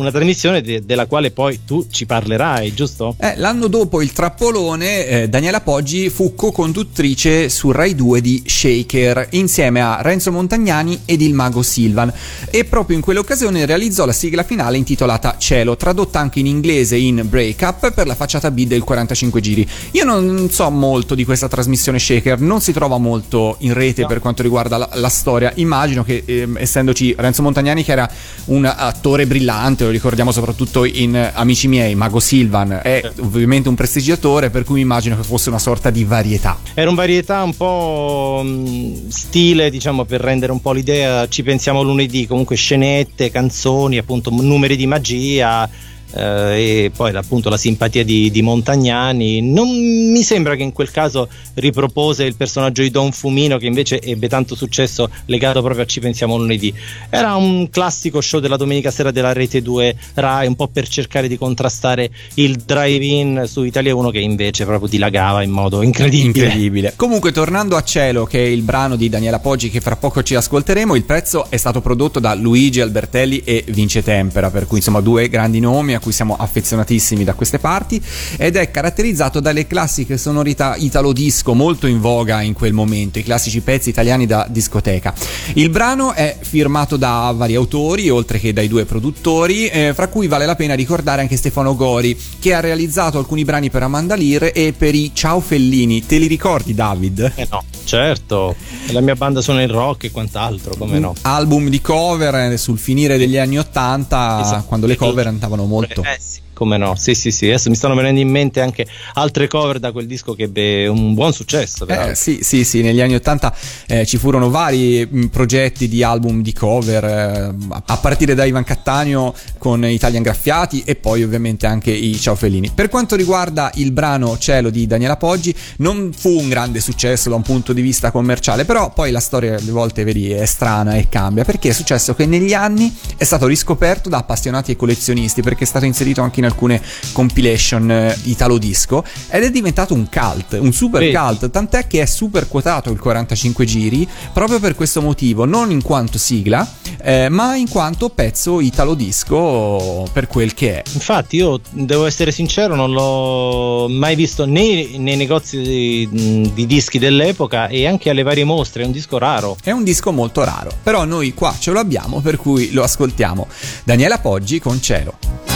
una 0.00 0.10
trasmissione 0.10 0.62
de- 0.62 0.84
della 0.84 1.06
quale 1.06 1.30
poi 1.30 1.60
tu 1.66 1.86
ci 1.90 2.06
parlerai, 2.06 2.72
giusto? 2.72 3.14
Eh, 3.18 3.34
l'anno 3.36 3.66
dopo 3.68 4.00
il 4.00 4.12
trappolone, 4.12 5.06
eh, 5.06 5.28
Daniela 5.28 5.60
Poggi 5.60 6.08
fu 6.08 6.34
co-conduttrice 6.34 7.48
su 7.48 7.70
Rai 7.70 7.94
2 7.94 8.20
di 8.20 8.42
Shaker 8.46 9.28
insieme 9.30 9.82
a 9.82 10.00
Renzo 10.00 10.32
Montagnani 10.32 11.00
ed 11.04 11.20
il 11.20 11.34
mago 11.34 11.62
Silvan 11.62 12.12
e 12.50 12.64
proprio 12.64 12.96
in 12.96 13.02
quell'occasione 13.02 13.66
realizzò 13.66 14.06
la 14.06 14.12
sigla 14.12 14.42
finale 14.42 14.78
intitolata 14.78 15.36
Cielo, 15.38 15.76
tradotta 15.76 16.18
anche 16.18 16.40
in 16.40 16.46
inglese 16.46 16.96
in 16.96 17.26
Break 17.28 17.60
Up 17.62 17.92
per 17.92 18.06
la 18.06 18.14
facciata 18.14 18.50
B 18.50 18.66
del 18.66 18.82
45 18.82 19.40
giri. 19.40 19.68
Io 19.92 20.04
non 20.04 20.48
so 20.50 20.68
molto 20.70 21.14
di 21.14 21.24
questa 21.24 21.48
trasmissione 21.48 21.98
Shaker, 21.98 22.40
non 22.40 22.60
si 22.60 22.72
trova 22.72 22.96
molto 22.96 23.56
in 23.60 23.74
rete 23.74 24.06
per 24.06 24.20
quanto 24.20 24.42
riguarda 24.42 24.78
la, 24.78 24.88
la 24.94 25.08
storia. 25.08 25.52
Immagino 25.56 26.02
che 26.02 26.22
ehm, 26.24 26.56
essendoci 26.58 27.14
Renzo 27.18 27.42
Montagnani 27.42 27.84
che 27.84 27.92
era 27.92 28.10
un 28.46 28.64
attore 28.64 29.26
brillante, 29.26 29.89
lo 29.90 29.96
ricordiamo 29.96 30.30
soprattutto 30.30 30.84
in 30.84 31.30
Amici 31.34 31.66
miei, 31.66 31.94
Mago 31.96 32.20
Silvan 32.20 32.80
è 32.82 33.02
ovviamente 33.18 33.68
un 33.68 33.74
prestigiatore, 33.74 34.48
per 34.48 34.62
cui 34.62 34.76
mi 34.76 34.80
immagino 34.82 35.16
che 35.16 35.22
fosse 35.24 35.48
una 35.48 35.58
sorta 35.58 35.90
di 35.90 36.04
varietà. 36.04 36.58
Era 36.74 36.88
un 36.88 36.94
varietà 36.94 37.42
un 37.42 37.56
po' 37.56 38.40
mh, 38.44 39.08
stile, 39.08 39.68
diciamo, 39.68 40.04
per 40.04 40.20
rendere 40.20 40.52
un 40.52 40.60
po' 40.60 40.72
l'idea, 40.72 41.28
ci 41.28 41.42
pensiamo 41.42 41.82
lunedì, 41.82 42.26
comunque 42.26 42.54
scenette, 42.56 43.30
canzoni, 43.30 43.98
appunto 43.98 44.30
numeri 44.30 44.76
di 44.76 44.86
magia 44.86 45.68
eh, 46.14 46.84
e 46.84 46.90
poi 46.94 47.14
appunto 47.14 47.48
la 47.48 47.56
simpatia 47.56 48.04
di, 48.04 48.30
di 48.30 48.42
Montagnani. 48.42 49.40
Non 49.40 49.68
mi 49.68 50.22
sembra 50.22 50.56
che 50.56 50.62
in 50.62 50.72
quel 50.72 50.90
caso 50.90 51.28
ripropose 51.54 52.24
il 52.24 52.36
personaggio 52.36 52.82
di 52.82 52.90
Don 52.90 53.12
Fumino 53.12 53.58
che 53.58 53.66
invece 53.66 54.00
ebbe 54.00 54.28
tanto 54.28 54.54
successo 54.54 55.10
legato 55.26 55.62
proprio 55.62 55.84
a 55.84 55.86
Ci 55.86 56.00
pensiamo 56.00 56.36
lunedì. 56.36 56.72
Era 57.08 57.34
un 57.36 57.68
classico 57.70 58.20
show 58.20 58.40
della 58.40 58.56
domenica 58.56 58.90
sera 58.90 59.10
della 59.10 59.32
Rete 59.32 59.62
2 59.62 59.96
Rai, 60.14 60.46
un 60.46 60.56
po' 60.56 60.68
per 60.68 60.88
cercare 60.88 61.28
di 61.28 61.36
contrastare 61.36 62.10
il 62.34 62.56
drive-in 62.56 63.44
su 63.46 63.62
Italia 63.62 63.94
1 63.94 64.10
che 64.10 64.20
invece 64.20 64.64
proprio 64.64 64.88
dilagava 64.88 65.42
in 65.42 65.50
modo 65.50 65.82
incredibile. 65.82 66.46
Incredibile. 66.46 66.92
Comunque, 66.96 67.32
tornando 67.32 67.76
a 67.76 67.82
Cielo, 67.82 68.24
che 68.24 68.38
è 68.38 68.48
il 68.48 68.62
brano 68.62 68.96
di 68.96 69.08
Daniela 69.08 69.38
Poggi 69.38 69.70
che 69.70 69.80
fra 69.80 69.96
poco 69.96 70.22
ci 70.22 70.34
ascolteremo, 70.34 70.94
il 70.94 71.04
pezzo 71.04 71.46
è 71.48 71.56
stato 71.56 71.80
prodotto 71.80 72.20
da 72.20 72.34
Luigi 72.34 72.80
Albertelli 72.80 73.42
e 73.44 73.64
Vince 73.68 74.02
Tempera, 74.02 74.50
per 74.50 74.66
cui 74.66 74.78
insomma 74.78 75.00
due 75.00 75.28
grandi 75.28 75.60
nomi 75.60 75.94
a 76.00 76.02
cui 76.02 76.12
siamo 76.12 76.34
affezionatissimi 76.36 77.22
da 77.22 77.34
queste 77.34 77.58
parti, 77.58 78.02
ed 78.36 78.56
è 78.56 78.70
caratterizzato 78.70 79.38
dalle 79.38 79.66
classiche 79.66 80.16
sonorità 80.16 80.74
italo 80.76 81.12
disco 81.12 81.54
molto 81.54 81.86
in 81.86 82.00
voga 82.00 82.40
in 82.40 82.54
quel 82.54 82.72
momento, 82.72 83.18
i 83.18 83.22
classici 83.22 83.60
pezzi 83.60 83.90
italiani 83.90 84.26
da 84.26 84.46
discoteca. 84.48 85.14
Il 85.54 85.68
brano 85.68 86.12
è 86.14 86.36
firmato 86.40 86.96
da 86.96 87.32
vari 87.36 87.54
autori, 87.54 88.08
oltre 88.08 88.38
che 88.38 88.52
dai 88.52 88.66
due 88.66 88.86
produttori, 88.86 89.68
eh, 89.68 89.92
fra 89.94 90.08
cui 90.08 90.26
vale 90.26 90.46
la 90.46 90.56
pena 90.56 90.74
ricordare 90.74 91.20
anche 91.20 91.36
Stefano 91.36 91.76
Gori, 91.76 92.18
che 92.38 92.54
ha 92.54 92.60
realizzato 92.60 93.18
alcuni 93.18 93.44
brani 93.44 93.70
per 93.70 93.82
Amanda 93.82 94.16
Lear 94.16 94.50
e 94.54 94.72
per 94.76 94.94
i 94.94 95.10
Ciao 95.12 95.40
Fellini. 95.40 96.06
Te 96.06 96.16
li 96.16 96.26
ricordi, 96.26 96.74
David? 96.74 97.32
Eh 97.36 97.46
no, 97.50 97.62
certo, 97.90 98.54
la 98.92 99.00
mia 99.00 99.16
banda 99.16 99.40
suona 99.40 99.62
il 99.62 99.68
rock 99.68 100.04
e 100.04 100.10
quant'altro, 100.12 100.76
come 100.76 101.00
no. 101.00 101.12
Album 101.22 101.68
di 101.68 101.80
cover 101.80 102.52
eh, 102.52 102.56
sul 102.56 102.78
finire 102.78 103.18
degli 103.18 103.36
anni 103.36 103.58
Ottanta, 103.58 104.40
Esatto. 104.40 104.64
quando 104.66 104.86
le 104.86 104.94
cover 104.94 105.26
andavano 105.26 105.64
molto. 105.64 106.02
Eh 106.04 106.16
sì, 106.20 106.38
come 106.60 106.76
no, 106.76 106.94
sì 106.94 107.14
sì 107.14 107.30
sì, 107.30 107.46
adesso 107.46 107.70
mi 107.70 107.74
stanno 107.74 107.94
venendo 107.94 108.20
in 108.20 108.28
mente 108.28 108.60
anche 108.60 108.86
altre 109.14 109.48
cover 109.48 109.78
da 109.78 109.92
quel 109.92 110.06
disco 110.06 110.34
che 110.34 110.42
ebbe 110.42 110.86
un 110.88 111.14
buon 111.14 111.32
successo. 111.32 111.86
Eh, 111.86 112.14
sì, 112.14 112.40
sì, 112.42 112.64
sì, 112.64 112.82
negli 112.82 113.00
anni 113.00 113.14
Ottanta 113.14 113.54
eh, 113.86 114.04
ci 114.04 114.18
furono 114.18 114.50
vari 114.50 115.08
mh, 115.10 115.28
progetti 115.28 115.88
di 115.88 116.02
album 116.02 116.42
di 116.42 116.52
cover, 116.52 117.02
eh, 117.02 117.54
a 117.86 117.96
partire 117.96 118.34
da 118.34 118.44
Ivan 118.44 118.62
Cattaneo 118.62 119.34
con 119.56 119.86
Italian 119.86 120.22
Graffiati 120.22 120.82
e 120.84 120.96
poi 120.96 121.22
ovviamente 121.22 121.66
anche 121.66 121.92
i 121.92 122.14
Ciao 122.20 122.34
Fellini. 122.34 122.70
Per 122.74 122.90
quanto 122.90 123.16
riguarda 123.16 123.70
il 123.76 123.92
brano 123.92 124.36
Cielo 124.36 124.68
di 124.68 124.86
Daniela 124.86 125.16
Poggi, 125.16 125.54
non 125.78 126.12
fu 126.14 126.28
un 126.38 126.50
grande 126.50 126.80
successo 126.80 127.30
da 127.30 127.36
un 127.36 127.42
punto 127.42 127.72
di 127.72 127.80
vista 127.80 128.10
commerciale, 128.10 128.66
però 128.66 128.92
poi 128.92 129.10
la 129.10 129.20
storia 129.20 129.56
alle 129.56 129.70
volte 129.70 130.04
vedi 130.04 130.30
è 130.30 130.44
strana 130.44 130.96
e 130.96 131.08
cambia, 131.08 131.46
perché 131.46 131.70
è 131.70 131.72
successo 131.72 132.14
che 132.14 132.26
negli 132.26 132.52
anni 132.52 132.94
è 133.16 133.24
stato 133.24 133.46
riscoperto 133.46 134.10
da 134.10 134.18
appassionati 134.18 134.72
e 134.72 134.76
collezionisti, 134.76 135.40
perché 135.40 135.64
è 135.64 135.66
stato 135.66 135.86
inserito 135.86 136.20
anche 136.20 136.40
in 136.40 136.48
alcune 136.50 136.80
compilation 137.12 137.90
eh, 137.90 138.18
italo 138.24 138.58
disco 138.58 139.04
ed 139.28 139.44
è 139.44 139.50
diventato 139.50 139.94
un 139.94 140.08
cult, 140.08 140.58
un 140.60 140.72
super 140.72 141.00
Vedi. 141.00 141.14
cult, 141.14 141.50
tant'è 141.50 141.86
che 141.86 142.02
è 142.02 142.06
super 142.06 142.48
quotato 142.48 142.90
il 142.90 142.98
45 142.98 143.64
giri 143.64 144.08
proprio 144.32 144.60
per 144.60 144.74
questo 144.74 145.00
motivo, 145.00 145.44
non 145.44 145.70
in 145.70 145.82
quanto 145.82 146.18
sigla, 146.18 146.68
eh, 147.02 147.28
ma 147.28 147.56
in 147.56 147.68
quanto 147.68 148.08
pezzo 148.10 148.60
italo 148.60 148.94
disco 148.94 150.06
per 150.12 150.26
quel 150.26 150.54
che 150.54 150.82
è. 150.82 150.82
Infatti 150.92 151.36
io 151.36 151.60
devo 151.70 152.06
essere 152.06 152.32
sincero, 152.32 152.74
non 152.74 152.92
l'ho 152.92 153.88
mai 153.88 154.14
visto 154.14 154.46
né 154.46 154.96
nei 154.96 155.16
negozi 155.16 155.60
di, 155.60 156.50
di 156.52 156.66
dischi 156.66 156.98
dell'epoca 156.98 157.68
e 157.68 157.86
anche 157.86 158.10
alle 158.10 158.22
varie 158.22 158.44
mostre, 158.44 158.82
è 158.82 158.86
un 158.86 158.92
disco 158.92 159.18
raro. 159.18 159.56
È 159.62 159.70
un 159.70 159.84
disco 159.84 160.12
molto 160.12 160.44
raro, 160.44 160.70
però 160.82 161.04
noi 161.04 161.34
qua 161.34 161.54
ce 161.58 161.70
lo 161.70 161.78
abbiamo, 161.78 162.20
per 162.20 162.36
cui 162.36 162.72
lo 162.72 162.82
ascoltiamo. 162.82 163.46
Daniela 163.84 164.18
Poggi 164.18 164.58
con 164.58 164.80
Cielo. 164.80 165.49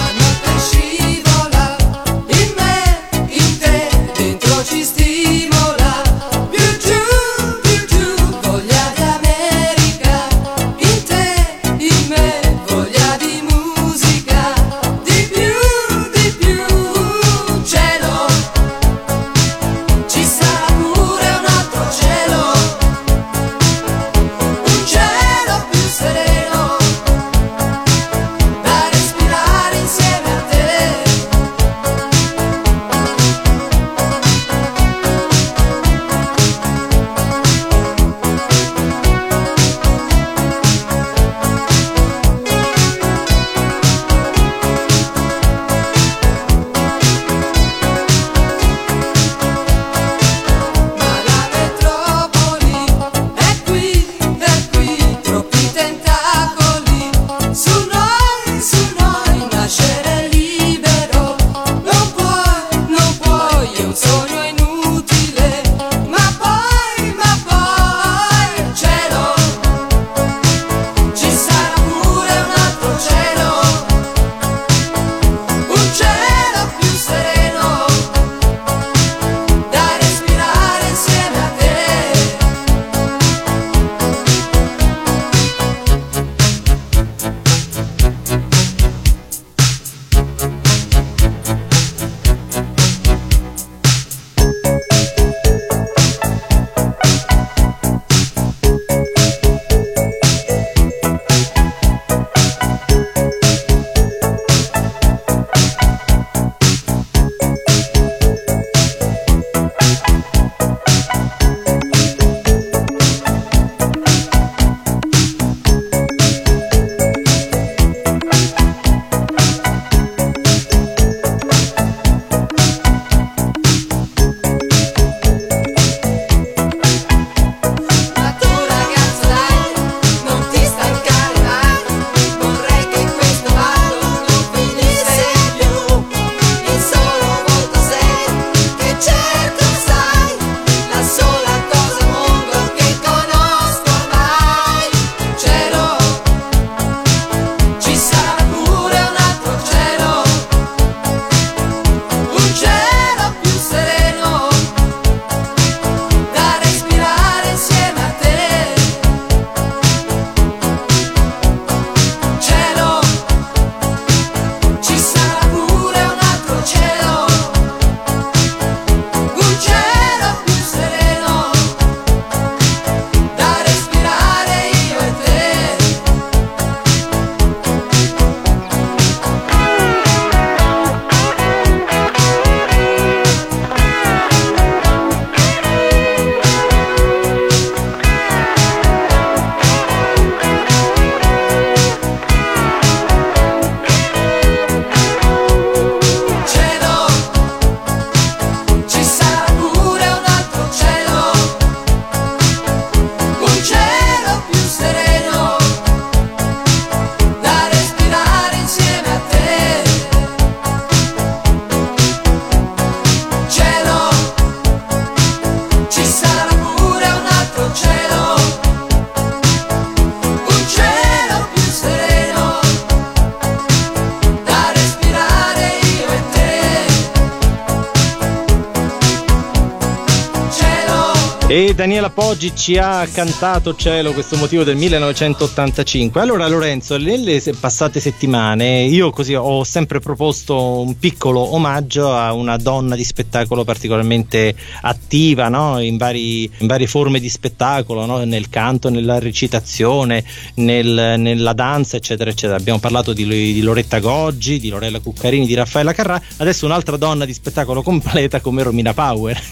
Daniela 231.75 232.09
Poggi 232.09 232.55
ci 232.55 232.79
ha 232.79 233.05
cantato 233.13 233.75
Cielo 233.75 234.13
questo 234.13 234.37
motivo 234.37 234.63
del 234.63 234.77
1985. 234.77 236.21
Allora 236.21 236.47
Lorenzo, 236.47 236.97
nelle 236.99 237.43
passate 237.59 237.99
settimane 237.99 238.85
io 238.85 239.11
così 239.11 239.35
ho 239.35 239.65
sempre 239.65 239.99
proposto 239.99 240.81
un 240.83 240.97
piccolo 240.97 241.53
omaggio 241.53 242.15
a 242.15 242.33
una 242.33 242.57
donna 242.59 242.95
di 242.95 243.03
spettacolo 243.03 243.65
particolarmente 243.65 244.55
attiva 244.83 245.49
no? 245.49 245.81
in, 245.81 245.97
vari- 245.97 246.49
in 246.59 246.69
varie 246.69 246.87
forme 246.87 247.19
di 247.19 247.29
spettacolo, 247.29 248.07
no? 248.07 248.19
nel 248.19 248.49
canto, 248.51 248.89
nella 248.89 249.19
recitazione, 249.19 250.23
nel- 250.55 251.17
nella 251.19 251.55
danza, 251.55 251.97
eccetera, 251.97 252.31
eccetera. 252.31 252.57
Abbiamo 252.57 252.79
parlato 252.79 253.13
di, 253.13 253.27
di 253.27 253.61
Loretta 253.63 253.99
Goggi, 253.99 254.61
di 254.61 254.69
Lorella 254.69 255.01
Cuccarini, 255.01 255.45
di 255.45 255.55
Raffaella 255.55 255.93
Carrà, 255.93 256.23
adesso 256.37 256.67
un'altra 256.67 256.97
donna 256.97 257.25
di 257.25 257.35
spettacolo 257.35 257.83
completa 257.83 258.41
come 258.41 258.63
Romina 258.63 258.95
Power. 258.95 259.43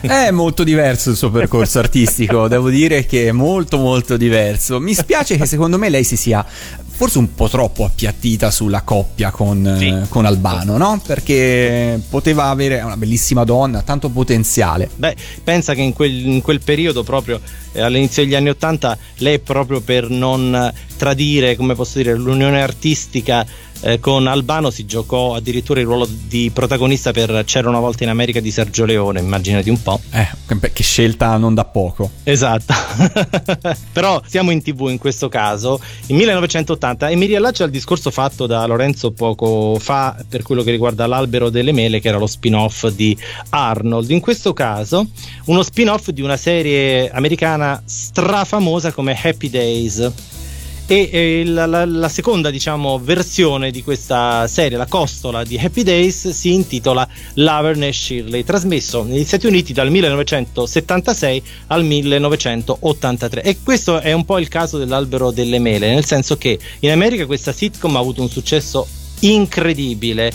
È 0.00 0.30
molto 0.30 0.64
diverso 0.64 1.10
il 1.10 1.16
suo 1.16 1.28
percorso 1.30 1.64
artistico, 1.74 2.48
devo 2.48 2.70
dire 2.70 3.06
che 3.06 3.28
è 3.28 3.32
molto 3.32 3.76
molto 3.78 4.16
diverso. 4.16 4.80
Mi 4.80 4.94
spiace 4.94 5.36
che 5.36 5.46
secondo 5.46 5.78
me 5.78 5.88
lei 5.88 6.04
si 6.04 6.16
sia 6.16 6.44
forse 6.96 7.18
un 7.18 7.34
po' 7.34 7.46
troppo 7.50 7.84
appiattita 7.84 8.50
sulla 8.50 8.80
coppia 8.80 9.30
con, 9.30 9.66
eh, 9.66 10.06
con 10.08 10.24
Albano, 10.24 10.78
no? 10.78 10.98
Perché 11.04 12.00
poteva 12.08 12.44
avere 12.46 12.80
una 12.80 12.96
bellissima 12.96 13.44
donna, 13.44 13.82
tanto 13.82 14.08
potenziale. 14.08 14.88
Beh, 14.94 15.14
pensa 15.44 15.74
che 15.74 15.82
in 15.82 15.92
quel, 15.92 16.26
in 16.26 16.40
quel 16.40 16.62
periodo, 16.62 17.02
proprio 17.02 17.38
eh, 17.72 17.82
all'inizio 17.82 18.24
degli 18.24 18.34
anni 18.34 18.48
Ottanta, 18.48 18.96
lei 19.18 19.38
proprio 19.40 19.82
per 19.82 20.08
non 20.08 20.72
tradire, 20.96 21.54
come 21.54 21.74
posso 21.74 21.98
dire, 21.98 22.14
l'unione 22.14 22.62
artistica 22.62 23.46
eh, 23.80 24.00
con 24.00 24.26
Albano 24.26 24.70
si 24.70 24.86
giocò 24.86 25.34
addirittura 25.34 25.80
il 25.80 25.86
ruolo 25.86 26.08
di 26.08 26.50
protagonista 26.52 27.12
per 27.12 27.44
C'era 27.44 27.68
una 27.68 27.78
volta 27.78 28.04
in 28.04 28.08
America 28.08 28.40
di 28.40 28.50
Sergio 28.50 28.84
Leone, 28.84 29.20
immaginati 29.20 29.68
un 29.70 29.82
po'. 29.82 30.00
Eh, 30.10 30.28
che 30.72 30.82
scelta 30.82 31.36
non 31.36 31.54
da 31.54 31.64
poco. 31.64 32.10
Esatto. 32.22 32.74
Però 33.92 34.22
siamo 34.26 34.50
in 34.50 34.62
tv 34.62 34.88
in 34.88 34.98
questo 34.98 35.28
caso, 35.28 35.80
in 36.06 36.16
1980, 36.16 36.85
e 37.08 37.16
mi 37.16 37.26
riallaccio 37.26 37.64
al 37.64 37.70
discorso 37.70 38.10
fatto 38.10 38.46
da 38.46 38.64
Lorenzo 38.66 39.10
poco 39.10 39.76
fa 39.80 40.16
per 40.28 40.42
quello 40.42 40.62
che 40.62 40.70
riguarda 40.70 41.06
l'albero 41.06 41.50
delle 41.50 41.72
mele, 41.72 42.00
che 42.00 42.08
era 42.08 42.18
lo 42.18 42.26
spin-off 42.26 42.86
di 42.88 43.16
Arnold. 43.48 44.10
In 44.10 44.20
questo 44.20 44.52
caso, 44.52 45.08
uno 45.46 45.62
spin-off 45.62 46.10
di 46.10 46.22
una 46.22 46.36
serie 46.36 47.10
americana 47.10 47.82
strafamosa 47.84 48.92
come 48.92 49.18
Happy 49.20 49.50
Days. 49.50 50.35
E 50.88 51.42
la, 51.44 51.66
la- 51.66 51.84
la 51.84 52.08
seconda, 52.08 52.48
diciamo, 52.48 53.00
versione 53.00 53.72
di 53.72 53.82
questa 53.82 54.46
serie, 54.46 54.78
la 54.78 54.86
costola 54.86 55.42
di 55.42 55.58
Happy 55.58 55.82
Days, 55.82 56.28
si 56.28 56.52
intitola 56.52 57.06
Laverne 57.34 57.88
e 57.88 57.92
Shirley, 57.92 58.44
trasmesso 58.44 59.02
negli 59.02 59.24
Stati 59.24 59.46
Uniti 59.48 59.72
dal 59.72 59.90
1976 59.90 61.42
al 61.68 61.84
1983. 61.84 63.42
E 63.42 63.56
questo 63.64 63.98
è 63.98 64.12
un 64.12 64.24
po' 64.24 64.38
il 64.38 64.46
caso 64.46 64.78
dell'albero 64.78 65.32
delle 65.32 65.58
mele, 65.58 65.92
nel 65.92 66.04
senso 66.04 66.36
che 66.38 66.56
in 66.78 66.90
America 66.92 67.26
questa 67.26 67.50
sitcom 67.52 67.96
ha 67.96 67.98
avuto 67.98 68.22
un 68.22 68.30
successo 68.30 68.86
incredibile. 69.20 70.32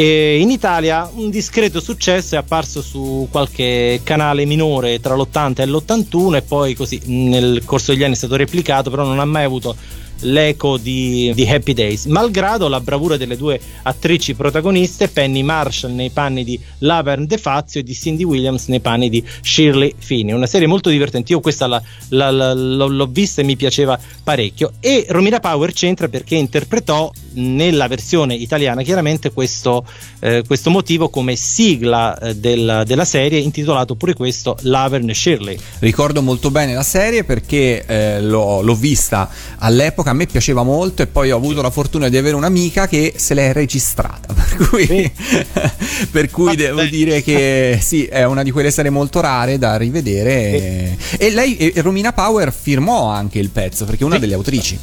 E 0.00 0.38
in 0.38 0.52
Italia 0.52 1.10
un 1.12 1.28
discreto 1.28 1.80
successo 1.80 2.36
è 2.36 2.38
apparso 2.38 2.82
su 2.82 3.26
qualche 3.32 3.98
canale 4.04 4.44
minore 4.44 5.00
tra 5.00 5.16
l'80 5.16 5.60
e 5.62 5.66
l'81 5.66 6.36
e 6.36 6.42
poi 6.42 6.74
così 6.76 7.00
nel 7.06 7.64
corso 7.64 7.90
degli 7.90 8.04
anni 8.04 8.12
è 8.12 8.16
stato 8.16 8.36
replicato, 8.36 8.90
però 8.90 9.02
non 9.02 9.18
ha 9.18 9.24
mai 9.24 9.42
avuto 9.42 9.74
l'eco 10.20 10.76
di, 10.76 11.32
di 11.34 11.48
Happy 11.48 11.72
Days, 11.72 12.04
malgrado 12.06 12.68
la 12.68 12.80
bravura 12.80 13.16
delle 13.16 13.36
due 13.36 13.60
attrici 13.82 14.34
protagoniste, 14.34 15.08
Penny 15.08 15.42
Marshall 15.42 15.94
nei 15.94 16.10
panni 16.10 16.44
di 16.44 16.58
Laverne 16.78 17.26
De 17.26 17.38
Fazio 17.38 17.80
e 17.80 17.82
di 17.82 17.94
Cindy 17.94 18.24
Williams 18.24 18.66
nei 18.68 18.80
panni 18.80 19.08
di 19.08 19.22
Shirley 19.42 19.94
Feeney. 19.98 20.32
Una 20.34 20.46
serie 20.46 20.66
molto 20.66 20.88
divertente, 20.90 21.32
io 21.32 21.40
questa 21.40 21.66
la- 21.66 21.82
la- 22.10 22.30
la- 22.30 22.52
l'ho, 22.54 23.06
vista 23.06 23.40
e 23.40 23.44
mi 23.44 23.56
piaceva 23.56 23.98
parecchio. 24.22 24.72
E 24.80 25.06
Romina 25.08 25.40
Power 25.40 25.72
c'entra 25.72 26.08
perché 26.08 26.34
interpretò 26.36 27.10
nella 27.34 27.86
versione 27.88 28.34
italiana 28.34 28.82
chiaramente 28.82 29.32
questo, 29.32 29.84
eh, 30.20 30.42
questo 30.46 30.70
motivo 30.70 31.08
come 31.08 31.36
sigla 31.36 32.18
eh, 32.18 32.34
del- 32.36 32.82
della 32.84 33.04
serie, 33.04 33.38
intitolato 33.38 33.94
pure 33.94 34.14
questo 34.14 34.56
Laverne 34.62 35.14
Shirley. 35.14 35.58
Ricordo 35.80 36.22
molto 36.22 36.50
bene 36.50 36.74
la 36.74 36.82
serie 36.82 37.24
perché 37.24 37.84
eh, 37.86 38.20
l'ho, 38.22 38.60
l'ho 38.62 38.74
vista 38.74 39.28
all'epoca, 39.58 40.07
a 40.10 40.12
me 40.14 40.26
piaceva 40.26 40.62
molto 40.62 41.02
e 41.02 41.06
poi 41.06 41.30
ho 41.30 41.36
avuto 41.36 41.62
la 41.62 41.70
fortuna 41.70 42.08
di 42.08 42.16
avere 42.16 42.36
un'amica 42.36 42.86
che 42.88 43.14
se 43.16 43.34
l'è 43.34 43.52
registrata, 43.52 44.32
per 44.34 44.68
cui, 44.68 45.12
per 46.10 46.30
cui 46.30 46.56
devo 46.56 46.82
dire 46.84 47.22
che 47.22 47.78
sì, 47.82 48.04
è 48.04 48.24
una 48.24 48.42
di 48.42 48.50
quelle 48.50 48.70
serie 48.70 48.90
molto 48.90 49.20
rare 49.20 49.58
da 49.58 49.76
rivedere. 49.76 50.96
E 51.18 51.30
lei, 51.30 51.56
e 51.56 51.72
Romina 51.80 52.12
Power, 52.12 52.52
firmò 52.52 53.08
anche 53.08 53.38
il 53.38 53.50
pezzo 53.50 53.84
perché 53.84 54.02
è 54.02 54.06
una 54.06 54.18
delle 54.18 54.34
autrici. 54.34 54.78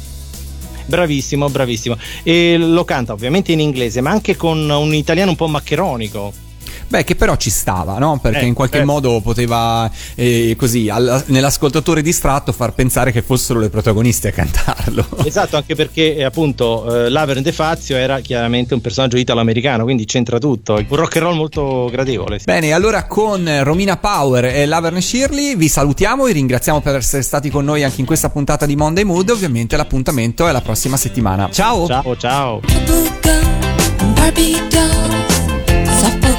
Bravissimo, 0.86 1.48
bravissimo. 1.50 1.96
E 2.22 2.56
lo 2.56 2.84
canta 2.84 3.12
ovviamente 3.12 3.52
in 3.52 3.60
inglese, 3.60 4.00
ma 4.00 4.10
anche 4.10 4.36
con 4.36 4.68
un 4.70 4.94
italiano 4.94 5.30
un 5.30 5.36
po' 5.36 5.48
maccheronico. 5.48 6.44
Beh, 6.88 7.04
che 7.04 7.14
però 7.16 7.36
ci 7.36 7.50
stava, 7.50 7.98
no? 7.98 8.18
Perché 8.20 8.40
Eh, 8.40 8.46
in 8.46 8.54
qualche 8.54 8.78
eh. 8.78 8.84
modo 8.84 9.20
poteva, 9.20 9.90
eh, 10.14 10.54
così, 10.58 10.88
al- 10.88 11.24
nell'ascoltatore 11.26 12.02
distratto, 12.02 12.52
far 12.52 12.72
pensare 12.74 13.12
che 13.12 13.22
fossero 13.22 13.58
le 13.60 13.68
protagoniste 13.68 14.28
a 14.28 14.32
cantarlo. 14.32 15.04
Esatto, 15.26 15.56
anche 15.56 15.74
perché 15.74 16.16
eh, 16.16 16.24
appunto 16.24 17.04
eh, 17.04 17.08
Laverne 17.10 17.42
De 17.42 17.52
Fazio 17.52 17.96
era 17.96 18.20
chiaramente 18.20 18.74
un 18.74 18.80
personaggio 18.80 19.16
italo-americano, 19.16 19.82
quindi 19.84 20.04
c'entra 20.04 20.38
tutto. 20.38 20.74
Un 20.74 20.96
rock 20.96 21.16
and 21.16 21.24
roll 21.24 21.36
molto 21.36 21.88
gradevole. 21.90 22.40
Bene, 22.44 22.72
allora 22.72 23.06
con 23.06 23.48
Romina 23.62 23.96
Power 23.96 24.44
e 24.46 24.64
Laverne 24.66 25.00
Shirley 25.00 25.56
vi 25.56 25.68
salutiamo 25.68 26.26
e 26.26 26.32
ringraziamo 26.32 26.80
per 26.80 26.96
essere 26.96 27.22
stati 27.22 27.50
con 27.50 27.64
noi 27.64 27.82
anche 27.82 28.00
in 28.00 28.06
questa 28.06 28.30
puntata 28.30 28.66
di 28.66 28.76
Monday 28.76 29.04
Mood. 29.04 29.28
Ovviamente 29.30 29.76
l'appuntamento 29.76 30.46
è 30.46 30.52
la 30.52 30.60
prossima 30.60 30.96
settimana. 30.96 31.48
Ciao! 31.50 31.86
Ciao, 31.86 32.16
ciao! 32.16 32.60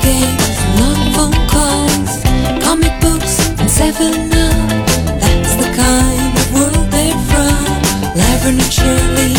Games, 0.07 0.57
long 0.79 1.03
phone 1.15 1.39
calls, 1.51 2.23
comic 2.63 2.95
books, 3.01 3.35
and 3.59 3.69
seven 3.69 4.31
up. 4.31 4.87
That's 5.19 5.55
the 5.59 5.69
kind 5.75 6.33
of 6.41 6.47
world 6.55 6.87
they're 6.93 7.19
from. 7.27 7.59
Laverne 8.15 8.61
and 8.63 8.71
Shirley, 8.71 9.35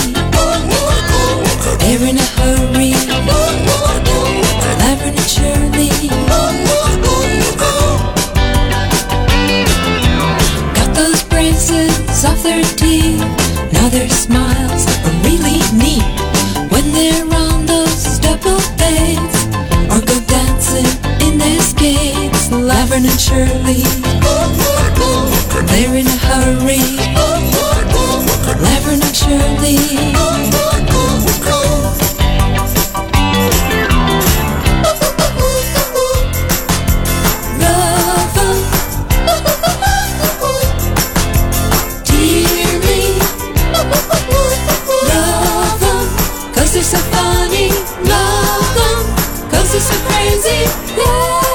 they're 1.80 2.04
in 2.10 2.18
a 2.18 2.28
hurry. 2.36 2.92
Laverne 4.82 5.16
and 5.16 5.30
Shirley. 5.36 5.88
Got 10.76 10.90
those 10.94 11.22
braces 11.32 12.26
off 12.26 12.42
their 12.42 12.62
teeth. 12.76 13.24
Now 13.72 13.88
their 13.88 14.10
smiles 14.10 14.84
are 15.06 15.16
really 15.24 15.60
neat 15.82 16.04
when 16.70 16.92
they're 16.92 17.24
on 17.24 17.64
those 17.64 18.18
double 18.18 18.60
go 18.76 19.27
dancing 20.68 21.28
in 21.28 21.38
their 21.38 21.60
skates. 21.60 22.50
Laverne 22.50 23.06
and 23.06 23.20
Shirley, 23.20 23.82
they're 25.66 25.94
in 25.94 26.06
a 26.06 26.16
hurry. 26.26 26.78
Laverne 28.60 29.02
and 29.02 29.16
Shirley. 29.16 29.78
'cause 46.54 46.72
they're 46.74 46.82
so 46.82 46.98
funny 47.12 47.70
Love 48.04 48.47
just 49.78 49.92
so 49.92 50.08
crazy. 50.08 50.96
Yeah. 50.96 51.47